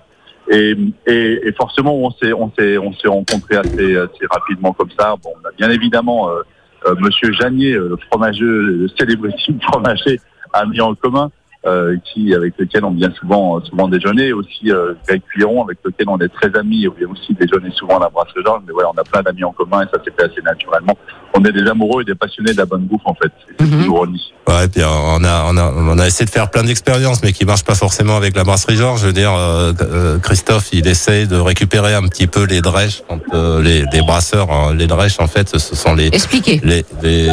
Et, 0.50 0.76
et, 1.06 1.48
et 1.48 1.52
forcément, 1.52 1.94
on 1.96 2.10
s'est 2.10 2.32
on 2.32 2.50
s'est 2.58 2.76
on 2.76 2.92
s'est 2.92 3.08
rencontrés 3.08 3.56
assez 3.56 3.96
assez 3.96 4.26
rapidement 4.30 4.72
comme 4.72 4.90
ça. 4.98 5.14
Bon, 5.22 5.30
on 5.40 5.48
a 5.48 5.52
bien 5.56 5.70
évidemment 5.70 6.30
euh, 6.30 6.42
euh, 6.86 6.94
Monsieur 6.98 7.32
Janier, 7.32 7.74
euh, 7.74 7.90
le 7.90 7.96
fromageux, 8.08 8.60
le 8.62 8.88
célébrissime 8.98 9.60
fromager, 9.62 10.20
a 10.52 10.66
mis 10.66 10.80
en 10.80 10.94
commun. 10.94 11.30
Euh, 11.66 11.96
qui 12.04 12.34
avec 12.34 12.54
lequel 12.58 12.84
on 12.84 12.90
vient 12.90 13.12
souvent 13.12 13.62
souvent 13.64 13.88
déjeuner 13.88 14.32
aussi 14.32 14.70
euh, 14.70 14.94
Greg 15.06 15.22
Cuiron 15.30 15.64
avec 15.64 15.78
lequel 15.84 16.08
on 16.08 16.18
est 16.18 16.28
très 16.28 16.54
amis 16.58 16.88
on 16.88 16.92
vient 16.92 17.08
aussi 17.08 17.34
déjeuner 17.34 17.70
souvent 17.72 17.98
à 17.98 18.00
la 18.00 18.08
brasserie 18.08 18.42
Georges 18.44 18.62
mais 18.66 18.72
voilà 18.72 18.90
on 18.94 19.00
a 19.00 19.04
plein 19.04 19.22
d'amis 19.22 19.44
en 19.44 19.52
commun 19.52 19.82
et 19.82 19.86
ça 19.92 20.02
s'est 20.04 20.12
fait 20.16 20.24
assez 20.24 20.42
naturellement 20.42 20.96
on 21.34 21.44
est 21.44 21.52
des 21.52 21.68
amoureux 21.68 22.02
et 22.02 22.04
des 22.04 22.14
passionnés 22.14 22.52
de 22.52 22.58
la 22.58 22.66
bonne 22.66 22.82
bouffe 22.82 23.02
en 23.04 23.14
fait 23.14 23.32
c'est 23.58 23.64
ce 23.64 23.70
qui 23.70 23.86
nous 23.86 23.94
relie 23.94 24.32
Ouais, 24.48 24.66
puis 24.66 24.82
on 24.84 25.22
a, 25.24 25.44
on 25.48 25.56
a, 25.56 25.72
on 25.72 25.98
a 25.98 26.06
essayé 26.06 26.26
de 26.26 26.30
faire 26.30 26.50
plein 26.50 26.64
d'expériences, 26.64 27.22
mais 27.22 27.32
qui 27.32 27.44
marchent 27.44 27.64
pas 27.64 27.76
forcément 27.76 28.16
avec 28.16 28.36
la 28.36 28.42
brasserie 28.42 28.76
Georges. 28.76 29.00
Je 29.02 29.06
veux 29.06 29.12
dire, 29.12 29.32
euh, 29.32 29.72
euh, 29.80 30.18
Christophe, 30.18 30.70
il 30.72 30.86
essaye 30.88 31.28
de 31.28 31.36
récupérer 31.36 31.94
un 31.94 32.02
petit 32.02 32.26
peu 32.26 32.44
les 32.44 32.60
drèches. 32.60 33.02
Quand, 33.08 33.20
euh, 33.34 33.62
les, 33.62 33.84
les 33.92 34.00
brasseurs, 34.02 34.50
hein, 34.50 34.74
les 34.74 34.88
drèches, 34.88 35.20
en 35.20 35.28
fait, 35.28 35.56
ce 35.56 35.76
sont 35.76 35.94
les, 35.94 36.08
Expliquez. 36.08 36.60
les, 36.64 36.84
les... 37.02 37.28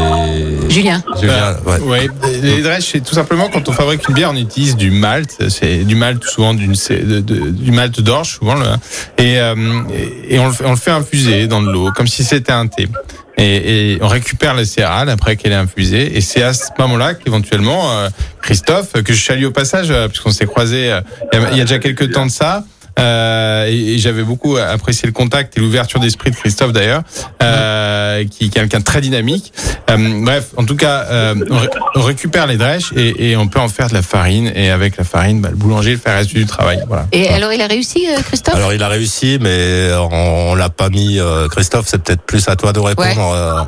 Julien. 0.69 1.01
Julien, 1.19 1.55
ouais. 1.65 1.79
Ouais, 1.79 2.07
les 2.43 2.61
drèches, 2.61 2.89
c'est 2.91 3.03
tout 3.03 3.15
simplement 3.15 3.49
quand 3.51 3.67
on 3.67 3.71
fabrique 3.71 4.07
une 4.07 4.15
on 4.25 4.35
utilise 4.35 4.75
du 4.75 4.91
malt. 4.91 5.35
C'est 5.49 5.83
du 5.83 5.95
malt 5.95 6.23
souvent 6.23 6.53
d'une, 6.53 6.73
du 6.73 7.71
malt 7.71 7.99
d'orge 8.01 8.35
souvent, 8.37 8.55
et, 9.17 9.39
euh, 9.39 9.55
et 10.27 10.39
on 10.39 10.47
le, 10.47 10.53
fait, 10.53 10.65
on 10.65 10.71
le 10.71 10.75
fait 10.77 10.91
infuser 10.91 11.47
dans 11.47 11.61
de 11.61 11.69
l'eau, 11.71 11.91
comme 11.95 12.07
si 12.07 12.23
c'était 12.23 12.51
un 12.51 12.67
thé. 12.67 12.87
Et, 13.37 13.93
et 13.93 13.99
on 14.01 14.07
récupère 14.09 14.53
la 14.53 14.65
céréale 14.65 15.09
après 15.09 15.37
qu'elle 15.37 15.53
est 15.53 15.55
infusée. 15.55 16.17
Et 16.17 16.21
c'est 16.21 16.43
à 16.43 16.53
ce 16.53 16.65
moment-là 16.77 17.13
qu'éventuellement 17.13 17.89
euh, 17.91 18.09
Christophe, 18.41 18.91
que 19.01 19.13
je 19.13 19.23
salue 19.23 19.45
au 19.45 19.51
passage, 19.51 19.87
euh, 19.91 20.07
puisqu'on 20.09 20.31
s'est 20.31 20.45
croisé 20.45 20.91
euh, 20.91 20.99
il 21.33 21.39
y 21.39 21.43
a- 21.45 21.51
il 21.51 21.57
y 21.57 21.61
a 21.61 21.63
déjà 21.63 21.79
quelques 21.79 22.11
temps 22.11 22.25
de 22.25 22.31
ça. 22.31 22.65
Euh, 22.99 23.67
et, 23.67 23.93
et 23.93 23.97
j'avais 23.97 24.23
beaucoup 24.23 24.57
apprécié 24.57 25.07
le 25.07 25.13
contact 25.13 25.57
et 25.57 25.61
l'ouverture 25.61 25.99
d'esprit 25.99 26.31
de 26.31 26.35
Christophe 26.35 26.73
d'ailleurs, 26.73 27.03
euh, 27.41 28.23
qui, 28.25 28.29
qui 28.29 28.45
est 28.45 28.49
quelqu'un 28.49 28.79
de 28.79 28.83
très 28.83 29.01
dynamique. 29.01 29.53
Euh, 29.89 29.97
bref, 30.23 30.47
en 30.57 30.65
tout 30.65 30.75
cas, 30.75 31.05
euh, 31.09 31.35
on, 31.49 31.57
ré- 31.57 31.69
on 31.95 32.01
récupère 32.01 32.45
les 32.47 32.57
drèches 32.57 32.91
et, 32.95 33.31
et 33.31 33.37
on 33.37 33.47
peut 33.47 33.59
en 33.59 33.69
faire 33.69 33.87
de 33.87 33.93
la 33.93 34.01
farine. 34.01 34.51
Et 34.55 34.69
avec 34.69 34.97
la 34.97 35.03
farine, 35.03 35.41
bah, 35.41 35.49
le 35.49 35.55
boulanger 35.55 35.95
fait 35.97 36.09
le 36.11 36.15
reste 36.17 36.33
du 36.33 36.45
travail. 36.45 36.83
Voilà. 36.87 37.05
Et 37.11 37.29
alors, 37.29 37.53
il 37.53 37.61
a 37.61 37.67
réussi, 37.67 38.05
euh, 38.09 38.21
Christophe? 38.21 38.55
Alors 38.55 38.73
il 38.73 38.83
a 38.83 38.87
réussi, 38.87 39.37
mais 39.41 39.89
on, 39.93 40.51
on 40.51 40.55
l'a 40.55 40.69
pas 40.69 40.89
mis. 40.89 41.19
euh, 41.19 41.47
Christophe, 41.47 41.85
c'est 41.87 42.01
peut-être 42.03 42.21
plus 42.23 42.47
à 42.49 42.55
toi 42.55 42.73
de 42.73 42.79
répondre. 42.79 43.31
euh. 43.33 43.61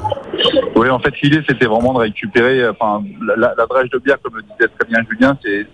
Oui, 0.76 0.90
en 0.90 1.00
fait, 1.00 1.14
l'idée, 1.22 1.42
c'était 1.48 1.66
vraiment 1.66 1.94
de 1.94 2.00
récupérer, 2.00 2.62
euh, 2.62 2.72
enfin, 2.72 3.04
la, 3.26 3.36
la, 3.36 3.54
de 3.56 3.98
bière, 4.00 4.18
comme 4.22 4.36
le 4.36 4.42
disait 4.44 4.70
très 4.78 4.88
bien 4.88 5.00
Julien, 5.10 5.38
c'est, 5.44 5.68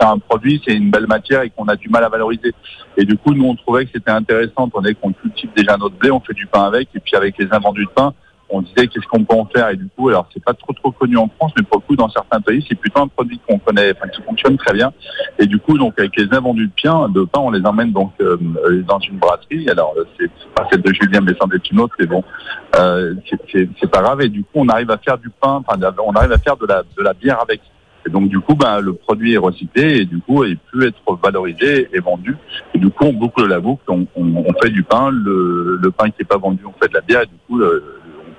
un 0.00 0.18
produit, 0.18 0.62
c'est 0.64 0.74
une 0.74 0.90
belle 0.90 1.06
matière 1.06 1.42
et 1.42 1.50
qu'on 1.50 1.66
a 1.66 1.76
du 1.76 1.88
mal 1.88 2.04
à 2.04 2.08
valoriser. 2.08 2.52
Et 2.96 3.04
du 3.04 3.16
coup, 3.16 3.34
nous, 3.34 3.46
on 3.46 3.54
trouvait 3.54 3.84
que 3.84 3.92
c'était 3.94 4.10
intéressant, 4.10 4.70
on 4.72 4.84
est 4.84 4.94
qu'on 4.94 5.12
cultive 5.12 5.50
déjà 5.56 5.76
notre 5.76 5.96
blé, 5.96 6.10
on 6.10 6.20
fait 6.20 6.34
du 6.34 6.46
pain 6.46 6.64
avec, 6.64 6.88
et 6.94 7.00
puis 7.00 7.16
avec 7.16 7.36
les 7.38 7.48
invendus 7.50 7.84
de 7.84 7.90
pain, 7.90 8.14
on 8.48 8.62
disait 8.62 8.86
qu'est-ce 8.86 9.06
qu'on 9.08 9.24
peut 9.24 9.34
en 9.36 9.44
faire. 9.46 9.70
Et 9.70 9.76
du 9.76 9.88
coup, 9.96 10.08
alors, 10.08 10.28
c'est 10.32 10.42
pas 10.44 10.54
trop 10.54 10.72
trop 10.72 10.90
connu 10.92 11.16
en 11.16 11.28
France, 11.36 11.52
mais 11.56 11.64
pour 11.64 11.80
le 11.80 11.86
coup, 11.86 11.96
dans 11.96 12.08
certains 12.10 12.40
pays, 12.40 12.64
c'est 12.68 12.74
plutôt 12.74 13.00
un 13.02 13.08
produit 13.08 13.40
qu'on 13.46 13.58
connaît, 13.58 13.92
enfin, 13.96 14.08
qui 14.08 14.22
fonctionne 14.22 14.56
très 14.56 14.72
bien. 14.72 14.92
Et 15.38 15.46
du 15.46 15.58
coup, 15.58 15.76
donc, 15.78 15.98
avec 15.98 16.16
les 16.16 16.28
invendus 16.32 16.66
de 16.68 16.72
pain, 16.82 17.08
de 17.08 17.24
pain, 17.24 17.40
on 17.40 17.50
les 17.50 17.64
emmène 17.66 17.92
donc 17.92 18.12
euh, 18.20 18.36
euh, 18.68 18.82
dans 18.82 18.98
une 19.00 19.16
brasserie. 19.18 19.68
Alors, 19.70 19.94
euh, 19.98 20.04
c'est 20.18 20.30
pas 20.54 20.66
celle 20.70 20.82
de 20.82 20.92
Julien, 20.92 21.20
mais 21.20 21.32
c'en 21.40 21.48
est 21.50 21.70
une 21.70 21.80
autre, 21.80 21.94
mais 21.98 22.06
bon, 22.06 22.22
euh, 22.76 23.14
c'est- 23.52 23.68
pas 23.90 24.02
grave. 24.02 24.20
Et 24.22 24.28
du 24.28 24.42
coup, 24.42 24.50
on 24.56 24.68
arrive 24.68 24.90
à 24.90 24.98
faire 24.98 25.18
du 25.18 25.30
pain, 25.30 25.62
enfin, 25.66 25.78
on 26.04 26.12
arrive 26.12 26.32
à 26.32 26.38
faire 26.38 26.56
de 26.56 26.66
la, 26.66 26.82
de 26.82 27.02
la 27.02 27.12
bière 27.14 27.40
avec. 27.40 27.60
Et 28.06 28.10
donc, 28.10 28.28
du 28.28 28.38
coup, 28.38 28.54
ben, 28.54 28.80
le 28.80 28.92
produit 28.92 29.34
est 29.34 29.38
recyclé 29.38 29.98
et 30.02 30.04
du 30.04 30.20
coup, 30.20 30.44
il 30.44 30.56
peut 30.58 30.86
être 30.86 31.18
valorisé 31.22 31.88
et 31.92 31.98
vendu. 31.98 32.36
Et 32.74 32.78
du 32.78 32.88
coup, 32.88 33.04
on 33.06 33.12
boucle 33.12 33.44
la 33.48 33.58
boucle, 33.58 33.82
on, 33.88 34.06
on, 34.14 34.44
on 34.46 34.52
fait 34.62 34.70
du 34.70 34.84
pain, 34.84 35.10
le, 35.10 35.78
le 35.82 35.90
pain 35.90 36.10
qui 36.10 36.22
est 36.22 36.24
pas 36.24 36.36
vendu, 36.38 36.62
on 36.66 36.72
fait 36.80 36.88
de 36.88 36.94
la 36.94 37.00
bière 37.00 37.22
et 37.22 37.26
du 37.26 37.34
coup, 37.48 37.58
le- 37.58 37.95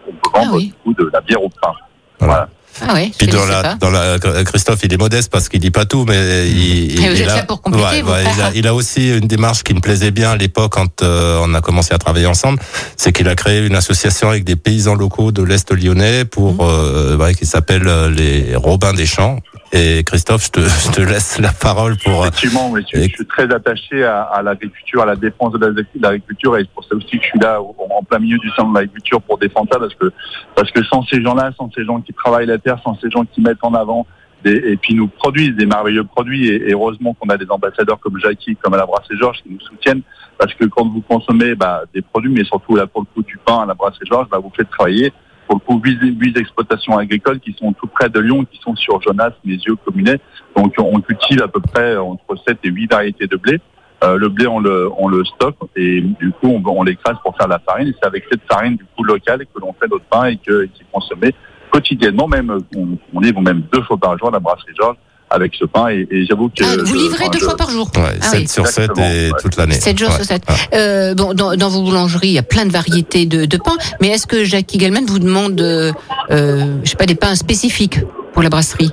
on 0.08 0.12
peut 0.12 0.30
vendre 0.34 0.50
Ah 0.52 0.56
oui. 0.56 0.66
du 0.68 0.74
coup 0.84 0.94
de 0.94 1.10
la 1.14 1.22
bière 1.22 1.44
au 1.44 1.50
pain. 1.62 1.72
Voilà. 2.20 2.50
Ah 2.80 2.94
ouais, 2.94 3.12
Puis 3.18 3.26
dans 3.26 3.44
la, 3.48 3.74
dans 3.74 3.90
la, 3.90 4.20
Christophe, 4.46 4.82
il 4.84 4.94
est 4.94 4.98
modeste 4.98 5.32
parce 5.32 5.50
qu'il 5.50 5.60
dit 5.60 5.72
pas 5.72 5.86
tout, 5.86 6.06
mais 6.08 6.48
il, 6.48 6.92
il, 6.92 7.04
Et 7.06 7.10
vous 7.10 7.16
il 7.16 7.22
êtes 7.24 7.30
a, 7.30 7.36
là 7.38 7.44
pour 7.44 7.60
compléter, 7.64 8.04
vous. 8.04 8.12
il, 8.36 8.42
a, 8.44 8.52
il 8.54 8.68
a 8.68 8.76
aussi 8.76 9.18
une 9.18 9.26
démarche 9.28 9.64
qui 9.64 9.74
me 9.74 9.80
plaisait 9.80 10.12
bien 10.12 10.30
à 10.30 10.38
l'époque 10.38 10.74
quand 10.74 11.02
euh, 11.02 11.40
on 11.44 11.56
a 11.56 11.62
commencé 11.62 11.96
à 11.96 11.98
travailler 11.98 12.28
ensemble, 12.28 12.60
c'est 12.96 13.12
qu'il 13.12 13.28
a 13.30 13.36
créé 13.36 13.66
une 13.66 13.76
association 13.76 14.30
avec 14.30 14.44
des 14.44 14.56
paysans 14.56 14.94
locaux 14.94 15.32
de 15.32 15.42
l'est 15.42 15.72
lyonnais 15.72 16.24
pour 16.26 16.54
Mmh. 16.54 16.58
euh, 16.62 17.18
ouais, 17.18 17.34
qui 17.34 17.48
s'appelle 17.48 17.88
euh, 17.88 18.12
les 18.12 18.56
Robins 18.56 18.94
des 18.94 19.08
Champs. 19.08 19.40
Et 19.74 20.04
Christophe, 20.06 20.46
je 20.46 20.52
te, 20.52 20.60
je 20.88 20.92
te 20.92 21.02
laisse 21.02 21.40
la 21.40 21.52
parole 21.52 21.98
pour. 21.98 22.24
euh, 22.24 22.28
Effectivement, 22.28 22.72
mais 22.72 22.82
je, 22.92 23.00
suis 23.02 23.26
très 23.26 23.52
attaché 23.54 24.04
à, 24.04 24.22
à 24.24 24.42
l'agriculture, 24.42 25.02
à 25.02 25.06
la 25.06 25.16
défense 25.16 25.54
de 25.54 25.58
la- 25.60 25.72
de 25.72 25.86
l'agriculture, 26.02 26.58
et 26.58 26.62
c'est 26.62 26.70
pour 26.72 26.84
ça 26.86 26.96
aussi 26.96 27.18
que 27.18 27.24
je 27.24 27.30
suis 27.30 27.40
là 27.40 27.60
en 27.62 28.04
plein 28.04 28.20
milieu 28.20 28.38
du 28.38 28.50
centre 28.52 28.70
de 28.70 28.76
l'agriculture 28.76 29.22
pour 29.22 29.38
défendre 29.38 29.68
ça, 29.72 29.80
parce 29.80 29.94
que 29.96 30.12
parce 30.56 30.72
que 30.72 30.84
sans 30.86 31.04
ces 31.04 31.22
gens-là, 31.22 31.52
sans 31.58 31.70
ces 31.76 31.84
gens 31.84 32.00
qui 32.02 32.14
travaillent 32.14 32.46
la 32.48 32.58
terre, 32.58 32.80
sans 32.84 32.98
ces 33.00 33.10
gens 33.10 33.26
qui 33.26 33.42
mettent 33.42 33.64
en 33.64 33.74
avant 33.74 34.08
des, 34.44 34.56
et 34.56 34.78
puis 34.78 34.94
nous 34.94 35.08
produisent 35.08 35.56
des 35.56 35.66
merveilleux 35.66 36.06
produits, 36.06 36.48
et, 36.48 36.70
et 36.70 36.74
heureusement 36.74 37.14
qu'on 37.16 37.28
a 37.30 37.38
des 37.38 37.50
ambassadeurs 37.50 38.00
comme 38.00 38.18
Jackie, 38.20 38.56
comme 38.56 38.74
à 38.74 38.78
la 38.78 38.86
brasserie 38.86 39.18
Georges 39.18 39.42
qui 39.44 39.50
nous 39.52 39.60
soutiennent, 39.62 40.02
parce 40.38 40.54
que 40.54 40.66
quand 40.66 40.88
vous 40.88 41.02
consommez 41.02 41.56
bah, 41.56 41.82
des 41.94 42.02
produits, 42.02 42.32
mais 42.32 42.44
surtout 42.46 42.76
là 42.76 42.88
pour 42.88 43.02
le 43.02 43.08
coup 43.14 43.24
du 43.28 43.38
pain 43.46 43.60
à 43.64 43.66
la 43.66 43.74
brasserie 43.74 44.06
Georges, 44.10 44.30
bah, 44.30 44.38
vous 44.42 44.52
faites 44.56 44.70
travailler 44.70 45.12
pour 45.48 45.56
le 45.56 45.60
coup 45.62 45.82
huit, 45.84 46.00
huit 46.20 46.38
exploitations 46.38 46.98
agricoles 46.98 47.40
qui 47.40 47.54
sont 47.54 47.74
tout 47.74 47.88
près 47.88 48.10
de 48.10 48.20
Lyon, 48.20 48.46
qui 48.46 48.60
sont 48.62 48.76
sur 48.76 49.02
Jonas, 49.02 49.32
Mézieux, 49.46 49.76
Communet. 49.86 50.20
Donc 50.56 50.74
on 50.78 51.00
cultive 51.02 51.42
à 51.42 51.48
peu 51.48 51.62
près 51.62 51.98
entre 51.98 52.36
7 52.48 52.60
et 52.64 52.70
8 52.70 52.92
variétés 52.92 53.28
de 53.28 53.38
blé. 53.38 53.60
Euh, 54.04 54.18
le 54.18 54.30
blé, 54.30 54.46
on 54.46 54.60
le, 54.60 54.92
on 54.98 55.08
le 55.08 55.26
stocke 55.26 55.58
et 55.76 56.02
du 56.02 56.32
coup, 56.32 56.62
on, 56.66 56.84
l'écrase 56.84 57.18
pour 57.24 57.36
faire 57.36 57.48
la 57.48 57.60
farine. 57.60 57.88
Et 57.88 57.96
c'est 58.00 58.08
avec 58.08 58.26
cette 58.30 58.42
farine 58.52 58.76
du 58.76 58.86
coup 58.96 59.04
locale 59.04 59.40
que 59.40 59.60
l'on 59.60 59.74
fait 59.74 59.88
notre 59.90 60.06
pain 60.06 60.26
et 60.26 60.38
que, 60.38 60.66
et 60.66 60.68
qui 60.70 60.84
est 60.84 60.92
consommé 60.92 61.34
quotidiennement, 61.72 62.28
même 62.28 62.60
on, 62.76 62.98
on 63.14 63.20
livre 63.20 63.42
même 63.42 63.64
deux 63.74 63.82
fois 63.84 63.98
par 63.98 64.18
jour 64.18 64.30
à 64.30 64.32
la 64.32 64.40
brasserie 64.40 64.74
Georges 64.80 64.98
avec 65.30 65.54
ce 65.56 65.66
pain. 65.66 65.90
Et, 65.90 66.08
et 66.12 66.26
j'avoue 66.26 66.50
que 66.50 66.64
Ah, 66.64 66.78
vous 66.80 66.86
je- 66.86 66.94
livrez 66.96 67.24
enfin, 67.24 67.30
deux 67.32 67.40
je- 67.40 67.46
fois 67.46 67.56
par 67.58 67.70
jour 67.70 67.90
Ouais, 67.96 68.18
Ah 68.22 68.26
7 68.26 68.40
oui. 68.42 68.48
sur 68.48 68.68
7 68.68 68.80
Exactement, 68.92 69.08
et 69.08 69.32
ouais. 69.32 69.40
toute 69.42 69.58
l'année. 69.58 69.74
7 69.76 69.98
jours 69.98 70.10
Ouais. 70.10 70.16
sur 70.16 70.26
7. 70.26 70.44
Ouais. 70.50 70.56
Euh, 70.78 71.16
bon, 71.16 71.34
dans, 71.34 71.56
dans 71.56 71.70
vos 71.70 71.84
boulangeries, 71.84 72.28
il 72.30 72.34
y 72.34 72.38
a 72.38 72.44
plein 72.44 72.66
de 72.66 72.72
variétés 72.72 73.26
de, 73.26 73.46
de 73.46 73.58
pains, 73.58 73.78
mais 74.02 74.10
est-ce 74.10 74.28
que 74.28 74.44
Jackie 74.44 74.78
Gallman 74.78 75.06
vous 75.08 75.20
demande, 75.20 75.60
euh, 75.62 75.92
euh, 76.32 76.78
je 76.84 76.90
sais 76.90 76.96
pas, 76.98 77.06
des 77.06 77.16
pains 77.16 77.36
spécifiques 77.36 78.00
pour 78.34 78.42
la 78.44 78.50
brasserie? 78.50 78.92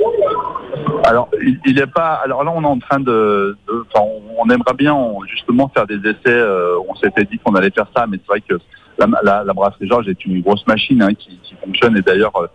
Alors, 1.05 1.29
il 1.43 1.59
il 1.67 1.79
est 1.79 1.87
pas. 1.87 2.21
Alors 2.25 2.45
là, 2.45 2.53
on 2.55 2.63
est 2.63 2.67
en 2.67 2.79
train 2.79 2.99
de. 2.99 3.57
de- 3.69 3.85
enfin, 3.93 4.05
on, 4.07 4.23
on 4.47 4.51
aimerait 4.51 4.73
bien 4.75 4.95
on- 4.95 5.23
justement 5.25 5.71
faire 5.75 5.87
des 5.87 5.97
essais. 5.99 6.15
euh, 6.29 6.77
on 6.89 6.95
s'était 6.97 7.25
dit 7.25 7.39
qu'on 7.45 7.55
allait 7.55 7.71
faire 7.71 7.87
ça, 7.95 8.07
mais 8.09 8.17
c'est 8.19 8.27
vrai 8.29 8.41
que 8.41 8.55
la, 8.99 9.07
la, 9.23 9.45
la 9.45 9.53
brasserie 9.53 9.87
Georges 9.87 10.09
est 10.09 10.25
une 10.25 10.41
grosse 10.41 10.67
machine 10.67 11.03
hein, 11.03 11.13
qui, 11.13 11.39
qui 11.43 11.55
fonctionne. 11.63 11.97
Et 11.99 12.01
d'ailleurs, 12.01 12.33
euh, 12.37 12.47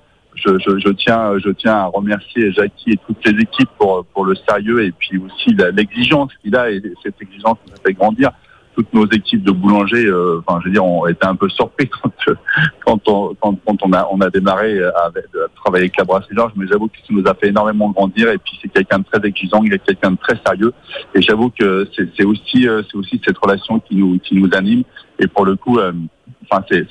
je, 0.45 0.59
je, 0.59 0.79
je 0.79 0.89
tiens, 0.89 1.37
je 1.39 1.49
tiens 1.49 1.73
à 1.73 1.85
remercier 1.85 2.51
Jackie 2.51 2.91
et 2.91 2.99
toutes 3.05 3.25
les 3.25 3.41
équipes 3.41 3.69
pour 3.77 4.05
pour 4.13 4.25
le 4.25 4.35
sérieux 4.47 4.83
et 4.83 4.91
puis 4.91 5.17
aussi 5.17 5.55
l'exigence 5.73 6.31
qu'il 6.41 6.55
a 6.55 6.71
et 6.71 6.81
cette 7.03 7.21
exigence 7.21 7.57
nous 7.67 7.75
fait 7.85 7.93
grandir. 7.93 8.31
Toutes 8.75 8.93
nos 8.93 9.05
équipes 9.07 9.43
de 9.43 9.51
boulangers, 9.51 10.05
euh, 10.05 10.41
enfin, 10.45 10.59
je 10.61 10.67
veux 10.67 10.73
dire, 10.73 10.85
on 10.85 11.05
était 11.07 11.25
un 11.25 11.35
peu 11.35 11.49
surpris 11.49 11.89
quand 12.01 12.13
euh, 12.29 12.35
quand 12.85 13.09
on 13.09 13.35
quand, 13.35 13.77
on 13.83 13.91
a 13.91 14.07
on 14.11 14.21
a 14.21 14.29
démarré 14.29 14.81
à, 14.81 15.07
à 15.07 15.11
travailler 15.55 15.85
avec 15.85 15.97
la 15.97 16.05
brasserie 16.05 16.35
Georges, 16.35 16.53
mais 16.55 16.65
j'avoue 16.67 16.87
que 16.87 16.97
ça 16.97 17.07
nous 17.09 17.27
a 17.27 17.33
fait 17.33 17.49
énormément 17.49 17.89
grandir. 17.89 18.29
Et 18.29 18.37
puis 18.37 18.57
c'est 18.61 18.69
quelqu'un 18.69 18.99
de 18.99 19.03
très 19.03 19.27
exigeant, 19.27 19.63
il 19.63 19.73
est 19.73 19.79
quelqu'un 19.79 20.11
de 20.11 20.17
très 20.17 20.39
sérieux. 20.45 20.71
Et 21.13 21.21
j'avoue 21.21 21.49
que 21.49 21.89
c'est 21.93 22.23
aussi 22.23 22.69
euh, 22.69 22.81
aussi 22.93 23.19
cette 23.25 23.37
relation 23.37 23.79
qui 23.79 23.95
nous 23.95 24.17
qui 24.19 24.35
nous 24.35 24.49
anime. 24.53 24.83
Et 25.19 25.27
pour 25.27 25.45
le 25.45 25.57
coup, 25.57 25.79
euh, 25.79 25.91
enfin 26.49 26.63
c'est 26.69 26.87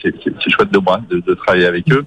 chouette 0.50 0.70
de, 0.70 0.80
de 1.08 1.20
de 1.20 1.34
travailler 1.34 1.66
avec 1.66 1.90
eux. 1.90 2.04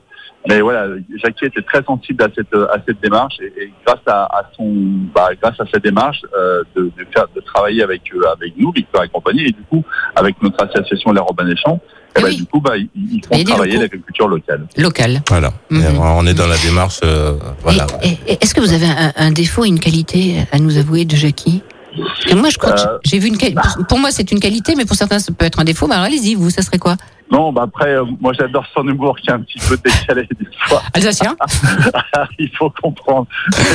Mais 0.49 0.59
voilà, 0.59 0.87
Jackie 1.23 1.45
était 1.45 1.61
très 1.61 1.83
sensible 1.83 2.23
à 2.23 2.27
cette 2.35 2.53
à 2.55 2.77
cette 2.87 2.99
démarche 3.01 3.35
et, 3.41 3.53
et 3.63 3.73
grâce 3.85 3.99
à, 4.07 4.23
à 4.23 4.49
son 4.57 4.67
bah, 5.13 5.29
grâce 5.39 5.59
à 5.59 5.65
cette 5.71 5.83
démarche 5.83 6.21
euh, 6.35 6.63
de, 6.75 6.83
de 6.97 7.05
faire 7.13 7.25
de 7.35 7.41
travailler 7.41 7.83
avec 7.83 8.01
euh, 8.15 8.21
avec 8.35 8.53
nous 8.57 8.71
Victor 8.71 9.03
et 9.03 9.09
compagnie 9.09 9.41
et 9.43 9.51
du 9.51 9.61
coup 9.69 9.83
avec 10.15 10.41
notre 10.41 10.63
association 10.63 11.11
Les 11.11 11.19
Robins 11.21 11.45
des 11.45 11.55
Champs, 11.57 11.79
et 11.83 12.17
Eh 12.17 12.21
bah, 12.21 12.27
oui. 12.29 12.37
du 12.37 12.45
coup 12.45 12.59
bah 12.59 12.75
ils, 12.75 12.89
ils 12.95 13.21
font 13.23 13.43
travailler 13.43 13.77
l'agriculture 13.77 14.27
locale. 14.27 14.65
locales 14.77 15.21
Voilà. 15.29 15.53
Mhm. 15.69 15.99
on 15.99 16.25
est 16.25 16.33
dans 16.33 16.47
la 16.47 16.57
démarche. 16.57 16.99
euh, 17.03 17.33
voilà. 17.61 17.85
Est-ce 18.27 18.55
que 18.55 18.61
vous 18.61 18.73
avez 18.73 18.87
un, 18.87 19.13
un 19.15 19.31
défaut, 19.31 19.63
une 19.63 19.79
qualité 19.79 20.37
à 20.51 20.57
nous 20.57 20.77
avouer 20.79 21.05
de 21.05 21.15
Jackie? 21.15 21.61
Parce 21.95 22.23
que 22.25 22.35
moi, 22.35 22.49
je 22.49 22.57
crois 22.57 22.71
que 22.71 22.81
Euh, 22.81 22.97
j'ai 23.03 23.19
vu 23.19 23.27
une 23.27 23.37
qualité. 23.37 23.59
Pour, 23.75 23.85
pour 23.85 23.99
moi, 23.99 24.11
c'est 24.11 24.31
une 24.31 24.39
qualité, 24.39 24.75
mais 24.77 24.85
pour 24.85 24.95
certains, 24.95 25.19
ça 25.19 25.33
peut 25.37 25.45
être 25.45 25.59
un 25.59 25.65
défaut. 25.65 25.87
Mais 25.87 25.95
alors, 25.95 26.05
allez-y, 26.05 26.35
vous, 26.35 26.49
ça 26.49 26.61
serait 26.61 26.77
quoi? 26.79 26.95
Non, 27.31 27.53
bah 27.53 27.61
après, 27.63 27.95
euh, 27.95 28.03
moi 28.19 28.33
j'adore 28.37 28.65
son 28.75 28.85
humour 28.87 29.17
qui 29.17 29.29
est 29.29 29.33
un 29.33 29.39
petit 29.39 29.59
peu 29.59 29.77
décalé 29.77 30.27
des 30.37 30.45
fois. 30.67 30.81
Alsacien 30.93 31.35
Il 32.39 32.49
faut 32.57 32.69
comprendre. 32.81 33.27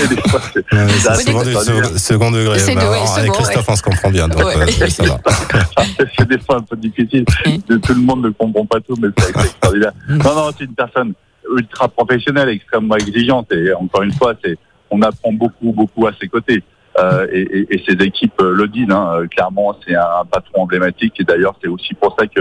Et 0.04 0.08
des 0.14 0.20
fois, 0.28 0.40
c'est- 0.52 0.58
Ouais, 0.72 0.88
c'est 0.88 0.98
c'est 0.98 1.08
assez 1.08 1.22
souvent 1.30 1.42
du 1.42 1.52
second, 1.54 1.96
second 1.98 2.30
degré. 2.32 2.58
C'est 2.58 2.74
mais 2.74 2.82
de- 2.82 2.86
ouais, 2.86 2.94
alors, 2.96 3.08
second, 3.08 3.20
avec 3.20 3.32
Christophe, 3.32 3.68
on 3.68 3.76
se 3.76 3.82
comprend 3.82 4.10
bien, 4.10 4.28
donc 4.28 4.44
Ouais. 4.44 4.56
euh, 4.56 4.88
ça 4.88 5.04
va. 5.04 5.18
c'est 6.18 6.28
des 6.28 6.38
fois 6.38 6.56
un 6.56 6.62
peu 6.62 6.76
difficile. 6.76 7.24
De, 7.68 7.76
tout 7.78 7.94
le 7.94 8.00
monde 8.00 8.22
ne 8.24 8.30
comprend 8.30 8.66
pas 8.66 8.80
tout, 8.80 8.94
mais 9.00 9.08
c'est 9.18 9.30
extraordinaire. 9.30 9.92
Non, 10.08 10.34
non, 10.34 10.50
c'est 10.56 10.64
une 10.64 10.74
personne 10.74 11.14
ultra 11.56 11.88
professionnelle, 11.88 12.48
extrêmement 12.50 12.96
exigeante. 12.96 13.50
Et 13.52 13.72
encore 13.72 14.02
une 14.02 14.12
fois, 14.12 14.34
c'est 14.44 14.58
on 14.90 15.00
apprend 15.02 15.32
beaucoup, 15.32 15.72
beaucoup 15.72 16.06
à 16.06 16.12
ses 16.20 16.28
côtés. 16.28 16.62
Euh, 16.98 17.26
et, 17.32 17.40
et, 17.40 17.66
et 17.74 17.84
ses 17.86 17.92
équipes 18.04 18.40
le 18.40 18.66
disent. 18.68 18.90
Hein, 18.90 19.26
clairement, 19.30 19.76
c'est 19.86 19.94
un, 19.94 20.00
un 20.22 20.24
patron 20.24 20.62
emblématique. 20.62 21.14
Et 21.20 21.24
d'ailleurs, 21.24 21.54
c'est 21.62 21.68
aussi 21.68 21.94
pour 21.94 22.14
ça 22.18 22.26
que, 22.26 22.40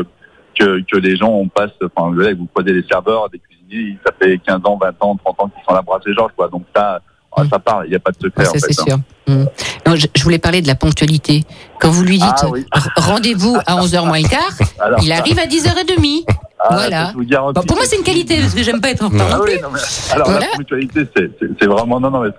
que, 0.57 0.81
que 0.89 0.97
les 0.97 1.15
gens 1.17 1.29
on 1.29 1.47
passe. 1.47 1.71
Enfin, 1.95 2.13
là, 2.15 2.33
vous 2.33 2.47
prenez 2.53 2.73
des 2.73 2.83
serveurs, 2.89 3.29
des 3.29 3.39
cuisiniers, 3.39 3.97
ça 4.05 4.11
fait 4.19 4.37
15 4.39 4.61
ans, 4.65 4.77
20 4.81 4.87
ans, 5.01 5.15
30 5.23 5.39
ans 5.41 5.49
qu'ils 5.49 5.63
sont 5.65 5.71
à 5.71 5.75
la 5.75 5.81
brasserie 5.81 6.13
Georges. 6.13 6.31
Quoi. 6.35 6.47
Donc 6.49 6.63
ça, 6.75 6.99
ça 7.49 7.59
part. 7.59 7.83
Il 7.85 7.89
n'y 7.89 7.95
a 7.95 7.99
pas 7.99 8.11
de 8.11 8.17
secret. 8.21 8.45
Ah, 8.47 8.57
ça, 8.57 8.59
c'est 8.59 8.79
hein. 8.81 8.85
sûr. 9.27 9.33
Mm. 9.33 9.45
Non, 9.87 9.95
je, 9.95 10.07
je 10.15 10.23
voulais 10.23 10.39
parler 10.39 10.61
de 10.61 10.67
la 10.67 10.75
ponctualité. 10.75 11.43
Quand 11.79 11.89
vous 11.89 12.03
lui 12.03 12.17
dites 12.17 12.27
Ah 12.41 12.47
oui. 12.49 12.65
rendez-vous 12.95 13.57
à 13.65 13.75
11h 13.81 14.05
moins 14.07 14.19
le 14.21 14.27
quart, 14.27 14.51
Alors, 14.79 14.99
il 15.03 15.11
arrive 15.11 15.37
à 15.39 15.45
10h30. 15.45 16.23
ah, 16.59 16.67
voilà. 16.71 17.11
Bon, 17.53 17.61
pour 17.63 17.75
moi, 17.75 17.85
c'est 17.85 17.97
une 17.97 18.03
qualité, 18.03 18.39
parce 18.39 18.53
que 18.55 18.63
j'aime 18.63 18.81
pas 18.81 18.89
être 18.91 19.03
en 19.03 19.09
retard 19.09 19.27
Ah 19.31 19.39
oui, 19.43 19.51
plus. 19.53 19.61
non, 19.61 19.69
mais- 19.73 19.79
alors 20.13 20.29
Voilà. 20.29 20.47
la 20.51 20.57
ponctualité, 20.57 21.01
c'est 21.15 21.65
vraiment 21.65 21.99
non 21.99 22.09
non 22.11 22.21
mais 22.21 22.29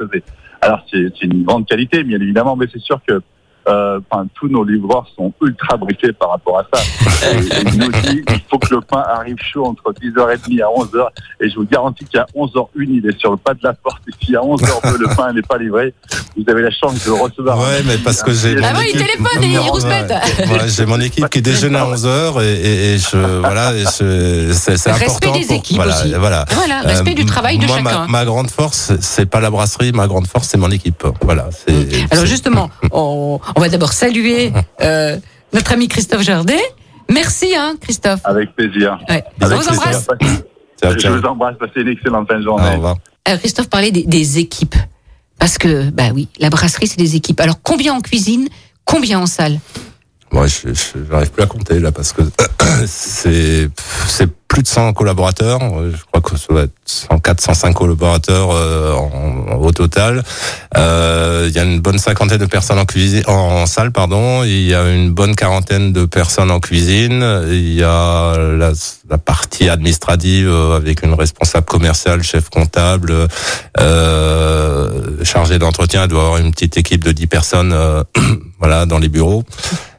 alors 0.63 0.81
c'est 0.91 1.23
une 1.23 1.45
grande 1.45 1.67
qualité 1.67 2.03
bien 2.03 2.19
évidemment, 2.21 2.57
mais 2.57 2.67
c'est 2.73 2.81
sûr 2.81 2.99
que 3.07 3.21
enfin 3.67 4.27
tous 4.35 4.49
nos 4.49 4.65
livreurs 4.65 5.07
sont 5.17 5.33
ultra 5.43 5.77
briefés 5.77 6.13
par 6.13 6.31
rapport 6.31 6.59
à 6.61 6.67
ça. 6.73 6.83
Et, 7.33 7.37
et 7.61 7.65
nous 7.77 7.87
aussi, 7.89 8.23
il 8.29 8.41
faut 8.51 8.59
que 8.59 8.75
le 8.75 8.81
pain 8.83 9.03
arrive 9.09 9.37
chaud 9.41 9.65
entre 9.67 9.93
10h30 10.01 10.63
à 10.63 10.67
11h. 10.67 11.07
Et 11.41 11.49
je 11.51 11.57
vous 11.57 11.65
garantis 11.65 12.05
qu'à 12.05 12.27
11h01, 12.37 12.67
il 12.77 13.07
est 13.09 13.19
sur 13.19 13.31
le 13.31 13.37
pas 13.39 13.55
de 13.55 13.61
la 13.63 13.73
porte. 13.73 14.03
Et 14.09 14.25
si 14.25 14.37
à 14.37 14.41
11h02, 14.41 14.97
le 14.99 15.17
pain 15.17 15.33
n'est 15.33 15.43
pas 15.43 15.57
livré, 15.59 15.95
vous 16.37 16.45
avez 16.49 16.63
la 16.63 16.71
chance 16.71 17.03
de 17.05 17.11
le 17.11 17.15
recevoir. 17.15 17.59
Ouais, 17.59 17.83
mais 17.87 17.97
parce 17.99 18.23
que 18.23 18.33
j'ai 18.33 18.57
Ah 18.63 18.75
mon 18.75 18.81
oui, 18.81 18.91
il 18.95 19.01
équipe- 19.01 19.07
téléphone 19.17 19.43
et 19.43 19.47
il 19.47 19.59
Ouais, 19.59 19.69
rouspète. 19.69 20.11
ouais, 20.11 20.69
j'ai 20.69 20.87
mon 20.87 21.01
équipe 21.01 21.29
qui 21.31 21.41
déjeune 21.43 21.75
à 21.75 21.85
11h 21.87 22.43
et, 22.43 22.45
et, 22.53 22.95
et 22.95 22.99
je 22.99 23.39
voilà, 23.41 23.75
et 23.75 23.85
je- 23.85 24.53
c'est 24.53 24.77
c'est 24.77 24.91
Respect 24.93 25.07
important 25.27 25.33
des 25.41 25.47
pour 25.47 25.57
équipes 25.57 25.77
voilà, 25.77 25.95
aussi. 26.01 26.15
voilà. 26.19 26.45
Voilà, 26.51 26.81
respect 26.83 27.15
du 27.15 27.25
travail 27.25 27.59
de 27.59 27.67
moi, 27.67 27.79
chacun. 27.79 28.01
Ma, 28.01 28.07
ma 28.07 28.25
grande 28.25 28.51
force, 28.51 28.93
c'est 29.01 29.27
pas 29.27 29.41
la 29.41 29.51
brasserie, 29.51 29.93
ma 29.93 30.07
grande 30.07 30.27
force, 30.27 30.49
c'est 30.49 30.59
mon 30.59 30.71
équipe. 30.71 31.05
Voilà. 31.23 31.49
c'est- 31.51 31.73
Alors 32.13 32.25
c'est- 32.25 32.27
justement, 32.27 32.71
on, 32.93 33.41
on 33.57 33.61
va 33.61 33.69
d'abord 33.69 33.93
saluer 33.93 34.53
euh, 34.83 35.17
notre 35.53 35.73
ami 35.73 35.89
Christophe 35.89 36.23
Jardet. 36.23 36.61
Merci, 37.09 37.55
hein, 37.57 37.77
Christophe. 37.81 38.21
Avec 38.25 38.55
plaisir. 38.55 38.99
Ouais. 39.09 39.25
Avec 39.41 39.59
vous 39.59 39.69
embrasse. 39.69 40.07
Je 40.83 41.09
vous 41.09 41.27
embrasse. 41.27 41.57
Passez 41.59 41.81
une 41.81 41.89
excellente 41.89 42.29
fin 42.29 42.35
de 42.37 42.41
Au 42.41 42.45
journée. 42.45 42.71
revoir. 42.75 42.97
Alors, 43.25 43.41
Christophe 43.41 43.69
parlait 43.69 43.91
des, 43.91 44.03
des 44.05 44.39
équipes. 44.39 44.77
Parce 45.39 45.59
que, 45.59 45.91
bah 45.91 46.11
oui, 46.15 46.29
la 46.39 46.51
brasserie, 46.51 46.87
c'est 46.87 46.99
des 46.99 47.17
équipes. 47.17 47.41
Alors, 47.41 47.61
combien 47.63 47.95
en 47.95 48.01
cuisine 48.01 48.49
Combien 48.85 49.19
en 49.19 49.27
salle? 49.27 49.59
Moi, 50.37 50.49
je 50.49 50.69
j'arrive 51.11 51.31
plus 51.31 51.43
à 51.43 51.47
compter 51.47 51.81
là 51.81 51.93
parce 51.93 52.13
que 52.13 52.21
c'est 52.87 53.71
c'est 54.07 54.29
plus 54.49 54.63
de 54.63 54.69
100 54.69 54.93
collaborateurs. 54.93 55.61
Euh, 55.63 55.91
Je 55.97 56.05
crois 56.05 56.21
que 56.21 56.37
ça 56.37 56.49
doit 56.51 56.65
être 56.65 56.75
104, 56.85 57.41
105 57.41 57.73
collaborateurs 57.73 58.51
euh, 58.53 58.95
au 59.59 59.73
total. 59.73 60.23
Euh, 60.77 61.47
Il 61.49 61.57
y 61.57 61.59
a 61.59 61.65
une 61.65 61.81
bonne 61.81 61.99
cinquantaine 61.99 62.37
de 62.37 62.45
personnes 62.45 62.79
en 62.79 62.85
cuisine, 62.85 63.23
en, 63.27 63.65
salle, 63.65 63.93
pardon. 63.93 64.45
Il 64.45 64.67
y 64.67 64.75
a 64.75 64.87
une 64.91 65.11
bonne 65.11 65.35
quarantaine 65.35 65.95
de 65.95 66.05
personnes 66.05 66.51
en 66.51 66.61
cuisine. 66.61 67.25
Il 67.49 67.73
y 67.73 67.83
a 67.83 68.37
la, 68.37 68.73
la 69.09 69.19
partie 69.19 69.71
administrative 69.71 70.51
euh, 70.51 70.77
avec 70.77 71.03
une 71.03 71.15
responsable 71.15 71.65
commerciale, 71.65 72.23
chef 72.23 72.51
comptable, 72.51 73.27
euh, 73.81 75.25
chargé 75.25 75.59
d'entretien. 75.59 76.03
Il 76.05 76.09
doit 76.09 76.25
avoir 76.25 76.37
une 76.37 76.51
petite 76.51 76.77
équipe 76.77 77.05
de 77.05 77.13
10 77.13 77.27
personnes, 77.27 77.75
voilà, 78.59 78.85
dans 78.85 78.99
les 78.99 79.09
bureaux. 79.09 79.43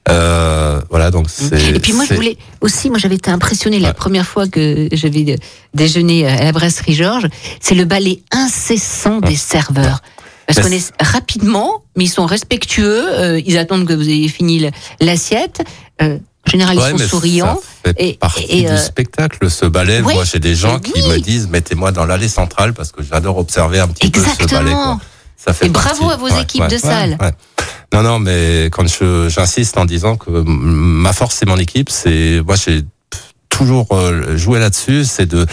Euh, 0.09 0.79
voilà, 0.89 1.11
donc 1.11 1.27
c'est. 1.29 1.75
Et 1.75 1.79
puis 1.79 1.93
moi, 1.93 2.05
je 2.09 2.13
voulais 2.13 2.37
aussi, 2.61 2.89
moi 2.89 2.97
j'avais 2.99 3.15
été 3.15 3.29
impressionnée 3.31 3.79
la 3.79 3.93
première 3.93 4.25
fois 4.25 4.47
que 4.47 4.87
j'avais 4.91 5.33
euh, 5.33 5.35
déjeuné 5.73 6.27
à 6.27 6.43
la 6.45 6.51
brasserie 6.51 6.93
Georges, 6.93 7.27
c'est 7.59 7.75
le 7.75 7.85
balai 7.85 8.21
incessant 8.31 9.19
des 9.19 9.35
serveurs. 9.35 10.01
Parce 10.45 10.61
qu'on 10.61 10.71
est 10.71 10.93
rapidement, 11.01 11.83
mais 11.97 12.05
ils 12.05 12.09
sont 12.09 12.25
respectueux, 12.25 13.03
euh, 13.19 13.41
ils 13.45 13.57
attendent 13.57 13.85
que 13.85 13.93
vous 13.93 14.07
ayez 14.07 14.29
fini 14.29 14.69
l'assiette. 15.01 15.61
Euh, 16.01 16.17
en 16.47 16.49
général, 16.49 16.77
Ouais, 16.77 16.91
ils 16.93 16.99
sont 16.99 17.07
souriants. 17.09 17.59
Ça 17.83 17.91
fait 17.91 17.95
Et- 18.01 18.13
partie 18.13 18.45
et, 18.47 18.69
euh, 18.69 18.77
du 18.77 18.81
spectacle, 18.81 19.49
ce 19.51 19.65
ballet. 19.65 19.99
ouais, 19.99 20.13
Moi, 20.13 20.23
j'ai 20.23 20.39
des 20.39 20.55
gens 20.55 20.79
qui 20.79 20.93
oui. 20.95 21.05
me 21.09 21.17
disent, 21.19 21.49
mettez-moi 21.49 21.91
dans 21.91 22.05
l'allée 22.05 22.29
centrale 22.29 22.73
parce 22.73 22.93
que 22.93 23.03
j'adore 23.03 23.37
observer 23.37 23.81
un 23.81 23.89
petit 23.89 24.09
peu 24.09 24.21
ce 24.23 24.45
ballet. 24.45 24.71
Quoi. 24.71 24.99
Ça 25.37 25.53
fait 25.53 25.67
Et 25.67 25.69
bravo 25.69 26.09
à 26.09 26.17
vos 26.17 26.27
équipes 26.27 26.67
de 26.67 26.77
salle. 26.77 27.17
Non, 27.93 28.03
non, 28.03 28.19
mais 28.19 28.65
quand 28.65 28.85
je 28.87 29.29
j'insiste 29.29 29.77
en 29.77 29.85
disant 29.85 30.17
que 30.17 30.29
ma 30.29 31.13
force 31.13 31.35
c'est 31.35 31.47
mon 31.47 31.57
équipe, 31.57 31.89
c'est 31.89 32.41
moi 32.45 32.55
j'ai 32.55 32.83
toujours 33.49 33.87
euh, 33.91 34.37
joué 34.37 34.59
là-dessus, 34.59 35.05
c'est 35.05 35.25
de 35.25 35.45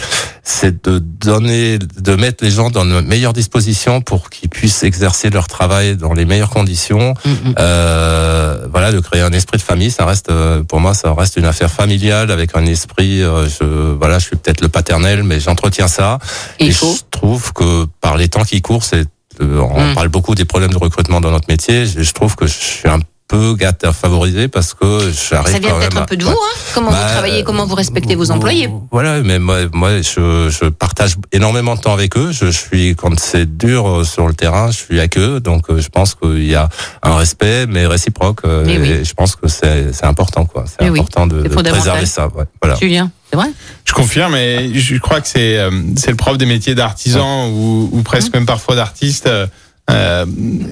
c'est 0.47 0.85
de 0.85 0.99
donner, 0.99 1.79
de 1.79 2.15
mettre 2.15 2.43
les 2.43 2.51
gens 2.51 2.69
dans 2.69 2.85
de 2.85 3.01
meilleures 3.01 3.33
dispositions 3.33 4.01
pour 4.01 4.29
qu'ils 4.29 4.47
puissent 4.47 4.83
exercer 4.83 5.31
leur 5.31 5.47
travail 5.47 5.97
dans 5.97 6.13
les 6.13 6.23
meilleures 6.23 6.51
conditions. 6.51 7.15
Mm, 7.25 7.29
mm. 7.29 7.55
Euh, 7.57 8.67
voilà, 8.71 8.91
de 8.91 8.99
créer 8.99 9.21
un 9.21 9.31
esprit 9.31 9.57
de 9.57 9.63
famille, 9.63 9.89
ça 9.89 10.05
reste 10.05 10.29
euh, 10.29 10.61
pour 10.61 10.79
moi, 10.79 10.93
ça 10.93 11.11
reste 11.13 11.37
une 11.37 11.45
affaire 11.45 11.71
familiale 11.71 12.29
avec 12.29 12.55
un 12.55 12.65
esprit. 12.65 13.23
euh, 13.23 13.47
je 13.49 13.65
voilà, 13.65 14.19
je 14.19 14.27
suis 14.27 14.35
peut-être 14.35 14.61
le 14.61 14.69
paternel, 14.69 15.23
mais 15.23 15.39
j'entretiens 15.39 15.87
ça. 15.87 16.19
Et 16.59 16.71
je 16.71 16.85
trouve 17.09 17.51
que 17.53 17.85
par 17.99 18.15
les 18.15 18.29
temps 18.29 18.43
qui 18.43 18.61
courent, 18.61 18.83
c'est 18.83 19.07
on 19.41 19.91
Mm. 19.91 19.95
parle 19.95 20.07
beaucoup 20.09 20.35
des 20.35 20.45
problèmes 20.45 20.71
de 20.71 20.77
recrutement 20.77 21.21
dans 21.21 21.31
notre 21.31 21.47
métier. 21.49 21.85
Je, 21.85 22.01
je 22.01 22.13
trouve 22.13 22.35
que 22.35 22.47
je 22.47 22.53
suis 22.53 22.87
un 22.89 22.99
peu 23.27 23.55
gâté 23.55 23.89
favorisé 23.91 24.47
parce 24.47 24.73
que 24.75 25.11
j'arrive 25.11 25.51
Ça 25.53 25.59
vient 25.59 25.73
peut-être 25.79 25.97
un 25.97 26.05
peu 26.05 26.15
de 26.15 26.23
vous, 26.23 26.29
ouais. 26.29 26.35
hein 26.35 26.59
Comment 26.75 26.91
Bah, 26.91 27.01
vous 27.07 27.11
travaillez, 27.13 27.43
comment 27.43 27.65
vous 27.65 27.73
respectez 27.75 28.13
vos 28.15 28.29
employés 28.31 28.69
Voilà, 28.91 29.21
mais 29.21 29.39
moi, 29.39 29.61
moi 29.73 30.01
je, 30.01 30.49
je 30.49 30.65
partage 30.69 31.15
énormément 31.31 31.75
de 31.75 31.81
temps 31.81 31.93
avec 31.93 32.15
eux. 32.17 32.31
Je, 32.31 32.47
suis 32.47 32.95
quand 32.95 33.19
c'est 33.19 33.57
dur 33.57 33.87
euh, 33.87 34.03
sur 34.03 34.27
le 34.27 34.33
terrain, 34.33 34.69
je 34.69 34.77
suis 34.77 34.99
avec 34.99 35.17
eux. 35.17 35.39
Donc 35.39 35.69
euh, 35.69 35.79
je 35.81 35.89
pense 35.89 36.13
qu'il 36.15 36.45
y 36.45 36.55
a 36.55 36.69
un 37.01 37.15
respect, 37.15 37.65
mais 37.67 37.87
réciproque. 37.87 38.41
euh, 38.45 38.63
oui. 38.65 39.03
je 39.03 39.13
pense 39.13 39.35
que 39.35 39.47
c'est 39.47 39.91
c'est 39.93 40.05
important, 40.05 40.45
quoi. 40.45 40.65
C'est 40.67 40.87
oui, 40.89 40.99
important 40.99 41.25
de, 41.25 41.47
préserver 41.47 42.05
ça. 42.05 42.27
Ouais, 42.27 42.45
voilà. 42.61 42.77
Julien, 42.79 43.09
c'est 43.31 43.37
vrai 43.37 43.47
Je 43.85 43.93
confirme, 43.93 44.35
et 44.35 44.71
je 44.77 44.97
crois 44.97 45.19
que 45.21 45.27
c'est 45.27 45.57
euh, 45.57 45.71
c'est 45.97 46.11
le 46.11 46.17
propre 46.17 46.37
des 46.37 46.45
métiers 46.45 46.75
d'artisan 46.75 47.49
ou, 47.49 47.89
ou 47.91 48.01
presque 48.03 48.33
même 48.33 48.45
parfois 48.45 48.75
d'artiste. 48.75 49.25
euh, 49.27 49.47
euh, 49.91 50.25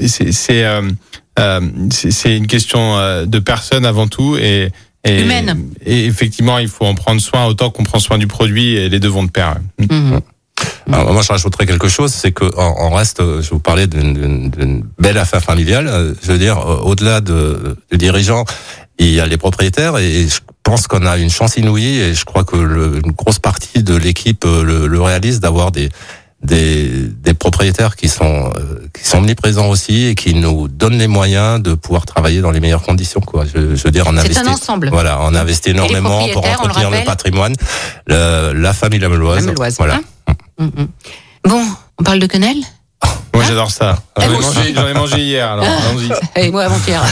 c'est 0.07 0.65
c'est 1.37 1.43
euh, 1.43 1.61
c'est- 1.91 2.11
c'est 2.11 2.37
une 2.37 2.47
question 2.47 2.97
euh, 2.97 3.25
de 3.25 3.39
personne 3.39 3.85
avant 3.85 4.07
tout 4.07 4.37
et, 4.37 4.69
et 5.03 5.21
Humaine. 5.21 5.69
Et 5.85 6.05
effectivement, 6.05 6.59
il 6.59 6.67
faut 6.67 6.85
en 6.85 6.95
prendre 6.95 7.19
soin 7.21 7.45
autant 7.45 7.69
qu'on 7.69 7.83
prend 7.83 7.99
soin 7.99 8.17
du 8.17 8.27
produit 8.27 8.75
et 8.75 8.89
les 8.89 8.99
deux 8.99 9.09
vont 9.09 9.23
de 9.23 9.31
pair. 9.31 9.55
Mhm. 9.79 10.19
Alors, 10.91 11.11
moi, 11.13 11.21
je 11.23 11.29
rajouterais 11.29 11.65
quelque 11.65 11.87
chose, 11.89 12.13
c'est 12.13 12.31
que 12.31 12.45
en, 12.57 12.61
en 12.85 12.89
reste, 12.91 13.19
euh, 13.19 13.41
je 13.41 13.49
vous 13.49 13.59
parlais 13.59 13.87
d'une- 13.87 14.13
d'une 14.13 14.49
d'une 14.49 14.83
belle 14.99 15.17
affaire 15.17 15.41
familiale. 15.41 16.15
Je 16.21 16.31
veux 16.31 16.37
dire, 16.37 16.57
au-delà 16.85 17.19
de, 17.21 17.75
du 17.91 17.97
dirigeant, 17.97 18.45
il 18.99 19.09
y 19.11 19.19
a 19.19 19.25
les 19.25 19.37
propriétaires 19.37 19.97
et 19.97 20.27
je 20.27 20.39
pense 20.61 20.87
qu'on 20.87 21.05
a 21.05 21.17
une 21.17 21.31
chance 21.31 21.57
inouïe 21.57 21.97
et 21.99 22.13
je 22.13 22.23
crois 22.23 22.43
que 22.45 22.55
le, 22.55 23.01
une 23.03 23.11
grosse 23.11 23.39
partie 23.39 23.81
de 23.83 23.95
l'équipe 23.95 24.45
le, 24.45 24.87
le 24.87 25.01
réalise 25.01 25.39
d'avoir 25.39 25.71
des 25.71 25.89
des, 26.43 27.07
des 27.07 27.33
propriétaires 27.33 27.95
qui 27.95 28.09
sont 28.09 28.51
euh, 28.57 28.87
qui 28.93 29.07
sont 29.07 29.19
omniprésents 29.19 29.69
aussi 29.69 30.05
et 30.07 30.15
qui 30.15 30.35
nous 30.35 30.67
donnent 30.67 30.97
les 30.97 31.07
moyens 31.07 31.61
de 31.61 31.73
pouvoir 31.73 32.05
travailler 32.05 32.41
dans 32.41 32.51
les 32.51 32.59
meilleures 32.59 32.81
conditions 32.83 33.21
quoi 33.21 33.45
je, 33.45 33.75
je 33.75 33.83
veux 33.83 33.91
dire 33.91 34.05
on 34.07 34.11
C'est 34.13 34.19
investit 34.19 34.39
un 34.39 34.47
ensemble. 34.51 34.89
voilà 34.89 35.19
on 35.21 35.33
investit 35.35 35.69
énormément 35.71 36.27
pour 36.29 36.43
le 36.45 36.49
entretenir 36.51 36.89
le, 36.91 37.03
patrimoine 37.05 37.53
Le- 38.07 38.51
la 38.53 38.73
famille 38.73 38.99
Lameloise, 38.99 39.45
La 39.45 39.51
Meloise, 39.51 39.75
voilà 39.77 39.95
hein 39.95 40.33
Mm, 40.59 40.65
mm. 40.65 40.87
Bon, 41.49 41.61
on 41.99 42.03
parle 42.03 42.19
de 42.19 42.27
quenelle? 42.27 42.57
Moi, 43.33 43.43
j'adore 43.47 43.71
ça. 43.71 43.97
J'en 44.15 44.23
ai, 44.25 44.29
moi 44.29 44.39
mangé, 44.41 44.73
j'en 44.75 44.87
ai 44.87 44.93
mangé 44.93 45.17
hier. 45.19 45.51
Alors, 45.51 45.65
allons-y. 45.65 46.11
Et 46.39 46.51
moi 46.51 46.65
avant-hier. 46.65 47.03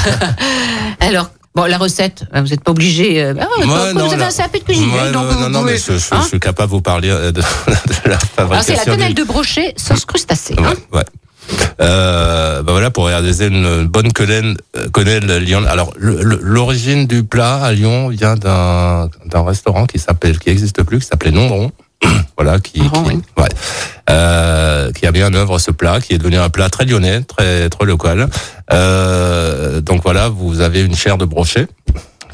Alors, 1.00 1.32
bon, 1.56 1.66
la 1.66 1.78
recette, 1.78 2.24
vous 2.34 2.42
n'êtes 2.48 2.64
pas 2.64 2.72
obligé. 2.72 3.22
euh, 3.24 3.34
ouais, 3.34 3.66
Moi, 3.66 3.88
comme 3.90 3.98
non, 3.98 4.06
vous 4.08 4.14
avez 4.14 4.22
là- 4.24 4.28
un 4.28 4.32
CAP 4.32 4.54
de 4.54 4.64
cuisine, 4.64 4.90
Ouais, 4.92 5.12
donc 5.12 5.24
non, 5.26 5.34
vous 5.34 5.40
non, 5.42 5.50
non, 5.50 5.60
pouvez- 5.62 5.74
mais 5.74 5.78
je, 5.80 5.98
je- 5.98 6.14
hein 6.16 6.20
je 6.24 6.28
suis 6.28 6.40
capable 6.40 6.70
de 6.70 6.76
vous 6.76 6.82
parler 6.82 7.10
euh, 7.10 7.32
de, 7.32 7.42
de 7.68 8.10
la 8.10 8.18
Alors, 8.38 8.64
c'est 8.64 8.74
la 8.74 8.80
fabrication. 8.80 8.94
quenelle 8.94 9.14
du- 9.14 9.22
de 9.22 9.28
brochet 9.28 9.74
sauce 9.78 10.06
crustacée. 10.06 10.56
hein 10.58 10.74
Ouais, 10.92 11.00
ouais. 11.00 11.06
Euh, 11.82 12.62
bah 12.62 12.72
voilà 12.72 12.92
pour 12.92 13.08
réaliser 13.08 13.48
une 13.48 13.86
bonne 13.86 14.14
quenelle, 14.14 14.56
euh, 14.78 14.88
quenelle 14.94 15.26
Lyon. 15.44 15.64
Alors 15.68 15.92
l'origine 15.98 17.08
du 17.08 17.24
plat 17.24 17.56
à 17.64 17.72
Lyon 17.74 18.10
vient 18.10 18.36
d'un 18.36 19.10
restaurant 19.46 19.86
qui 19.86 20.00
s'appelle 20.00 20.40
qui 20.40 20.50
existe 20.50 20.84
plus, 20.84 21.00
qui 21.00 21.08
s'appelait 21.08 21.32
Nondron. 21.32 21.72
voilà, 22.38 22.60
qui 22.60 22.80
Nondron, 22.82 23.04
qui, 23.04 23.16
oui. 23.16 23.22
ouais, 23.38 23.50
euh, 24.10 24.92
qui 24.92 25.06
a 25.06 25.12
mis 25.12 25.24
en 25.24 25.34
œuvre 25.34 25.60
ce 25.60 25.72
plat, 25.72 26.00
qui 26.02 26.14
est 26.14 26.18
devenu 26.18 26.38
un 26.38 26.50
plat 26.50 26.70
très 26.70 26.86
lyonnais, 26.86 27.22
très 27.22 27.70
très 27.70 27.86
local. 27.86 28.28
Euh, 28.86 29.82
donc 29.82 30.02
voilà, 30.04 30.30
vous 30.30 30.62
avez 30.62 30.82
une 30.82 30.96
chair 30.96 31.18
de 31.18 31.26
brochet 31.26 31.68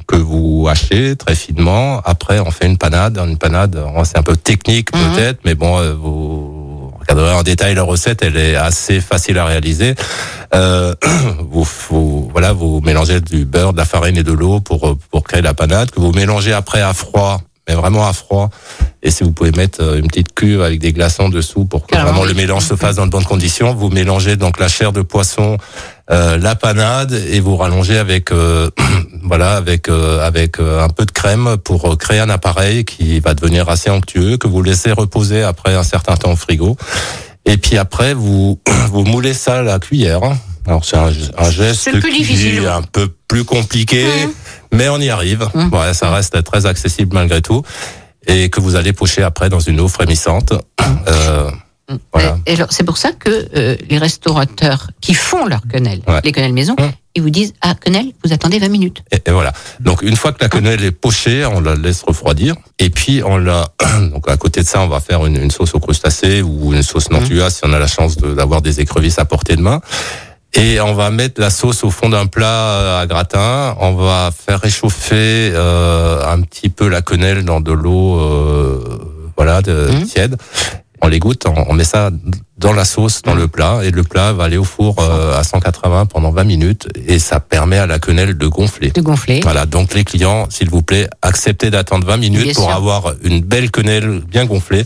que 0.07 0.15
vous 0.15 0.67
hachez 0.69 1.15
très 1.17 1.35
finement. 1.35 2.01
Après, 2.05 2.39
on 2.39 2.49
fait 2.51 2.65
une 2.65 2.77
panade. 2.77 3.17
Une 3.27 3.37
panade, 3.37 3.77
c'est 4.05 4.17
un 4.17 4.23
peu 4.23 4.37
technique 4.37 4.95
Mhm. 4.95 5.13
peut-être, 5.15 5.39
mais 5.43 5.53
bon, 5.55 5.77
euh, 5.79 5.93
vous 5.93 6.93
regarderez 7.01 7.33
en 7.33 7.43
détail 7.43 7.75
la 7.75 7.83
recette. 7.83 8.21
Elle 8.23 8.37
est 8.37 8.55
assez 8.55 9.01
facile 9.01 9.37
à 9.37 9.45
réaliser. 9.45 9.95
Euh, 10.55 10.93
vous, 11.51 11.67
vous- 11.89 12.29
voilà, 12.31 12.53
vous 12.53 12.79
mélangez 12.81 13.19
du 13.19 13.43
beurre, 13.43 13.73
de 13.73 13.77
la 13.77 13.85
farine 13.85 14.15
et 14.17 14.23
de 14.23 14.31
l'eau 14.31 14.61
pour 14.61 14.97
pour 15.11 15.23
créer 15.25 15.41
la 15.41 15.53
panade 15.53 15.91
que 15.91 15.99
vous 15.99 16.13
mélangez 16.13 16.53
après 16.53 16.81
à 16.81 16.93
froid, 16.93 17.41
mais 17.67 17.75
vraiment 17.75 18.07
à 18.07 18.13
froid. 18.13 18.49
Et 19.03 19.11
si 19.11 19.23
vous 19.23 19.31
pouvez 19.31 19.51
mettre 19.51 19.81
euh, 19.81 19.99
une 19.99 20.07
petite 20.07 20.33
cuve 20.33 20.61
avec 20.61 20.79
des 20.79 20.93
glaçons 20.93 21.29
dessous 21.29 21.65
pour 21.65 21.85
que 21.85 21.95
vraiment 21.97 22.23
le 22.25 22.33
mélange 22.33 22.63
se 22.63 22.75
fasse 22.75 22.95
dans 22.95 23.05
de 23.05 23.11
bonnes 23.11 23.25
conditions, 23.25 23.73
vous 23.73 23.89
mélangez 23.89 24.35
donc 24.35 24.59
la 24.59 24.67
chair 24.67 24.91
de 24.91 25.01
poisson 25.01 25.57
euh, 26.09 26.37
la 26.37 26.55
panade 26.55 27.11
et 27.11 27.41
vous 27.41 27.57
rallongez 27.57 27.97
avec 27.97 28.31
euh, 28.31 28.69
voilà 29.23 29.57
avec 29.57 29.89
euh, 29.89 30.25
avec 30.25 30.59
euh, 30.59 30.81
un 30.81 30.87
peu 30.87 31.05
de 31.05 31.11
crème 31.11 31.57
pour 31.57 31.91
euh, 31.91 31.95
créer 31.97 32.19
un 32.19 32.29
appareil 32.29 32.85
qui 32.85 33.19
va 33.19 33.33
devenir 33.33 33.67
assez 33.69 33.89
onctueux 33.89 34.37
que 34.37 34.47
vous 34.47 34.61
laissez 34.61 34.93
reposer 34.93 35.43
après 35.43 35.75
un 35.75 35.83
certain 35.83 36.15
temps 36.15 36.31
au 36.31 36.35
frigo. 36.37 36.77
Et 37.45 37.57
puis 37.57 37.77
après 37.77 38.13
vous 38.13 38.59
vous 38.91 39.03
moulez 39.03 39.33
ça 39.33 39.59
à 39.59 39.61
la 39.63 39.79
cuillère. 39.79 40.21
Alors 40.65 40.85
c'est 40.85 40.97
un, 40.97 41.11
un 41.37 41.51
geste 41.51 41.91
qui 42.01 42.11
difficile. 42.11 42.63
est 42.63 42.67
un 42.67 42.81
peu 42.81 43.09
plus 43.27 43.43
compliqué. 43.43 44.05
Mais 44.71 44.89
on 44.89 44.99
y 44.99 45.09
arrive. 45.09 45.47
Mhm. 45.53 45.69
Voilà, 45.69 45.93
ça 45.93 46.09
reste 46.11 46.43
très 46.43 46.65
accessible 46.65 47.13
malgré 47.15 47.41
tout 47.41 47.61
et 48.27 48.49
que 48.49 48.59
vous 48.59 48.75
allez 48.75 48.93
pocher 48.93 49.23
après 49.23 49.49
dans 49.49 49.59
une 49.61 49.79
eau 49.79 49.87
frémissante. 49.87 50.53
Euh, 51.07 51.49
voilà. 52.11 52.37
Et, 52.45 52.55
c'est 52.69 52.83
pour 52.83 52.97
ça 52.97 53.13
que 53.13 53.47
euh, 53.55 53.77
les 53.89 53.97
restaurateurs 53.97 54.89
qui 54.99 55.13
font 55.13 55.45
leur 55.45 55.61
quenelle, 55.71 56.01
Ouais. 56.07 56.19
les 56.25 56.33
quenelles 56.33 56.51
maison, 56.51 56.75
Hum. 56.77 56.91
ils 57.15 57.21
vous 57.21 57.29
disent 57.29 57.53
Ah, 57.61 57.75
quenelle, 57.79 58.07
vous 58.25 58.33
attendez 58.33 58.59
20 58.59 58.67
minutes. 58.67 59.03
Et, 59.13 59.21
et 59.25 59.31
voilà. 59.31 59.53
Donc 59.79 60.01
une 60.01 60.17
fois 60.17 60.33
que 60.33 60.39
la 60.43 60.49
quenelle 60.49 60.83
est 60.83 60.91
pochée, 60.91 61.45
on 61.45 61.61
la 61.61 61.75
laisse 61.75 62.01
refroidir. 62.03 62.55
Et 62.79 62.89
puis 62.89 63.21
on 63.25 63.37
la. 63.37 63.69
Donc 64.11 64.29
à 64.29 64.35
côté 64.35 64.61
de 64.61 64.67
ça, 64.67 64.81
on 64.81 64.89
va 64.89 64.99
faire 64.99 65.25
une, 65.25 65.37
une 65.37 65.51
sauce 65.51 65.73
aux 65.75 65.79
crustacés 65.79 66.41
ou 66.41 66.73
une 66.73 66.83
sauce 66.83 67.09
nantua 67.09 67.49
si 67.49 67.61
on 67.63 67.71
a 67.71 67.79
la 67.79 67.87
chance 67.87 68.17
de- 68.17 68.33
d'avoir 68.33 68.61
des 68.61 68.81
écrevisses 68.81 69.19
à 69.19 69.23
portée 69.23 69.55
de 69.55 69.61
main. 69.61 69.79
Et 70.53 70.79
on 70.81 70.93
va 70.95 71.11
mettre 71.11 71.39
la 71.39 71.49
sauce 71.49 71.83
au 71.83 71.91
fond 71.91 72.09
d'un 72.09 72.25
plat 72.25 72.47
euh, 72.47 73.01
à 73.01 73.05
gratin. 73.05 73.75
On 73.79 73.93
va 73.93 74.31
faire 74.35 74.59
réchauffer 74.59 75.51
euh, 75.53 76.23
un 76.25 76.41
petit 76.41 76.69
peu 76.69 76.87
la 76.87 77.01
quenelle 77.01 77.45
dans 77.45 77.59
de 77.61 77.71
l'eau, 77.71 78.19
euh, 78.19 78.83
voilà, 79.35 79.61
de, 79.61 79.89
Mhm. 79.91 80.03
tiède. 80.05 80.37
On 81.01 81.07
l'égoutte, 81.07 81.45
on, 81.47 81.65
on 81.69 81.73
met 81.73 81.83
ça 81.83 82.09
dans 82.57 82.73
la 82.73 82.85
sauce, 82.85 83.21
dans 83.21 83.35
le 83.35 83.47
plat, 83.47 83.81
et 83.83 83.91
le 83.91 84.03
plat 84.03 84.33
va 84.33 84.45
aller 84.45 84.57
au 84.57 84.63
four 84.63 84.95
euh, 84.99 85.37
à 85.39 85.43
180 85.43 86.07
pendant 86.07 86.31
20 86.31 86.43
minutes, 86.43 86.87
et 87.07 87.19
ça 87.19 87.39
permet 87.39 87.77
à 87.77 87.85
la 87.85 87.99
quenelle 87.99 88.37
de 88.37 88.47
gonfler. 88.47 88.89
De 88.91 89.01
gonfler. 89.01 89.41
Voilà, 89.43 89.65
donc 89.65 89.93
les 89.93 90.03
clients, 90.03 90.47
s'il 90.49 90.69
vous 90.69 90.81
plaît, 90.81 91.07
acceptez 91.21 91.69
d'attendre 91.69 92.07
20 92.07 92.17
minutes 92.17 92.43
Bien 92.43 92.53
pour 92.53 92.65
sûr. 92.65 92.75
avoir 92.75 93.13
une 93.23 93.41
belle 93.41 93.69
quenelle 93.69 94.21
bien 94.27 94.45
gonflée. 94.45 94.83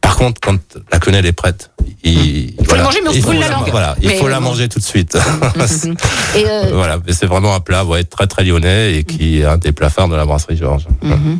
Par 0.00 0.16
contre, 0.16 0.40
quand 0.40 0.58
la 0.92 0.98
quenelle 0.98 1.24
est 1.24 1.32
prête, 1.32 1.70
il, 2.02 2.54
faut 2.58 2.64
voilà, 2.66 2.82
la 2.82 2.88
manger, 2.88 3.00
mais 3.02 3.08
on 3.08 3.12
se 3.12 3.16
il 3.16 3.22
faut 3.22 3.28
brûle 3.28 3.40
la 3.40 3.48
langue. 3.48 3.70
Voilà, 3.70 3.96
il 4.02 4.08
Mais 4.08 4.18
faut 4.18 4.28
la 4.28 4.40
bon. 4.40 4.50
manger 4.50 4.68
tout 4.68 4.78
de 4.78 4.84
suite. 4.84 5.16
Et 6.36 6.44
euh, 6.46 6.70
voilà, 6.72 6.98
mais 7.06 7.12
c'est 7.14 7.26
vraiment 7.26 7.54
un 7.54 7.60
plat 7.60 7.84
ouais, 7.84 8.04
très 8.04 8.26
très 8.26 8.44
lyonnais 8.44 8.96
et 8.96 9.04
qui 9.04 9.40
est 9.40 9.44
un 9.44 9.56
des 9.56 9.72
plats 9.72 9.88
phares 9.90 10.08
de 10.08 10.16
la 10.16 10.26
brasserie 10.26 10.56
Georges. 10.56 10.86
Mhm. 11.02 11.38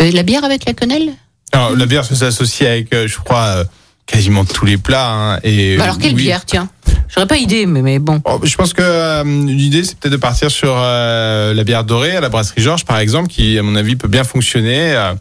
euh, 0.00 0.10
la 0.10 0.22
bière 0.22 0.44
avec 0.44 0.64
la 0.64 0.72
quenelle? 0.72 1.12
Alors, 1.52 1.76
la 1.76 1.86
bière, 1.86 2.04
ça 2.04 2.14
s'associe 2.14 2.68
avec, 2.68 2.92
euh, 2.94 3.06
je 3.06 3.18
crois, 3.18 3.44
euh, 3.44 3.64
quasiment 4.06 4.44
tous 4.44 4.64
les 4.66 4.76
plats. 4.76 5.10
hein, 5.34 5.40
et 5.42 5.76
Bah 5.76 5.84
Alors, 5.84 5.98
quelle 5.98 6.14
oui. 6.14 6.22
bière, 6.22 6.44
tiens? 6.44 6.68
J'aurais 7.08 7.26
pas 7.26 7.36
idée, 7.36 7.66
mais, 7.66 7.82
mais 7.82 7.98
bon. 7.98 8.20
Oh, 8.24 8.40
je 8.42 8.56
pense 8.56 8.72
que 8.72 8.82
euh, 8.82 9.22
l'idée, 9.24 9.84
c'est 9.84 9.98
peut-être 9.98 10.12
de 10.12 10.16
partir 10.16 10.50
sur 10.50 10.74
euh, 10.76 11.52
la 11.52 11.64
bière 11.64 11.84
dorée 11.84 12.16
à 12.16 12.20
la 12.20 12.28
brasserie 12.30 12.62
Georges, 12.62 12.84
par 12.84 12.98
exemple, 12.98 13.28
qui, 13.28 13.58
à 13.58 13.62
mon 13.62 13.76
avis, 13.76 13.96
peut 13.96 14.08
bien 14.08 14.24
fonctionner 14.24 14.94
euh, 14.94 15.12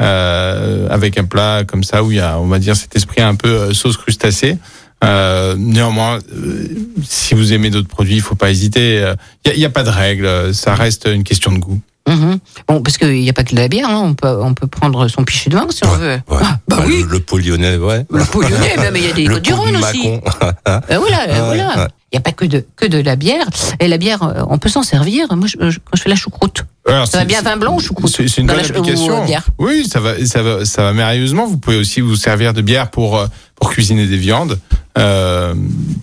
euh, 0.00 0.88
avec 0.90 1.18
un 1.18 1.24
plat 1.24 1.64
comme 1.66 1.82
ça 1.82 2.04
où 2.04 2.12
il 2.12 2.18
y 2.18 2.20
a, 2.20 2.38
on 2.38 2.46
va 2.46 2.58
dire, 2.60 2.76
cet 2.76 2.94
esprit 2.94 3.20
un 3.20 3.34
peu 3.34 3.74
sauce 3.74 3.96
crustacée. 3.96 4.58
Euh, 5.02 5.56
néanmoins, 5.58 6.18
euh, 6.32 6.68
si 7.02 7.34
vous 7.34 7.52
aimez 7.52 7.70
d'autres 7.70 7.88
produits, 7.88 8.14
il 8.16 8.20
faut 8.20 8.34
pas 8.36 8.50
hésiter. 8.50 9.04
Il 9.44 9.58
n'y 9.58 9.64
a, 9.64 9.70
pas 9.70 9.82
de 9.82 9.90
règle, 9.90 10.54
ça 10.54 10.74
reste 10.74 11.08
une 11.12 11.24
question 11.24 11.50
de 11.50 11.58
goût. 11.58 11.80
Mhm. 12.10 12.38
Bon, 12.68 12.82
parce 12.82 12.98
qu'il 12.98 13.20
n'y 13.20 13.28
a 13.30 13.32
pas 13.32 13.44
que 13.44 13.50
de 13.54 13.60
la 13.60 13.68
bière, 13.68 13.88
hein. 13.88 14.02
on, 14.04 14.14
peut, 14.14 14.36
on 14.42 14.52
peut 14.54 14.66
prendre 14.66 15.06
son 15.08 15.24
pichet 15.24 15.48
de 15.50 15.56
vin 15.56 15.66
si 15.70 15.84
on 15.86 15.90
veut. 15.92 16.14
Ouais. 16.28 16.38
Ah, 16.42 16.58
bah 16.68 16.78
Ouais, 16.80 16.84
oui, 16.86 17.02
le, 17.06 17.12
le 17.14 17.20
pot 17.20 17.38
lyonnais, 17.38 17.76
ouais. 17.76 18.04
le 18.10 18.24
pot 18.24 18.42
lyonnais, 18.42 18.76
mais 18.92 18.98
il 19.00 19.06
y 19.06 19.10
a 19.10 19.14
des 19.14 19.24
côtes 19.26 19.42
du 19.42 19.52
Rhône 19.52 19.76
aussi. 19.76 20.08
Euh, 20.08 20.80
voilà, 20.98 21.42
voilà. 21.44 21.68
ouais. 21.78 21.86
Il 22.12 22.16
n'y 22.16 22.18
a 22.18 22.22
pas 22.22 22.32
que 22.32 22.44
de, 22.44 22.64
que 22.74 22.86
de 22.86 22.98
la 22.98 23.14
bière. 23.14 23.46
Et 23.78 23.86
la 23.86 23.96
bière, 23.96 24.22
euh, 24.24 24.42
on 24.48 24.58
peut 24.58 24.68
s'en 24.68 24.82
servir. 24.82 25.28
Moi, 25.36 25.46
je, 25.46 25.70
je- 25.70 25.78
quand 25.78 25.96
je 25.96 26.02
fais 26.02 26.08
la 26.08 26.16
choucroute, 26.16 26.64
Alors, 26.88 27.06
ça 27.06 27.18
va 27.18 27.24
bien 27.24 27.40
vin 27.40 27.56
blanc 27.56 27.76
ou 27.76 27.80
choucroute 27.80 28.10
C'est 28.10 28.24
une 28.38 28.48
bonne 28.48 28.56
la- 28.56 28.62
application. 28.64 29.20
ou, 29.24 29.32
euh. 29.32 29.36
Oui, 29.58 29.86
ça 29.88 30.00
va, 30.00 30.24
ça 30.26 30.42
va, 30.42 30.64
ça 30.64 30.82
va 30.82 30.92
merveilleusement. 30.92 31.46
Vous 31.46 31.58
pouvez 31.58 31.76
aussi 31.76 32.00
vous 32.00 32.16
servir 32.16 32.52
de 32.52 32.62
bière 32.62 32.90
pour 32.90 33.16
euh, 33.16 33.26
pour 33.54 33.70
cuisiner 33.70 34.06
des 34.06 34.16
viandes, 34.16 34.58
euh, 34.98 35.54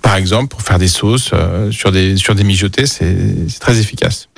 par 0.01 0.16
exemple, 0.16 0.47
pour 0.47 0.62
faire 0.62 0.80
des 0.80 0.88
sauces 0.88 1.32
euh, 1.34 1.72
sur 1.72 1.91
des 1.91 2.16
sur 2.16 2.36
des 2.36 2.45
mijotés. 2.45 2.86
C'est 2.86 3.16
très 3.60 3.78
efficace. 3.78 4.30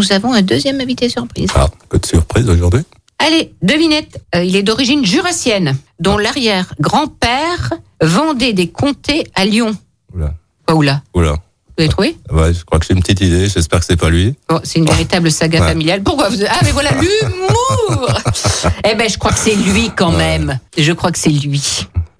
Nous 0.00 0.12
avons 0.12 0.32
un 0.32 0.40
deuxième 0.40 0.80
invité 0.80 1.10
surprise. 1.10 1.50
Ah, 1.54 1.68
que 1.90 1.98
de 1.98 2.06
surprise 2.06 2.48
aujourd'hui. 2.48 2.80
Allez, 3.18 3.52
devinette. 3.60 4.22
Euh, 4.34 4.42
il 4.42 4.56
est 4.56 4.62
d'origine 4.62 5.04
jurassienne, 5.04 5.76
dont 5.98 6.16
l'arrière-grand-père 6.16 7.74
vendait 8.00 8.54
des 8.54 8.68
comtés 8.70 9.24
à 9.34 9.44
Lyon. 9.44 9.76
Oula. 10.14 10.32
Quoi, 10.66 10.76
oula 10.76 11.02
Oula. 11.12 11.32
Vous 11.32 11.82
avez 11.84 11.88
trouvé? 11.88 12.16
Ouais, 12.32 12.54
je 12.54 12.64
crois 12.64 12.78
que 12.78 12.86
j'ai 12.86 12.94
une 12.94 13.00
petite 13.02 13.20
idée. 13.20 13.46
J'espère 13.50 13.80
que 13.80 13.84
c'est 13.84 13.98
pas 13.98 14.08
lui. 14.08 14.34
Bon, 14.48 14.58
c'est 14.64 14.78
une 14.78 14.86
véritable 14.86 15.30
saga 15.30 15.60
Ouais. 15.60 15.68
familiale. 15.68 16.02
Pourquoi 16.02 16.30
vous... 16.30 16.36
Ah, 16.48 16.60
mais 16.62 16.72
voilà, 16.72 16.92
l'humour 16.92 18.08
Eh 18.90 18.94
ben, 18.94 19.06
je 19.06 19.18
crois 19.18 19.32
que 19.32 19.38
c'est 19.38 19.54
lui 19.54 19.90
quand 19.94 20.12
même. 20.12 20.58
Je 20.78 20.92
crois 20.92 21.12
que 21.12 21.18
c'est 21.18 21.28
lui. 21.28 21.62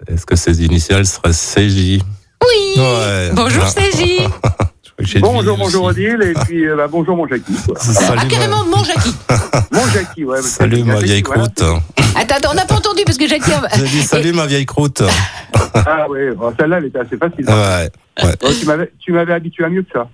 Est-ce 0.07 0.27
que 0.27 0.35
ses 0.35 0.63
initiales 0.63 1.07
seraient 1.07 1.31
CJ 1.33 1.99
Oui 2.43 2.73
Ouais. 2.79 3.31
Bonjour, 3.33 3.63
Voilà. 3.65 4.29
Bonjour, 5.19 5.57
bonjour. 5.57 5.85
Odile, 5.85 6.19
et 6.23 6.33
puis 6.45 6.67
euh, 6.67 6.75
bah, 6.75 6.87
bonjour 6.89 7.15
mon 7.15 7.27
Jackie. 7.27 7.53
Quoi. 7.65 7.75
Ah, 7.79 7.83
Salut, 7.93 8.27
carrément, 8.27 8.63
mon 8.65 8.83
Jackie 8.83 9.13
Mon 9.71 9.87
Jackie, 9.93 10.25
ouais. 10.25 10.41
Salut 10.41 10.83
ma 10.83 10.99
vieille 10.99 11.23
voilà. 11.25 11.43
croûte. 11.47 11.61
Attends, 12.15 12.35
attends, 12.35 12.49
on 12.51 12.55
n'a 12.55 12.65
pas 12.65 12.75
entendu 12.75 13.03
parce 13.05 13.17
que 13.17 13.27
Jackie... 13.27 13.51
J'ai 13.77 13.83
dit 13.87 14.03
salut 14.03 14.33
ma 14.33 14.45
vieille 14.45 14.65
croûte. 14.65 15.01
Ah 15.73 16.05
ouais, 16.09 16.31
bon, 16.35 16.53
celle-là, 16.59 16.77
elle 16.79 16.85
était 16.85 16.99
assez 16.99 17.15
facile. 17.17 17.45
Ouais. 17.47 17.89
ouais. 18.23 18.35
Bon, 18.41 18.49
tu 18.59 18.65
m'avais 18.65 18.91
tu 18.99 19.13
m'avais 19.13 19.31
habitué 19.33 19.63
à 19.63 19.69
mieux 19.69 19.83
que 19.83 19.89
ça. 19.93 20.07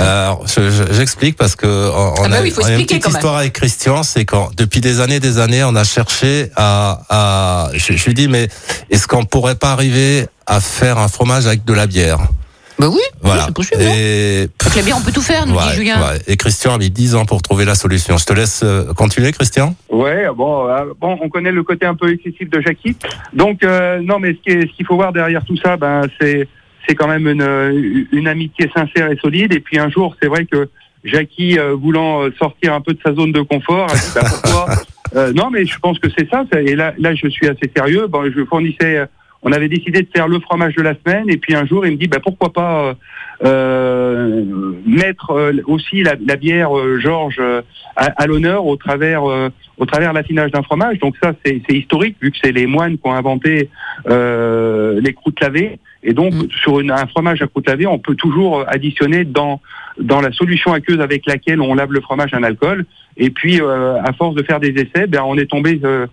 Alors, 0.00 0.46
je- 0.46 0.70
je- 0.70 0.92
j'explique 0.92 1.36
parce 1.36 1.56
que 1.56 1.66
on, 1.66 2.14
Ah 2.24 2.28
bah 2.28 2.36
a, 2.36 2.42
oui, 2.42 2.52
on 2.56 2.64
a 2.64 2.68
une 2.68 2.74
expliquer 2.80 2.98
petite 3.00 3.12
histoire 3.14 3.36
avec 3.36 3.52
Christian, 3.54 4.04
c'est 4.04 4.24
quand 4.24 4.50
depuis 4.56 4.80
des 4.80 5.00
années, 5.00 5.18
des 5.18 5.38
années, 5.38 5.64
on 5.64 5.74
a 5.74 5.82
cherché 5.82 6.50
à, 6.54 7.00
à 7.08 7.70
je, 7.74 7.94
je 7.94 8.06
lui 8.06 8.14
dis 8.14 8.28
mais 8.28 8.48
est-ce 8.88 9.08
qu'on 9.08 9.24
pourrait 9.24 9.56
pas 9.56 9.72
arriver 9.72 10.26
à 10.46 10.60
faire 10.60 10.98
un 10.98 11.08
fromage 11.08 11.46
avec 11.46 11.64
de 11.64 11.72
la 11.72 11.86
bière? 11.88 12.18
Bah 12.80 12.88
oui, 12.90 13.00
Voilà. 13.20 13.44
c'est 13.46 13.54
possible. 13.54 13.82
hein. 13.82 13.92
Et 13.94 14.48
Avec 14.60 14.76
la 14.76 14.82
bière, 14.82 14.96
on 14.98 15.02
peut 15.04 15.12
tout 15.12 15.20
faire, 15.20 15.46
nous 15.46 15.54
Ouais, 15.54 15.62
dit 15.70 15.76
Julien. 15.76 16.00
ouais. 16.00 16.18
Et 16.26 16.36
Christian 16.36 16.74
a 16.74 16.78
mis 16.78 16.88
10 16.90 17.14
ans 17.14 17.26
pour 17.26 17.42
trouver 17.42 17.64
la 17.66 17.74
solution. 17.74 18.16
Je 18.16 18.24
te 18.24 18.32
laisse 18.32 18.62
euh, 18.64 18.92
continuer, 18.94 19.32
Christian. 19.32 19.74
Ouais, 19.90 20.26
bon, 20.34 20.66
euh, 20.68 20.84
bon, 20.98 21.18
on 21.20 21.28
connaît 21.28 21.52
le 21.52 21.62
côté 21.62 21.84
un 21.84 21.94
peu 21.94 22.10
excessif 22.12 22.48
de 22.48 22.60
Jackie. 22.60 22.96
Donc, 23.34 23.62
euh, 23.62 24.00
non, 24.02 24.18
mais 24.18 24.32
ce 24.34 24.38
qui 24.42 24.56
est- 24.56 24.62
ce 24.70 24.72
qu'il 24.76 24.86
faut 24.86 24.96
voir 24.96 25.12
derrière 25.12 25.44
tout 25.44 25.56
ça, 25.58 25.76
ben, 25.76 26.02
c'est 26.20 26.48
c'est 26.88 26.94
quand 26.94 27.06
même 27.08 27.28
une, 27.28 28.08
une 28.10 28.26
amitié 28.26 28.70
sincère 28.74 29.10
et 29.12 29.16
solide. 29.18 29.52
Et 29.52 29.60
puis 29.60 29.78
un 29.78 29.90
jour, 29.90 30.16
c'est 30.20 30.28
vrai 30.28 30.46
que 30.46 30.68
Jackie, 31.04 31.58
euh, 31.58 31.74
voulant 31.74 32.22
sortir 32.38 32.72
un 32.72 32.80
peu 32.80 32.94
de 32.94 32.98
sa 33.04 33.12
zone 33.14 33.32
de 33.32 33.42
confort, 33.42 33.90
a 33.90 33.94
dit 33.94 34.10
bah, 34.14 34.22
pourquoi? 34.28 34.66
Euh, 35.16 35.32
Non, 35.32 35.50
mais 35.50 35.66
je 35.66 35.76
pense 35.80 35.98
que 35.98 36.06
c'est 36.16 36.28
ça. 36.30 36.44
Et 36.56 36.76
là, 36.76 36.94
là, 36.96 37.16
je 37.16 37.26
suis 37.28 37.48
assez 37.48 37.68
sérieux. 37.76 38.06
Bon, 38.06 38.22
je 38.34 38.44
fournissais. 38.44 39.02
On 39.42 39.52
avait 39.52 39.68
décidé 39.68 40.02
de 40.02 40.08
faire 40.14 40.28
le 40.28 40.38
fromage 40.40 40.74
de 40.74 40.82
la 40.82 40.94
semaine. 40.94 41.30
Et 41.30 41.36
puis 41.38 41.54
un 41.54 41.64
jour, 41.66 41.86
il 41.86 41.92
me 41.92 41.96
dit 41.96 42.08
bah, 42.08 42.18
pourquoi 42.22 42.52
pas 42.52 42.84
euh, 42.84 42.94
euh, 43.44 44.44
mettre 44.86 45.30
euh, 45.30 45.52
aussi 45.66 46.02
la, 46.02 46.14
la 46.26 46.36
bière 46.36 46.76
euh, 46.76 46.98
Georges 47.00 47.38
euh, 47.40 47.62
à, 47.96 48.06
à 48.22 48.26
l'honneur 48.26 48.66
au 48.66 48.76
travers 48.76 49.24
euh, 49.24 49.48
au 49.78 49.86
travers 49.86 50.12
l'affinage 50.12 50.50
d'un 50.50 50.62
fromage. 50.62 50.98
Donc 50.98 51.14
ça, 51.22 51.32
c'est 51.44 51.62
historique 51.70 52.16
vu 52.20 52.30
que 52.30 52.36
c'est 52.42 52.52
les 52.52 52.66
moines 52.66 52.96
qui 52.98 53.06
ont 53.08 53.14
inventé 53.14 53.70
euh, 54.08 55.00
les 55.00 55.12
croûtes 55.14 55.40
lavées. 55.40 55.78
Et 56.02 56.12
donc 56.14 56.32
Mm. 56.34 56.48
sur 56.62 56.80
une- 56.80 56.90
un 56.90 57.06
fromage 57.06 57.42
à 57.42 57.46
croûte 57.46 57.68
lavée, 57.68 57.86
on 57.86 57.98
peut 57.98 58.14
toujours 58.14 58.64
additionner 58.68 59.24
dans 59.24 59.60
dans 59.98 60.20
la 60.22 60.32
solution 60.32 60.72
aqueuse 60.72 61.00
avec 61.00 61.26
laquelle 61.26 61.60
on 61.60 61.74
lave 61.74 61.92
le 61.92 62.00
fromage 62.00 62.32
un 62.32 62.42
alcool. 62.42 62.86
Et 63.20 63.30
puis 63.30 63.60
euh, 63.60 64.02
à 64.02 64.12
force 64.12 64.34
de 64.34 64.42
faire 64.42 64.58
des 64.58 64.70
essais, 64.70 65.06
ben 65.06 65.22
on 65.24 65.36
est 65.36 65.46
tombé 65.46 65.80
euh, 65.84 66.06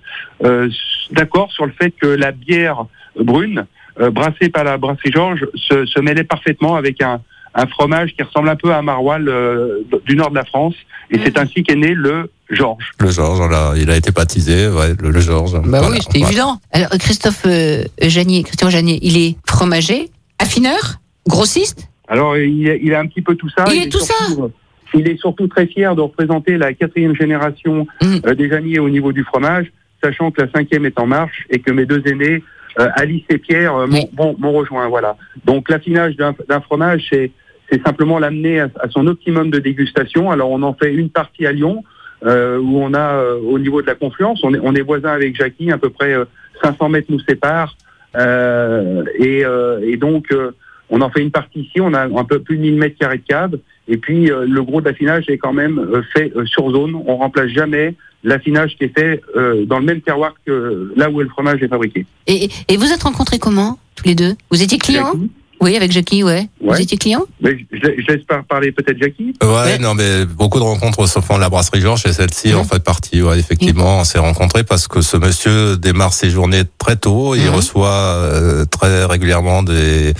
euh, 0.43 0.69
d'accord 1.11 1.51
sur 1.51 1.65
le 1.65 1.71
fait 1.71 1.91
que 1.91 2.07
la 2.07 2.31
bière 2.31 2.85
brune 3.19 3.65
euh, 3.99 4.11
brassée 4.11 4.49
par 4.49 4.63
la 4.63 4.77
brasserie 4.77 5.11
Georges 5.11 5.47
se, 5.55 5.85
se 5.85 5.99
mêlait 5.99 6.23
parfaitement 6.25 6.75
avec 6.75 7.01
un 7.01 7.21
un 7.59 7.65
fromage 7.65 8.13
qui 8.15 8.21
ressemble 8.21 8.49
un 8.49 8.55
peu 8.55 8.71
à 8.71 8.77
un 8.77 8.81
maroilles 8.83 9.27
euh, 9.27 9.79
du 10.05 10.15
nord 10.15 10.29
de 10.29 10.35
la 10.35 10.45
France. 10.45 10.75
Et 11.09 11.17
c'est 11.23 11.39
ainsi 11.39 11.63
qu'est 11.63 11.75
né 11.75 11.95
le 11.95 12.29
Georges. 12.51 12.91
Le 12.99 13.09
Georges, 13.09 13.41
il 13.77 13.89
a 13.89 13.95
été 13.97 14.11
baptisé, 14.11 14.67
ouais, 14.67 14.93
le, 15.01 15.09
le 15.09 15.19
Georges. 15.19 15.53
Bah 15.53 15.79
Voilà, 15.79 15.89
oui, 15.89 15.97
c'était 16.01 16.19
voilà. 16.19 16.31
évident. 16.33 16.61
Alors, 16.71 16.89
Christophe 16.99 17.43
euh, 17.47 17.83
Janier, 17.99 18.43
Christian 18.43 18.69
Janier, 18.69 18.99
il 19.01 19.17
est 19.17 19.37
fromager, 19.47 20.11
affineur, 20.37 20.99
grossiste? 21.27 21.87
Alors, 22.07 22.37
il 22.37 22.67
est, 22.67 22.79
il 22.83 22.91
est 22.91 22.95
un 22.95 23.07
petit 23.07 23.23
peu 23.23 23.33
tout 23.35 23.49
ça. 23.49 23.65
Il 23.73 23.81
est 23.81 23.89
tout 23.89 24.01
surtout, 24.01 24.43
euh, 24.43 24.49
Il 24.93 25.07
est 25.09 25.17
surtout 25.17 25.47
très 25.47 25.67
fier 25.67 25.95
de 25.95 26.01
représenter 26.01 26.57
la 26.57 26.73
quatrième 26.73 27.15
génération 27.15 27.87
Mhm. 28.01 28.21
euh, 28.25 28.33
des 28.35 28.49
Janiers 28.49 28.79
au 28.79 28.89
niveau 28.89 29.11
du 29.11 29.23
fromage, 29.23 29.71
sachant 30.03 30.31
que 30.31 30.41
la 30.41 30.49
cinquième 30.51 30.85
est 30.85 30.99
en 30.99 31.05
marche 31.07 31.45
et 31.49 31.59
que 31.59 31.71
mes 31.71 31.85
deux 31.85 32.01
aînés, 32.07 32.43
euh, 32.79 32.87
Alice 32.95 33.23
et 33.29 33.37
Pierre, 33.37 33.75
euh, 33.75 33.87
m'ont 33.87 33.97
Oui. 33.97 34.09
m'ont- 34.17 34.35
m'ont 34.37 34.51
rejoint. 34.53 34.87
Voilà. 34.87 35.17
Donc, 35.45 35.69
l'affinage 35.69 36.15
d'un 36.15 36.33
d'un 36.47 36.61
fromage, 36.61 37.07
c'est 37.09 37.31
c'est 37.69 37.83
simplement 37.85 38.17
l'amener 38.17 38.61
à, 38.61 38.69
à 38.79 38.87
son 38.89 39.07
optimum 39.07 39.49
de 39.51 39.59
dégustation. 39.59 40.31
Alors, 40.31 40.51
on 40.51 40.61
en 40.63 40.73
fait 40.73 40.93
une 40.93 41.09
partie 41.09 41.45
à 41.45 41.51
Lyon, 41.51 41.83
euh, 42.25 42.57
où 42.59 42.77
on 42.81 42.93
a, 42.93 43.15
euh, 43.15 43.39
au 43.41 43.59
niveau 43.59 43.81
de 43.81 43.87
la 43.87 43.95
confluence, 43.95 44.39
on 44.43 44.53
est, 44.53 44.59
on 44.63 44.73
est 44.73 44.81
voisins 44.81 45.11
avec 45.11 45.35
Jackie, 45.35 45.69
à 45.71 45.77
peu 45.77 45.89
près 45.89 46.13
euh, 46.13 46.23
500 46.63 46.87
mètres 46.87 47.07
nous 47.09 47.19
séparent. 47.19 47.75
Euh, 48.15 49.03
et, 49.19 49.43
euh, 49.45 49.79
et 49.83 49.97
donc, 49.97 50.31
euh, 50.31 50.51
on 50.89 51.01
en 51.01 51.09
fait 51.09 51.21
une 51.21 51.31
partie 51.31 51.59
ici, 51.61 51.81
on 51.81 51.93
a 51.93 52.05
un 52.05 52.23
peu 52.23 52.39
plus 52.39 52.55
de 52.57 52.61
1000 52.61 52.75
mètres 52.77 52.97
carrés 52.97 53.17
de 53.17 53.23
cave, 53.27 53.57
et 53.87 53.97
puis 53.97 54.31
euh, 54.31 54.45
le 54.47 54.63
gros 54.63 54.81
de 54.81 54.85
l'affinage 54.89 55.25
est 55.29 55.37
quand 55.37 55.53
même 55.53 55.79
euh, 55.79 56.01
fait 56.13 56.31
euh, 56.35 56.45
sur 56.45 56.69
zone. 56.71 56.95
On 57.05 57.17
remplace 57.17 57.47
jamais 57.49 57.95
l'affinage 58.23 58.75
qui 58.77 58.85
est 58.85 58.97
fait 58.97 59.21
euh, 59.35 59.65
dans 59.65 59.79
le 59.79 59.85
même 59.85 60.01
terroir 60.01 60.33
que 60.45 60.91
là 60.95 61.09
où 61.09 61.19
le 61.21 61.29
fromage 61.29 61.61
est 61.63 61.67
fabriqué. 61.67 62.05
Et, 62.27 62.49
et 62.67 62.77
vous 62.77 62.91
êtes 62.91 63.03
rencontrés 63.03 63.39
comment, 63.39 63.77
tous 63.95 64.05
les 64.05 64.15
deux? 64.15 64.35
Vous 64.51 64.61
étiez 64.61 64.77
clients? 64.77 65.13
Oui, 65.59 65.75
avec 65.75 65.91
Jackie, 65.91 66.23
ouais. 66.23 66.49
Vous 66.61 66.69
Ouais. 66.69 66.83
étiez 66.83 66.97
client 66.99 67.25
Mais 67.41 67.57
je, 67.71 67.77
je 67.81 68.13
laisse 68.13 68.23
par- 68.27 68.43
parler 68.43 68.71
peut-être 68.71 68.99
Jackie. 69.01 69.33
Ouais, 69.41 69.79
non, 69.79 69.95
mais 69.95 70.23
beaucoup 70.25 70.59
de 70.59 70.63
rencontres 70.63 71.07
se 71.07 71.19
font 71.19 71.35
à 71.35 71.39
la 71.39 71.49
brasserie 71.49 71.81
Georges 71.81 72.05
et 72.05 72.13
celle-ci 72.13 72.53
en 72.53 72.63
fait 72.63 72.83
partie. 72.83 73.23
Ouais, 73.23 73.39
effectivement, 73.39 74.01
on 74.01 74.03
s'est 74.03 74.19
rencontrés 74.19 74.63
parce 74.63 74.87
que 74.87 75.01
ce 75.01 75.17
monsieur 75.17 75.75
démarre 75.77 76.13
ses 76.13 76.29
journées 76.29 76.61
très 76.77 76.95
tôt. 76.95 77.33
Il 77.33 77.41
Mhm. 77.45 77.55
reçoit 77.55 77.87
euh, 77.89 78.65
très 78.65 79.05
régulièrement 79.05 79.63
des 79.63 80.13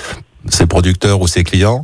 ses 0.50 0.66
producteurs 0.66 1.22
ou 1.22 1.28
ses 1.28 1.44
clients. 1.44 1.84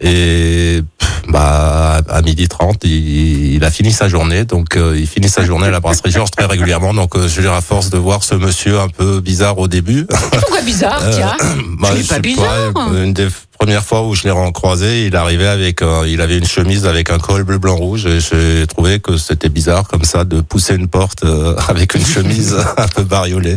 Et 0.00 0.80
bah 1.28 2.00
à 2.08 2.22
midi 2.22 2.48
30, 2.48 2.84
il, 2.84 3.54
il 3.54 3.64
a 3.64 3.70
fini 3.70 3.92
sa 3.92 4.08
journée, 4.08 4.44
donc 4.44 4.76
euh, 4.76 4.96
il 4.98 5.06
finit 5.06 5.28
sa 5.28 5.44
journée 5.44 5.66
à 5.66 5.70
la 5.70 5.80
brasserie 5.80 6.10
Georges 6.10 6.30
très 6.30 6.46
régulièrement. 6.46 6.94
Donc 6.94 7.16
euh, 7.16 7.28
je 7.28 7.40
dirais 7.40 7.56
à 7.56 7.60
force 7.60 7.90
de 7.90 7.98
voir 7.98 8.22
ce 8.24 8.34
monsieur 8.34 8.80
un 8.80 8.88
peu 8.88 9.20
bizarre 9.20 9.58
au 9.58 9.68
début, 9.68 10.06
pourquoi 10.06 10.60
bizarre, 10.62 11.00
Euh, 11.02 11.12
tiens 11.14 11.36
bah, 11.80 11.90
pas 12.08 12.18
bizarre. 12.18 12.72
Une 12.94 13.12
des 13.12 13.28
premières 13.58 13.84
fois 13.84 14.02
où 14.06 14.14
je 14.14 14.24
l'ai 14.24 14.32
croisé, 14.52 15.06
il 15.06 15.16
arrivait 15.16 15.46
avec, 15.46 15.80
euh, 15.82 16.04
il 16.06 16.20
avait 16.20 16.38
une 16.38 16.46
chemise 16.46 16.86
avec 16.86 17.10
un 17.10 17.18
col 17.18 17.44
bleu 17.44 17.58
blanc 17.58 17.76
rouge 17.76 18.06
et 18.06 18.18
j'ai 18.20 18.66
trouvé 18.66 19.00
que 19.00 19.16
c'était 19.16 19.48
bizarre 19.48 19.86
comme 19.88 20.04
ça 20.04 20.24
de 20.24 20.40
pousser 20.40 20.74
une 20.74 20.88
porte 20.88 21.24
euh, 21.24 21.54
avec 21.68 21.94
une 21.94 22.04
chemise 22.14 22.56
un 22.76 22.88
peu 22.88 23.02
bariolée. 23.02 23.56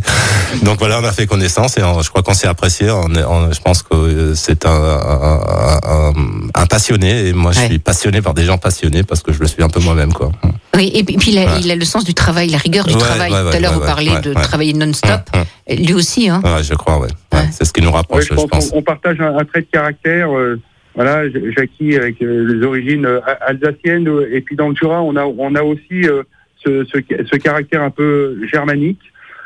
Donc 0.63 0.79
voilà, 0.79 0.99
on 0.99 1.03
a 1.03 1.11
fait 1.11 1.25
connaissance 1.27 1.77
et 1.77 1.83
on- 1.83 2.01
je 2.01 2.09
crois 2.09 2.23
qu'on 2.23 2.33
s'est 2.33 2.47
apprécié. 2.47 2.89
On 2.91 3.07
je 3.51 3.59
pense 3.61 3.81
que 3.83 3.95
euh, 3.95 4.35
c'est 4.35 4.65
un, 4.65 4.69
un, 4.71 5.79
un- 5.83 6.13
un 6.55 6.65
passionné 6.67 7.27
et 7.27 7.33
moi 7.33 7.51
je 7.51 7.59
Ouais. 7.59 7.65
suis 7.67 7.79
passionné 7.79 8.21
par 8.21 8.33
des 8.33 8.45
gens 8.45 8.57
passionnés 8.57 9.03
parce 9.03 9.21
que 9.23 9.33
je 9.33 9.39
le 9.39 9.47
suis 9.47 9.63
un 9.63 9.69
peu 9.69 9.79
moi-même 9.79 10.13
quoi. 10.13 10.31
Oui, 10.75 10.91
et 10.93 11.03
puis 11.03 11.17
il 11.31 11.37
a, 11.39 11.43
Voilà. 11.43 11.59
il 11.59 11.71
a 11.71 11.75
le 11.75 11.85
sens 11.85 12.03
du 12.03 12.13
travail, 12.13 12.49
la 12.49 12.57
rigueur 12.57 12.85
du 12.85 12.93
Ouais, 12.93 12.99
travail. 12.99 13.31
ouais, 13.31 13.41
Tout 13.49 13.57
à 13.57 13.59
l'heure, 13.59 13.71
ouais, 13.71 13.77
vous 13.79 13.85
parliez 13.85 14.11
ouais, 14.11 14.21
de 14.21 14.33
ouais. 14.33 14.41
travailler 14.41 14.73
non-stop. 14.73 15.21
Hum, 15.33 15.75
Lui 15.75 15.93
aussi, 15.93 16.29
hein 16.29 16.41
Ouais, 16.43 16.61
je 16.63 16.73
crois, 16.75 16.99
ouais. 16.99 17.07
C'est 17.51 17.65
ce 17.65 17.73
qui 17.73 17.81
nous 17.81 17.87
Ouais, 17.89 17.95
rapproche, 17.95 18.25
je 18.29 18.33
pense, 18.33 18.43
je 18.43 18.47
pense. 18.47 18.69
qu'on 18.71 18.77
on 18.79 18.81
partage 18.83 19.19
un, 19.21 19.37
un 19.37 19.45
trait 19.45 19.61
de 19.61 19.67
caractère. 19.71 20.35
euh, 20.37 20.59
voilà, 20.95 21.23
Jackie 21.55 21.95
avec 21.95 22.19
euh, 22.23 22.53
les 22.53 22.65
origines 22.65 23.05
euh, 23.05 23.19
alsaciennes 23.45 24.07
euh, 24.07 24.27
et 24.33 24.41
puis 24.41 24.55
dans 24.55 24.69
le 24.69 24.75
Jura, 24.75 25.01
on 25.03 25.15
a 25.15 25.25
on 25.25 25.53
a 25.53 25.61
aussi 25.61 26.03
euh, 26.05 26.23
ce, 26.65 26.85
ce, 26.85 26.97
ce 27.31 27.35
caractère 27.37 27.83
un 27.83 27.91
peu 27.91 28.37
germanique. 28.51 28.99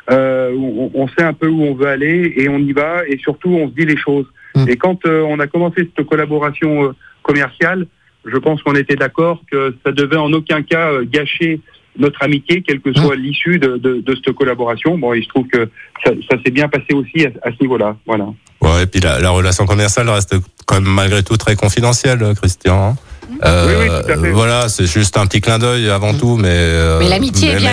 Euh, 0.09 0.51
on, 0.57 0.91
on 0.93 1.07
sait 1.09 1.23
un 1.23 1.33
peu 1.33 1.47
où 1.47 1.63
on 1.63 1.73
veut 1.75 1.87
aller 1.87 2.33
et 2.37 2.47
on 2.49 2.57
y 2.57 2.71
va 2.71 3.01
et 3.07 3.17
surtout 3.17 3.49
on 3.49 3.67
se 3.69 3.73
dit 3.73 3.85
les 3.85 3.97
choses. 3.97 4.25
Mm. 4.55 4.69
Et 4.69 4.77
quand 4.77 5.05
euh, 5.05 5.21
on 5.27 5.39
a 5.39 5.47
commencé 5.47 5.89
cette 5.95 6.07
collaboration 6.07 6.85
euh, 6.85 6.95
commerciale, 7.21 7.85
je 8.25 8.37
pense 8.37 8.61
qu'on 8.63 8.75
était 8.75 8.95
d'accord 8.95 9.41
que 9.51 9.75
ça 9.85 9.91
devait 9.91 10.17
en 10.17 10.31
aucun 10.33 10.61
cas 10.61 10.91
euh, 10.91 11.05
gâcher 11.09 11.59
notre 11.97 12.23
amitié, 12.23 12.61
quelle 12.61 12.79
que 12.79 12.93
soit 12.93 13.17
l'issue 13.17 13.59
de, 13.59 13.75
de, 13.77 13.99
de 13.99 14.15
cette 14.15 14.33
collaboration. 14.33 14.97
Bon, 14.97 15.13
il 15.13 15.23
se 15.23 15.27
trouve 15.29 15.47
que 15.47 15.67
ça, 16.05 16.11
ça 16.29 16.37
s'est 16.43 16.51
bien 16.51 16.69
passé 16.69 16.93
aussi 16.93 17.25
à, 17.25 17.29
à 17.47 17.51
ce 17.51 17.57
niveau-là. 17.61 17.97
Voilà. 18.05 18.27
Ouais, 18.61 18.83
et 18.83 18.85
puis 18.85 19.01
la, 19.01 19.19
la 19.19 19.29
relation 19.31 19.65
commerciale 19.65 20.07
reste 20.09 20.35
quand 20.65 20.75
même 20.79 20.89
malgré 20.89 21.21
tout 21.21 21.35
très 21.35 21.55
confidentielle, 21.57 22.23
Christian. 22.37 22.91
hein. 22.91 22.95
Euh, 23.43 23.67
Oui, 23.67 23.73
oui, 23.89 24.03
tout 24.05 24.11
à 24.11 24.17
fait. 24.23 24.31
Voilà, 24.31 24.69
c'est 24.69 24.85
juste 24.85 25.17
un 25.17 25.25
petit 25.25 25.41
clin 25.41 25.59
d'œil 25.59 25.89
avant 25.89 26.13
tout, 26.13 26.37
mais 26.37 26.47
euh, 26.49 26.99
Mais 26.99 27.09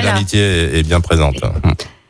l'amitié 0.02 0.78
est 0.78 0.82
bien 0.82 1.00
présente. 1.00 1.36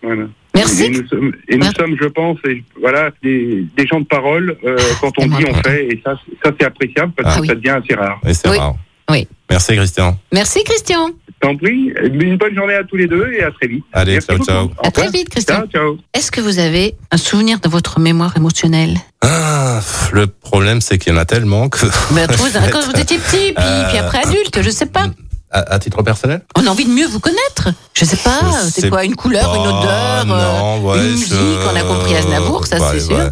Voilà. 0.02 0.24
Merci. 0.54 0.84
Et 0.84 0.90
nous 0.90 1.06
sommes, 1.08 1.32
et 1.48 1.56
nous 1.56 1.72
sommes, 1.78 1.96
je 2.00 2.06
pense, 2.08 2.38
et 2.48 2.64
voilà, 2.80 3.10
des, 3.22 3.64
des 3.76 3.86
gens 3.86 4.00
de 4.00 4.06
parole. 4.06 4.56
euh, 4.64 4.76
quand 5.00 5.12
on 5.18 5.26
dit, 5.26 5.44
on 5.48 5.54
fait, 5.62 5.86
et 5.86 6.00
ça, 6.04 6.14
ça 6.44 6.50
c'est 6.58 6.66
appréciable 6.66 7.12
parce 7.16 7.34
Ah 7.34 7.36
que 7.36 7.42
oui. 7.42 7.48
ça 7.48 7.54
devient 7.54 7.68
assez 7.84 7.94
rare. 7.94 8.18
Et 8.26 8.34
c'est 8.34 8.48
Oui. 8.48 8.58
rare. 8.58 8.74
Oui. 9.10 9.26
Merci 9.50 9.76
Christian. 9.76 10.18
Merci, 10.32 10.62
Christian. 10.64 11.10
T'en 11.40 11.56
prie, 11.56 11.92
une 12.02 12.36
bonne 12.36 12.54
journée 12.54 12.74
à 12.74 12.82
tous 12.84 12.96
les 12.96 13.06
deux 13.06 13.30
et 13.32 13.42
à 13.44 13.50
très 13.52 13.68
vite. 13.68 13.84
Allez, 13.92 14.14
Merci 14.14 14.26
ciao, 14.26 14.36
beaucoup. 14.38 14.50
ciao. 14.50 14.70
À 14.84 14.90
très 14.90 15.08
vite, 15.10 15.28
Christian. 15.30 15.56
Ciao, 15.58 15.66
ciao. 15.68 15.98
Est-ce 16.12 16.32
que 16.32 16.40
vous 16.40 16.58
avez 16.58 16.96
un 17.12 17.16
souvenir 17.16 17.60
de 17.60 17.68
votre 17.68 18.00
mémoire 18.00 18.36
émotionnelle? 18.36 18.96
Ah, 19.22 19.80
le 20.12 20.26
problème 20.26 20.80
c'est 20.80 20.98
qu'il 20.98 21.12
y 21.12 21.16
en 21.16 21.18
a 21.18 21.24
tellement 21.24 21.68
que 21.68 21.78
ben, 22.12 22.26
Quand 22.26 22.70
quand 22.72 22.84
vous 22.92 23.00
étiez 23.00 23.18
petit, 23.18 23.52
puis, 23.52 23.64
Euh, 23.64 23.88
puis 23.88 23.98
après 23.98 24.18
adulte, 24.26 24.60
je 24.62 24.70
sais 24.70 24.86
pas. 24.86 25.06
À, 25.50 25.74
à 25.74 25.78
titre 25.78 26.02
personnel? 26.02 26.42
On 26.56 26.66
a 26.66 26.70
envie 26.70 26.84
de 26.84 26.90
mieux 26.90 27.06
vous 27.06 27.20
connaître. 27.20 27.68
Je 27.94 28.04
sais 28.04 28.16
pas, 28.16 28.40
c'est 28.70 28.88
quoi 28.90 29.04
Une 29.04 29.16
couleur, 29.16 29.54
une 29.54 29.66
odeur, 29.66 30.24
euh, 30.30 30.58
non, 30.58 30.80
ouais, 30.86 30.98
une 31.06 31.12
musique 31.12 31.28
je- 31.32 31.68
On 31.72 31.76
a 31.76 31.82
compris 31.82 32.14
Aznavour, 32.16 32.66
ça 32.66 32.78
Ouais, 32.78 32.86
c'est 32.92 33.00
sûr. 33.06 33.16
ouais. 33.16 33.30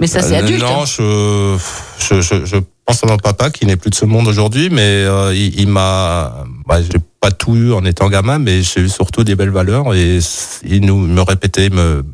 Mais 0.00 0.06
ça 0.06 0.22
c'est 0.22 0.34
Euh, 0.36 0.38
adulte. 0.40 0.62
Non, 0.62 0.84
je, 0.84 1.56
je, 2.00 2.20
je, 2.20 2.44
je 2.44 2.56
pense 2.86 3.04
à 3.04 3.06
mon 3.06 3.16
papa 3.18 3.50
qui 3.50 3.66
n'est 3.66 3.76
plus 3.76 3.90
de 3.90 3.94
ce 3.94 4.04
monde 4.04 4.28
aujourd'hui, 4.28 4.70
mais 4.70 4.80
euh, 5.04 5.34
il, 5.34 5.60
il 5.60 5.68
m'a, 5.68 6.44
bah, 6.66 6.80
j'ai 6.82 6.98
pas 7.20 7.30
tout 7.30 7.54
eu 7.56 7.72
en 7.72 7.84
étant 7.84 8.08
gamin, 8.08 8.38
mais 8.38 8.62
j'ai 8.62 8.80
eu 8.80 8.88
surtout 8.88 9.24
des 9.24 9.34
belles 9.34 9.50
valeurs 9.50 9.92
et 9.94 10.20
il 10.64 10.86
nous 10.86 10.96
me 10.98 11.20
répétait, 11.20 11.68
me, 11.70 12.04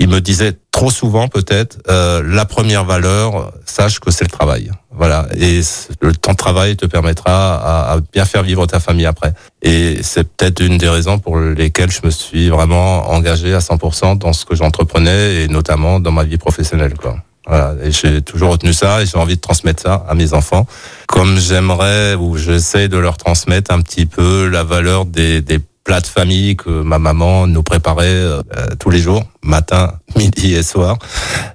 il 0.00 0.08
me 0.08 0.20
disait 0.22 0.54
trop 0.70 0.90
souvent 0.90 1.28
peut-être, 1.28 1.78
euh, 1.88 2.22
la 2.26 2.46
première 2.46 2.86
valeur, 2.86 3.52
sache 3.66 4.00
que 4.00 4.10
c'est 4.10 4.24
le 4.24 4.30
travail. 4.30 4.70
Voilà, 4.90 5.26
et 5.36 5.60
le 6.00 6.14
temps 6.14 6.32
de 6.32 6.36
travail 6.38 6.76
te 6.76 6.86
permettra 6.86 7.56
à, 7.56 7.92
à 7.92 8.00
bien 8.12 8.24
faire 8.24 8.42
vivre 8.42 8.66
ta 8.66 8.80
famille 8.80 9.04
après. 9.04 9.34
Et 9.60 9.98
c'est 10.02 10.24
peut-être 10.24 10.60
une 10.60 10.78
des 10.78 10.88
raisons 10.88 11.18
pour 11.18 11.38
lesquelles 11.38 11.90
je 11.90 12.00
me 12.02 12.10
suis 12.10 12.48
vraiment 12.48 13.10
engagé 13.10 13.54
à 13.54 13.58
100% 13.58 14.16
dans 14.16 14.32
ce 14.32 14.46
que 14.46 14.54
j'entreprenais 14.54 15.42
et 15.42 15.48
notamment 15.48 16.00
dans 16.00 16.12
ma 16.12 16.24
vie 16.24 16.38
professionnelle. 16.38 16.94
Quoi. 16.94 17.16
Voilà, 17.46 17.74
et 17.82 17.90
j'ai 17.90 18.22
toujours 18.22 18.52
retenu 18.52 18.72
ça 18.72 19.02
et 19.02 19.06
j'ai 19.06 19.18
envie 19.18 19.36
de 19.36 19.40
transmettre 19.40 19.82
ça 19.82 20.06
à 20.08 20.14
mes 20.14 20.32
enfants, 20.32 20.66
comme 21.08 21.38
j'aimerais 21.38 22.14
ou 22.14 22.38
j'essaie 22.38 22.88
de 22.88 22.96
leur 22.96 23.18
transmettre 23.18 23.70
un 23.70 23.82
petit 23.82 24.06
peu 24.06 24.48
la 24.48 24.64
valeur 24.64 25.04
des, 25.04 25.42
des 25.42 25.58
plats 25.90 26.00
de 26.00 26.06
famille 26.06 26.54
que 26.54 26.70
ma 26.70 27.00
maman 27.00 27.48
nous 27.48 27.64
préparait 27.64 28.04
euh, 28.06 28.42
tous 28.78 28.90
les 28.90 29.00
jours, 29.00 29.24
matin, 29.42 29.94
midi 30.16 30.54
et 30.54 30.62
soir. 30.62 30.96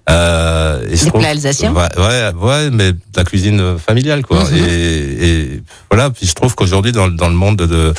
Euh, 0.09 0.83
et 0.89 0.97
je 0.97 1.03
Des 1.05 1.09
trouve- 1.09 1.21
plats 1.21 1.29
alsaciens? 1.29 1.73
Ouais, 1.73 1.87
ouais, 1.97 2.31
ouais, 2.41 2.69
mais 2.69 2.91
de 2.91 2.97
la 3.15 3.23
cuisine 3.23 3.77
familiale, 3.79 4.23
quoi. 4.25 4.43
Et, 4.53 5.27
et 5.27 5.63
voilà. 5.89 6.09
Puis 6.09 6.27
je 6.27 6.33
trouve 6.33 6.53
qu'aujourd'hui, 6.53 6.91
dans, 6.91 7.07
dans 7.07 7.29
le 7.29 7.33
monde 7.35 7.55
de, 7.55 7.93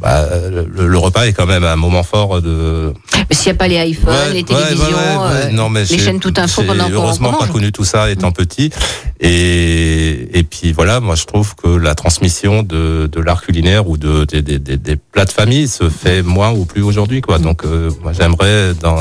bah, 0.00 0.28
le, 0.50 0.86
le 0.86 0.98
repas 0.98 1.26
est 1.26 1.32
quand 1.32 1.46
même 1.46 1.64
un 1.64 1.76
moment 1.76 2.02
fort 2.02 2.40
de. 2.40 2.92
Mais 3.28 3.34
s'il 3.34 3.50
n'y 3.50 3.56
a 3.56 3.58
pas 3.58 3.68
les 3.68 3.76
iPhones, 3.90 4.14
Ouais, 4.14 4.32
les 4.32 4.44
télévisions, 4.44 4.86
ouais, 4.86 5.28
ouais, 5.28 5.46
euh, 5.46 5.50
Non, 5.50 5.68
mais 5.68 5.84
les 5.84 5.98
chaînes 5.98 6.20
tout 6.20 6.34
info 6.36 6.62
qu'on 6.62 6.78
heureusement 6.78 7.32
pas 7.32 7.46
connu 7.46 7.72
tout 7.72 7.84
ça 7.84 8.10
étant 8.10 8.30
petit. 8.30 8.70
Et, 9.20 10.38
et 10.38 10.42
puis 10.44 10.72
voilà, 10.72 11.00
moi 11.00 11.16
je 11.16 11.24
trouve 11.24 11.56
que 11.56 11.68
la 11.68 11.94
transmission 11.94 12.62
de, 12.62 13.08
de 13.10 13.20
l'art 13.20 13.42
culinaire 13.42 13.88
ou 13.88 13.96
de, 13.96 14.24
des, 14.24 14.42
des, 14.42 14.58
des, 14.58 14.76
des 14.76 14.96
plats 14.96 15.24
de 15.24 15.32
famille 15.32 15.66
se 15.66 15.88
fait 15.90 16.22
moins 16.22 16.50
ou 16.52 16.64
plus 16.64 16.82
aujourd'hui. 16.82 17.18
Mm. 17.18 17.22
quoi. 17.22 17.38
Donc 17.38 17.64
euh, 17.64 17.90
moi 18.02 18.12
j'aimerais 18.12 18.74
dans 18.80 18.96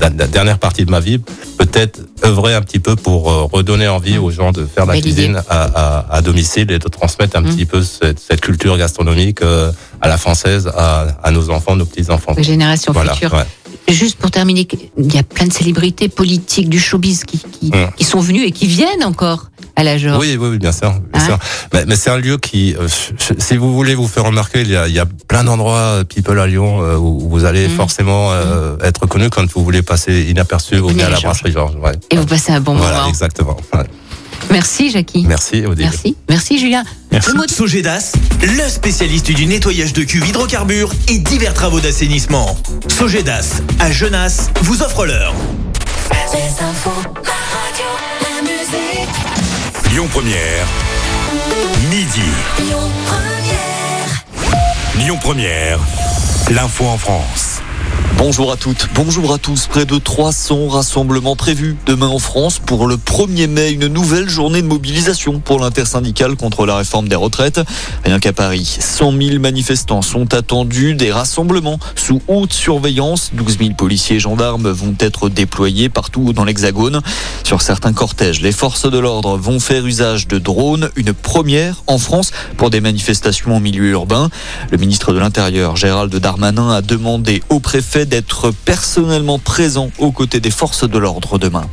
la, 0.00 0.08
la 0.10 0.26
dernière 0.26 0.58
partie 0.58 0.84
de 0.84 0.90
ma 0.90 1.00
vie 1.00 1.18
peut-être 1.58 2.00
œuvrer 2.24 2.54
un 2.54 2.60
petit 2.62 2.78
peu 2.80 2.96
pour 2.96 3.30
euh, 3.30 3.44
redonner 3.52 3.88
envie 3.88 4.18
aux 4.18 4.30
gens 4.30 4.52
de 4.52 4.66
faire 4.66 4.86
la 4.86 4.94
Belle 4.94 5.02
cuisine 5.02 5.42
à, 5.48 5.62
à, 6.08 6.14
à 6.16 6.22
domicile 6.22 6.70
et 6.70 6.78
de 6.78 6.88
transmettre 6.88 7.36
un 7.36 7.42
Mm. 7.42 7.54
petit 7.54 7.66
peu 7.66 7.82
cette, 7.82 8.18
cette 8.20 8.40
culture 8.40 8.76
gastronomique 8.78 9.42
euh, 9.42 9.70
à 10.00 10.08
la 10.08 10.16
française 10.16 10.70
à, 10.76 11.06
à 11.22 11.30
nos 11.30 11.50
enfants, 11.50 11.76
nos 11.76 11.84
petits-enfants. 11.86 12.34
Les 12.36 12.42
générations 12.42 12.92
Voilà, 12.92 13.14
futures. 13.14 13.32
ouais. 13.34 13.44
Juste 13.88 14.16
pour 14.16 14.30
terminer, 14.30 14.66
il 14.96 15.12
y 15.14 15.18
a 15.18 15.22
plein 15.22 15.46
de 15.46 15.52
célébrités 15.52 16.08
politiques 16.08 16.68
du 16.68 16.78
showbiz 16.78 17.24
qui, 17.24 17.38
qui, 17.38 17.66
Mm. 17.70 17.90
qui 17.96 18.04
sont 18.04 18.20
venues 18.20 18.44
et 18.44 18.52
qui 18.52 18.66
viennent 18.66 19.04
encore 19.04 19.50
à 19.76 19.82
la 19.84 19.96
Georges. 19.98 20.18
Oui, 20.20 20.36
oui, 20.38 20.48
oui, 20.50 20.58
bien 20.58 20.72
sûr. 20.72 20.90
Bien 20.90 21.00
Hein 21.22 21.24
sûr. 21.24 21.38
Mais, 21.72 21.84
mais 21.86 21.96
c'est 21.96 22.10
un 22.10 22.18
lieu 22.18 22.36
qui, 22.36 22.74
euh, 22.76 22.86
si 23.38 23.56
vous 23.56 23.72
voulez 23.74 23.94
vous 23.94 24.06
faire 24.08 24.24
remarquer, 24.24 24.60
il 24.62 24.70
y 24.70 24.76
a, 24.76 24.86
il 24.88 24.94
y 24.94 24.98
a 25.00 25.06
plein 25.28 25.44
d'endroits 25.44 25.78
euh, 25.78 26.04
people 26.04 26.38
à 26.38 26.46
Lyon 26.46 26.82
euh, 26.82 26.96
où 26.96 27.28
vous 27.28 27.44
allez 27.44 27.68
Mm. 27.68 27.76
forcément 27.76 28.32
euh, 28.32 28.76
être 28.82 29.06
connu 29.06 29.30
quand 29.30 29.44
vous 29.52 29.64
voulez 29.64 29.82
passer 29.82 30.22
inaperçu 30.28 30.80
bien 30.92 31.06
à 31.06 31.10
la 31.10 31.20
brasserie 31.20 31.52
Georges. 31.52 31.76
Ouais. 31.82 31.92
Et 32.10 32.16
vous 32.16 32.26
passez 32.26 32.52
un 32.52 32.60
bon 32.60 32.74
Voilà, 32.74 32.96
moment. 32.98 33.08
exactement. 33.08 33.56
Ouais. 33.74 33.84
Merci 34.50 34.90
Jackie. 34.90 35.24
Merci, 35.26 35.64
Odile. 35.64 35.84
Merci. 35.86 36.16
Merci 36.28 36.58
Julien. 36.58 36.82
Le 37.12 37.34
mot 37.34 37.46
de- 37.46 37.50
Sogedas, 37.50 38.12
le 38.42 38.68
spécialiste 38.68 39.30
du 39.30 39.46
nettoyage 39.46 39.92
de 39.92 40.02
cuves 40.02 40.26
hydrocarbures 40.28 40.90
et 41.08 41.18
divers 41.18 41.54
travaux 41.54 41.80
d'assainissement. 41.80 42.56
Sogedas, 42.88 43.60
à 43.78 43.90
Genasse, 43.92 44.50
vous 44.62 44.82
offre 44.82 45.06
l'heure. 45.06 45.32
Les 46.34 46.64
infos, 46.64 46.90
Lyon 49.92 50.08
Première, 50.10 50.66
midi. 51.90 52.22
Lyon 52.60 52.90
Première. 53.04 54.24
Lyon 54.96 55.18
Première, 55.20 55.78
l'info 56.50 56.86
en 56.86 56.96
France. 56.96 57.51
Bonjour 58.18 58.52
à 58.52 58.56
toutes, 58.56 58.88
bonjour 58.94 59.34
à 59.34 59.38
tous. 59.38 59.66
Près 59.66 59.84
de 59.84 59.98
300 59.98 60.68
rassemblements 60.68 61.34
prévus 61.34 61.76
demain 61.86 62.06
en 62.06 62.18
France 62.18 62.60
pour 62.60 62.86
le 62.86 62.96
1er 62.96 63.48
mai, 63.48 63.72
une 63.72 63.88
nouvelle 63.88 64.28
journée 64.28 64.62
de 64.62 64.66
mobilisation 64.66 65.40
pour 65.40 65.58
l'intersyndicale 65.58 66.36
contre 66.36 66.64
la 66.64 66.76
réforme 66.76 67.08
des 67.08 67.16
retraites. 67.16 67.60
Rien 68.04 68.20
qu'à 68.20 68.32
Paris, 68.32 68.76
100 68.80 69.12
000 69.20 69.38
manifestants 69.40 70.02
sont 70.02 70.34
attendus, 70.34 70.94
des 70.94 71.10
rassemblements 71.10 71.78
sous 71.96 72.22
haute 72.28 72.52
surveillance. 72.52 73.30
12 73.34 73.58
000 73.58 73.70
policiers 73.74 74.16
et 74.16 74.20
gendarmes 74.20 74.70
vont 74.70 74.94
être 75.00 75.28
déployés 75.28 75.88
partout 75.88 76.32
dans 76.32 76.44
l'Hexagone. 76.44 77.00
Sur 77.44 77.60
certains 77.60 77.92
cortèges, 77.92 78.40
les 78.40 78.52
forces 78.52 78.90
de 78.90 78.98
l'ordre 78.98 79.36
vont 79.36 79.58
faire 79.58 79.84
usage 79.84 80.28
de 80.28 80.38
drones, 80.38 80.90
une 80.96 81.12
première 81.12 81.82
en 81.86 81.98
France 81.98 82.30
pour 82.56 82.70
des 82.70 82.80
manifestations 82.80 83.56
en 83.56 83.60
milieu 83.60 83.90
urbain. 83.90 84.30
Le 84.70 84.78
ministre 84.78 85.12
de 85.12 85.18
l'Intérieur, 85.18 85.76
Gérald 85.76 86.14
Darmanin, 86.14 86.70
a 86.70 86.82
demandé 86.82 87.42
au 87.48 87.58
préfet 87.58 88.01
d'être 88.06 88.52
personnellement 88.64 89.38
présent 89.38 89.90
aux 89.98 90.12
côtés 90.12 90.40
des 90.40 90.50
forces 90.50 90.88
de 90.88 90.98
l'ordre 90.98 91.38
demain. 91.38 91.66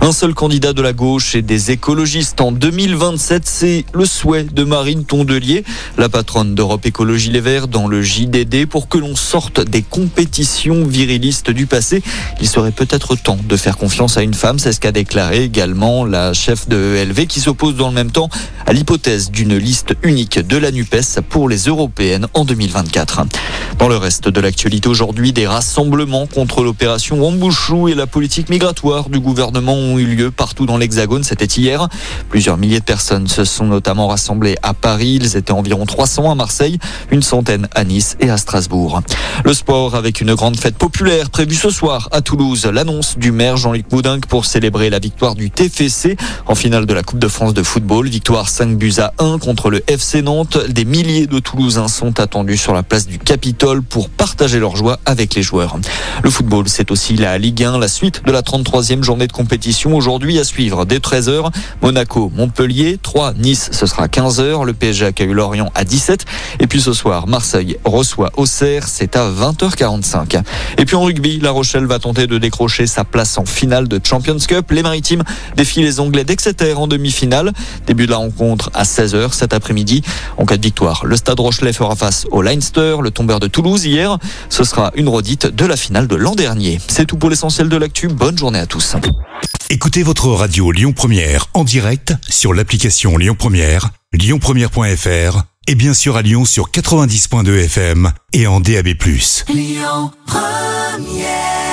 Un 0.00 0.12
seul 0.12 0.34
candidat 0.34 0.72
de 0.72 0.82
la 0.82 0.92
gauche 0.92 1.34
et 1.34 1.42
des 1.42 1.70
écologistes 1.70 2.40
en 2.40 2.52
2027, 2.52 3.42
c'est 3.46 3.84
le 3.94 4.04
souhait 4.04 4.44
de 4.44 4.64
Marine 4.64 5.04
Tondelier, 5.04 5.64
la 5.96 6.08
patronne 6.08 6.54
d'Europe 6.54 6.84
Écologie 6.84 7.30
Les 7.30 7.40
Verts, 7.40 7.68
dans 7.68 7.86
le 7.86 8.02
JDD 8.02 8.66
pour 8.66 8.88
que 8.88 8.98
l'on 8.98 9.16
sorte 9.16 9.60
des 9.60 9.82
compétitions 9.82 10.84
virilistes 10.84 11.50
du 11.50 11.66
passé. 11.66 12.02
Il 12.40 12.48
serait 12.48 12.72
peut-être 12.72 13.16
temps 13.16 13.38
de 13.48 13.56
faire 13.56 13.78
confiance 13.78 14.16
à 14.16 14.22
une 14.22 14.34
femme, 14.34 14.58
c'est 14.58 14.72
ce 14.72 14.80
qu'a 14.80 14.92
déclaré 14.92 15.44
également 15.44 16.04
la 16.04 16.32
chef 16.32 16.68
de 16.68 16.96
ELV 16.96 17.26
qui 17.26 17.40
s'oppose 17.40 17.76
dans 17.76 17.88
le 17.88 17.94
même 17.94 18.10
temps 18.10 18.28
à 18.66 18.72
l'hypothèse 18.72 19.30
d'une 19.30 19.56
liste 19.56 19.94
unique 20.02 20.38
de 20.46 20.56
la 20.56 20.70
NUPES 20.70 21.20
pour 21.28 21.48
les 21.48 21.64
européennes 21.64 22.26
en 22.34 22.44
2024. 22.44 23.22
Dans 23.78 23.88
le 23.88 23.96
reste 23.96 24.28
de 24.28 24.40
l'actualité 24.40 24.88
aujourd'hui, 24.88 25.32
des 25.32 25.46
rassemblements 25.74 26.28
contre 26.28 26.62
l'opération 26.62 27.20
Wambouchou 27.20 27.88
et 27.88 27.96
la 27.96 28.06
politique 28.06 28.48
migratoire 28.48 29.08
du 29.08 29.18
gouvernement 29.18 29.74
ont 29.74 29.98
eu 29.98 30.04
lieu 30.04 30.30
partout 30.30 30.66
dans 30.66 30.76
l'Hexagone. 30.78 31.24
C'était 31.24 31.46
hier. 31.46 31.88
Plusieurs 32.28 32.58
milliers 32.58 32.78
de 32.78 32.84
personnes 32.84 33.26
se 33.26 33.44
sont 33.44 33.64
notamment 33.64 34.06
rassemblées 34.06 34.54
à 34.62 34.72
Paris. 34.72 35.18
Ils 35.20 35.36
étaient 35.36 35.50
environ 35.50 35.84
300 35.84 36.30
à 36.30 36.36
Marseille, 36.36 36.78
une 37.10 37.22
centaine 37.22 37.66
à 37.74 37.82
Nice 37.82 38.16
et 38.20 38.30
à 38.30 38.36
Strasbourg. 38.36 39.02
Le 39.44 39.52
sport 39.52 39.96
avec 39.96 40.20
une 40.20 40.36
grande 40.36 40.56
fête 40.56 40.76
populaire 40.76 41.28
prévue 41.28 41.56
ce 41.56 41.70
soir 41.70 42.08
à 42.12 42.20
Toulouse. 42.20 42.66
L'annonce 42.72 43.18
du 43.18 43.32
maire 43.32 43.56
Jean-Luc 43.56 43.90
Moudinque 43.90 44.26
pour 44.26 44.44
célébrer 44.44 44.90
la 44.90 45.00
victoire 45.00 45.34
du 45.34 45.50
TFC 45.50 46.16
en 46.46 46.54
finale 46.54 46.86
de 46.86 46.94
la 46.94 47.02
Coupe 47.02 47.18
de 47.18 47.26
France 47.26 47.52
de 47.52 47.64
football. 47.64 48.08
Victoire 48.08 48.48
5 48.48 48.78
buts 48.78 48.94
à 48.98 49.12
1 49.18 49.38
contre 49.38 49.70
le 49.70 49.82
FC 49.90 50.22
Nantes. 50.22 50.56
Des 50.68 50.84
milliers 50.84 51.26
de 51.26 51.40
Toulousains 51.40 51.88
sont 51.88 52.20
attendus 52.20 52.58
sur 52.58 52.74
la 52.74 52.84
place 52.84 53.08
du 53.08 53.18
Capitole 53.18 53.82
pour 53.82 54.08
partager 54.08 54.60
leur 54.60 54.76
joie 54.76 55.00
avec 55.04 55.34
les 55.34 55.42
joueurs. 55.42 55.63
Le 56.22 56.30
football, 56.30 56.68
c'est 56.68 56.90
aussi 56.90 57.16
la 57.16 57.38
Ligue 57.38 57.62
1, 57.64 57.78
la 57.78 57.88
suite 57.88 58.24
de 58.24 58.32
la 58.32 58.42
33e 58.42 59.02
journée 59.02 59.26
de 59.26 59.32
compétition 59.32 59.94
aujourd'hui 59.96 60.38
à 60.38 60.44
suivre 60.44 60.84
dès 60.84 60.98
13h. 60.98 61.50
Monaco, 61.82 62.30
Montpellier, 62.34 62.98
3, 63.02 63.34
Nice, 63.34 63.70
ce 63.72 63.86
sera 63.86 64.06
15h. 64.06 64.64
Le 64.64 64.72
PSG 64.72 65.06
accueille 65.06 65.32
Lorient 65.32 65.70
à 65.74 65.84
17. 65.84 66.24
Et 66.60 66.66
puis 66.66 66.80
ce 66.80 66.92
soir, 66.92 67.26
Marseille 67.26 67.76
reçoit 67.84 68.30
Auxerre, 68.36 68.88
c'est 68.88 69.16
à 69.16 69.30
20h45. 69.30 70.42
Et 70.78 70.84
puis 70.84 70.96
en 70.96 71.04
rugby, 71.04 71.40
La 71.40 71.50
Rochelle 71.50 71.86
va 71.86 71.98
tenter 71.98 72.26
de 72.26 72.38
décrocher 72.38 72.86
sa 72.86 73.04
place 73.04 73.38
en 73.38 73.44
finale 73.44 73.88
de 73.88 74.00
Champions 74.02 74.38
Cup. 74.38 74.70
Les 74.70 74.82
Maritimes 74.82 75.24
défient 75.56 75.82
les 75.82 76.00
Anglais 76.00 76.24
d'Exeter 76.24 76.74
en 76.74 76.86
demi-finale. 76.86 77.52
Début 77.86 78.06
de 78.06 78.10
la 78.10 78.18
rencontre 78.18 78.70
à 78.74 78.84
16h 78.84 79.32
cet 79.32 79.52
après-midi. 79.52 80.02
En 80.36 80.46
cas 80.46 80.56
de 80.56 80.62
victoire, 80.62 81.04
le 81.04 81.16
Stade 81.16 81.40
Rochelet 81.40 81.72
fera 81.72 81.96
face 81.96 82.26
au 82.30 82.42
Leinster, 82.42 82.96
le 83.02 83.10
tombeur 83.10 83.40
de 83.40 83.46
Toulouse 83.46 83.84
hier. 83.84 84.18
Ce 84.48 84.64
sera 84.64 84.92
une 84.94 85.08
redite 85.08 85.53
de 85.54 85.66
la 85.66 85.76
finale 85.76 86.06
de 86.06 86.16
l'an 86.16 86.34
dernier. 86.34 86.80
C'est 86.88 87.06
tout 87.06 87.16
pour 87.16 87.30
l'essentiel 87.30 87.68
de 87.68 87.76
l'actu. 87.76 88.08
Bonne 88.08 88.36
journée 88.36 88.58
à 88.58 88.66
tous. 88.66 88.96
Écoutez 89.70 90.02
votre 90.02 90.28
radio 90.28 90.70
Lyon 90.70 90.92
Première 90.92 91.46
en 91.54 91.64
direct 91.64 92.14
sur 92.28 92.52
l'application 92.52 93.16
Lyon 93.16 93.34
Première, 93.38 93.90
lyonpremière.fr 94.12 95.42
et 95.66 95.74
bien 95.74 95.94
sûr 95.94 96.16
à 96.16 96.22
Lyon 96.22 96.44
sur 96.44 96.70
90.2 96.70 97.64
FM 97.64 98.12
et 98.32 98.46
en 98.46 98.60
DAB+. 98.60 98.88
Lyon 99.48 100.10
Première 100.26 101.63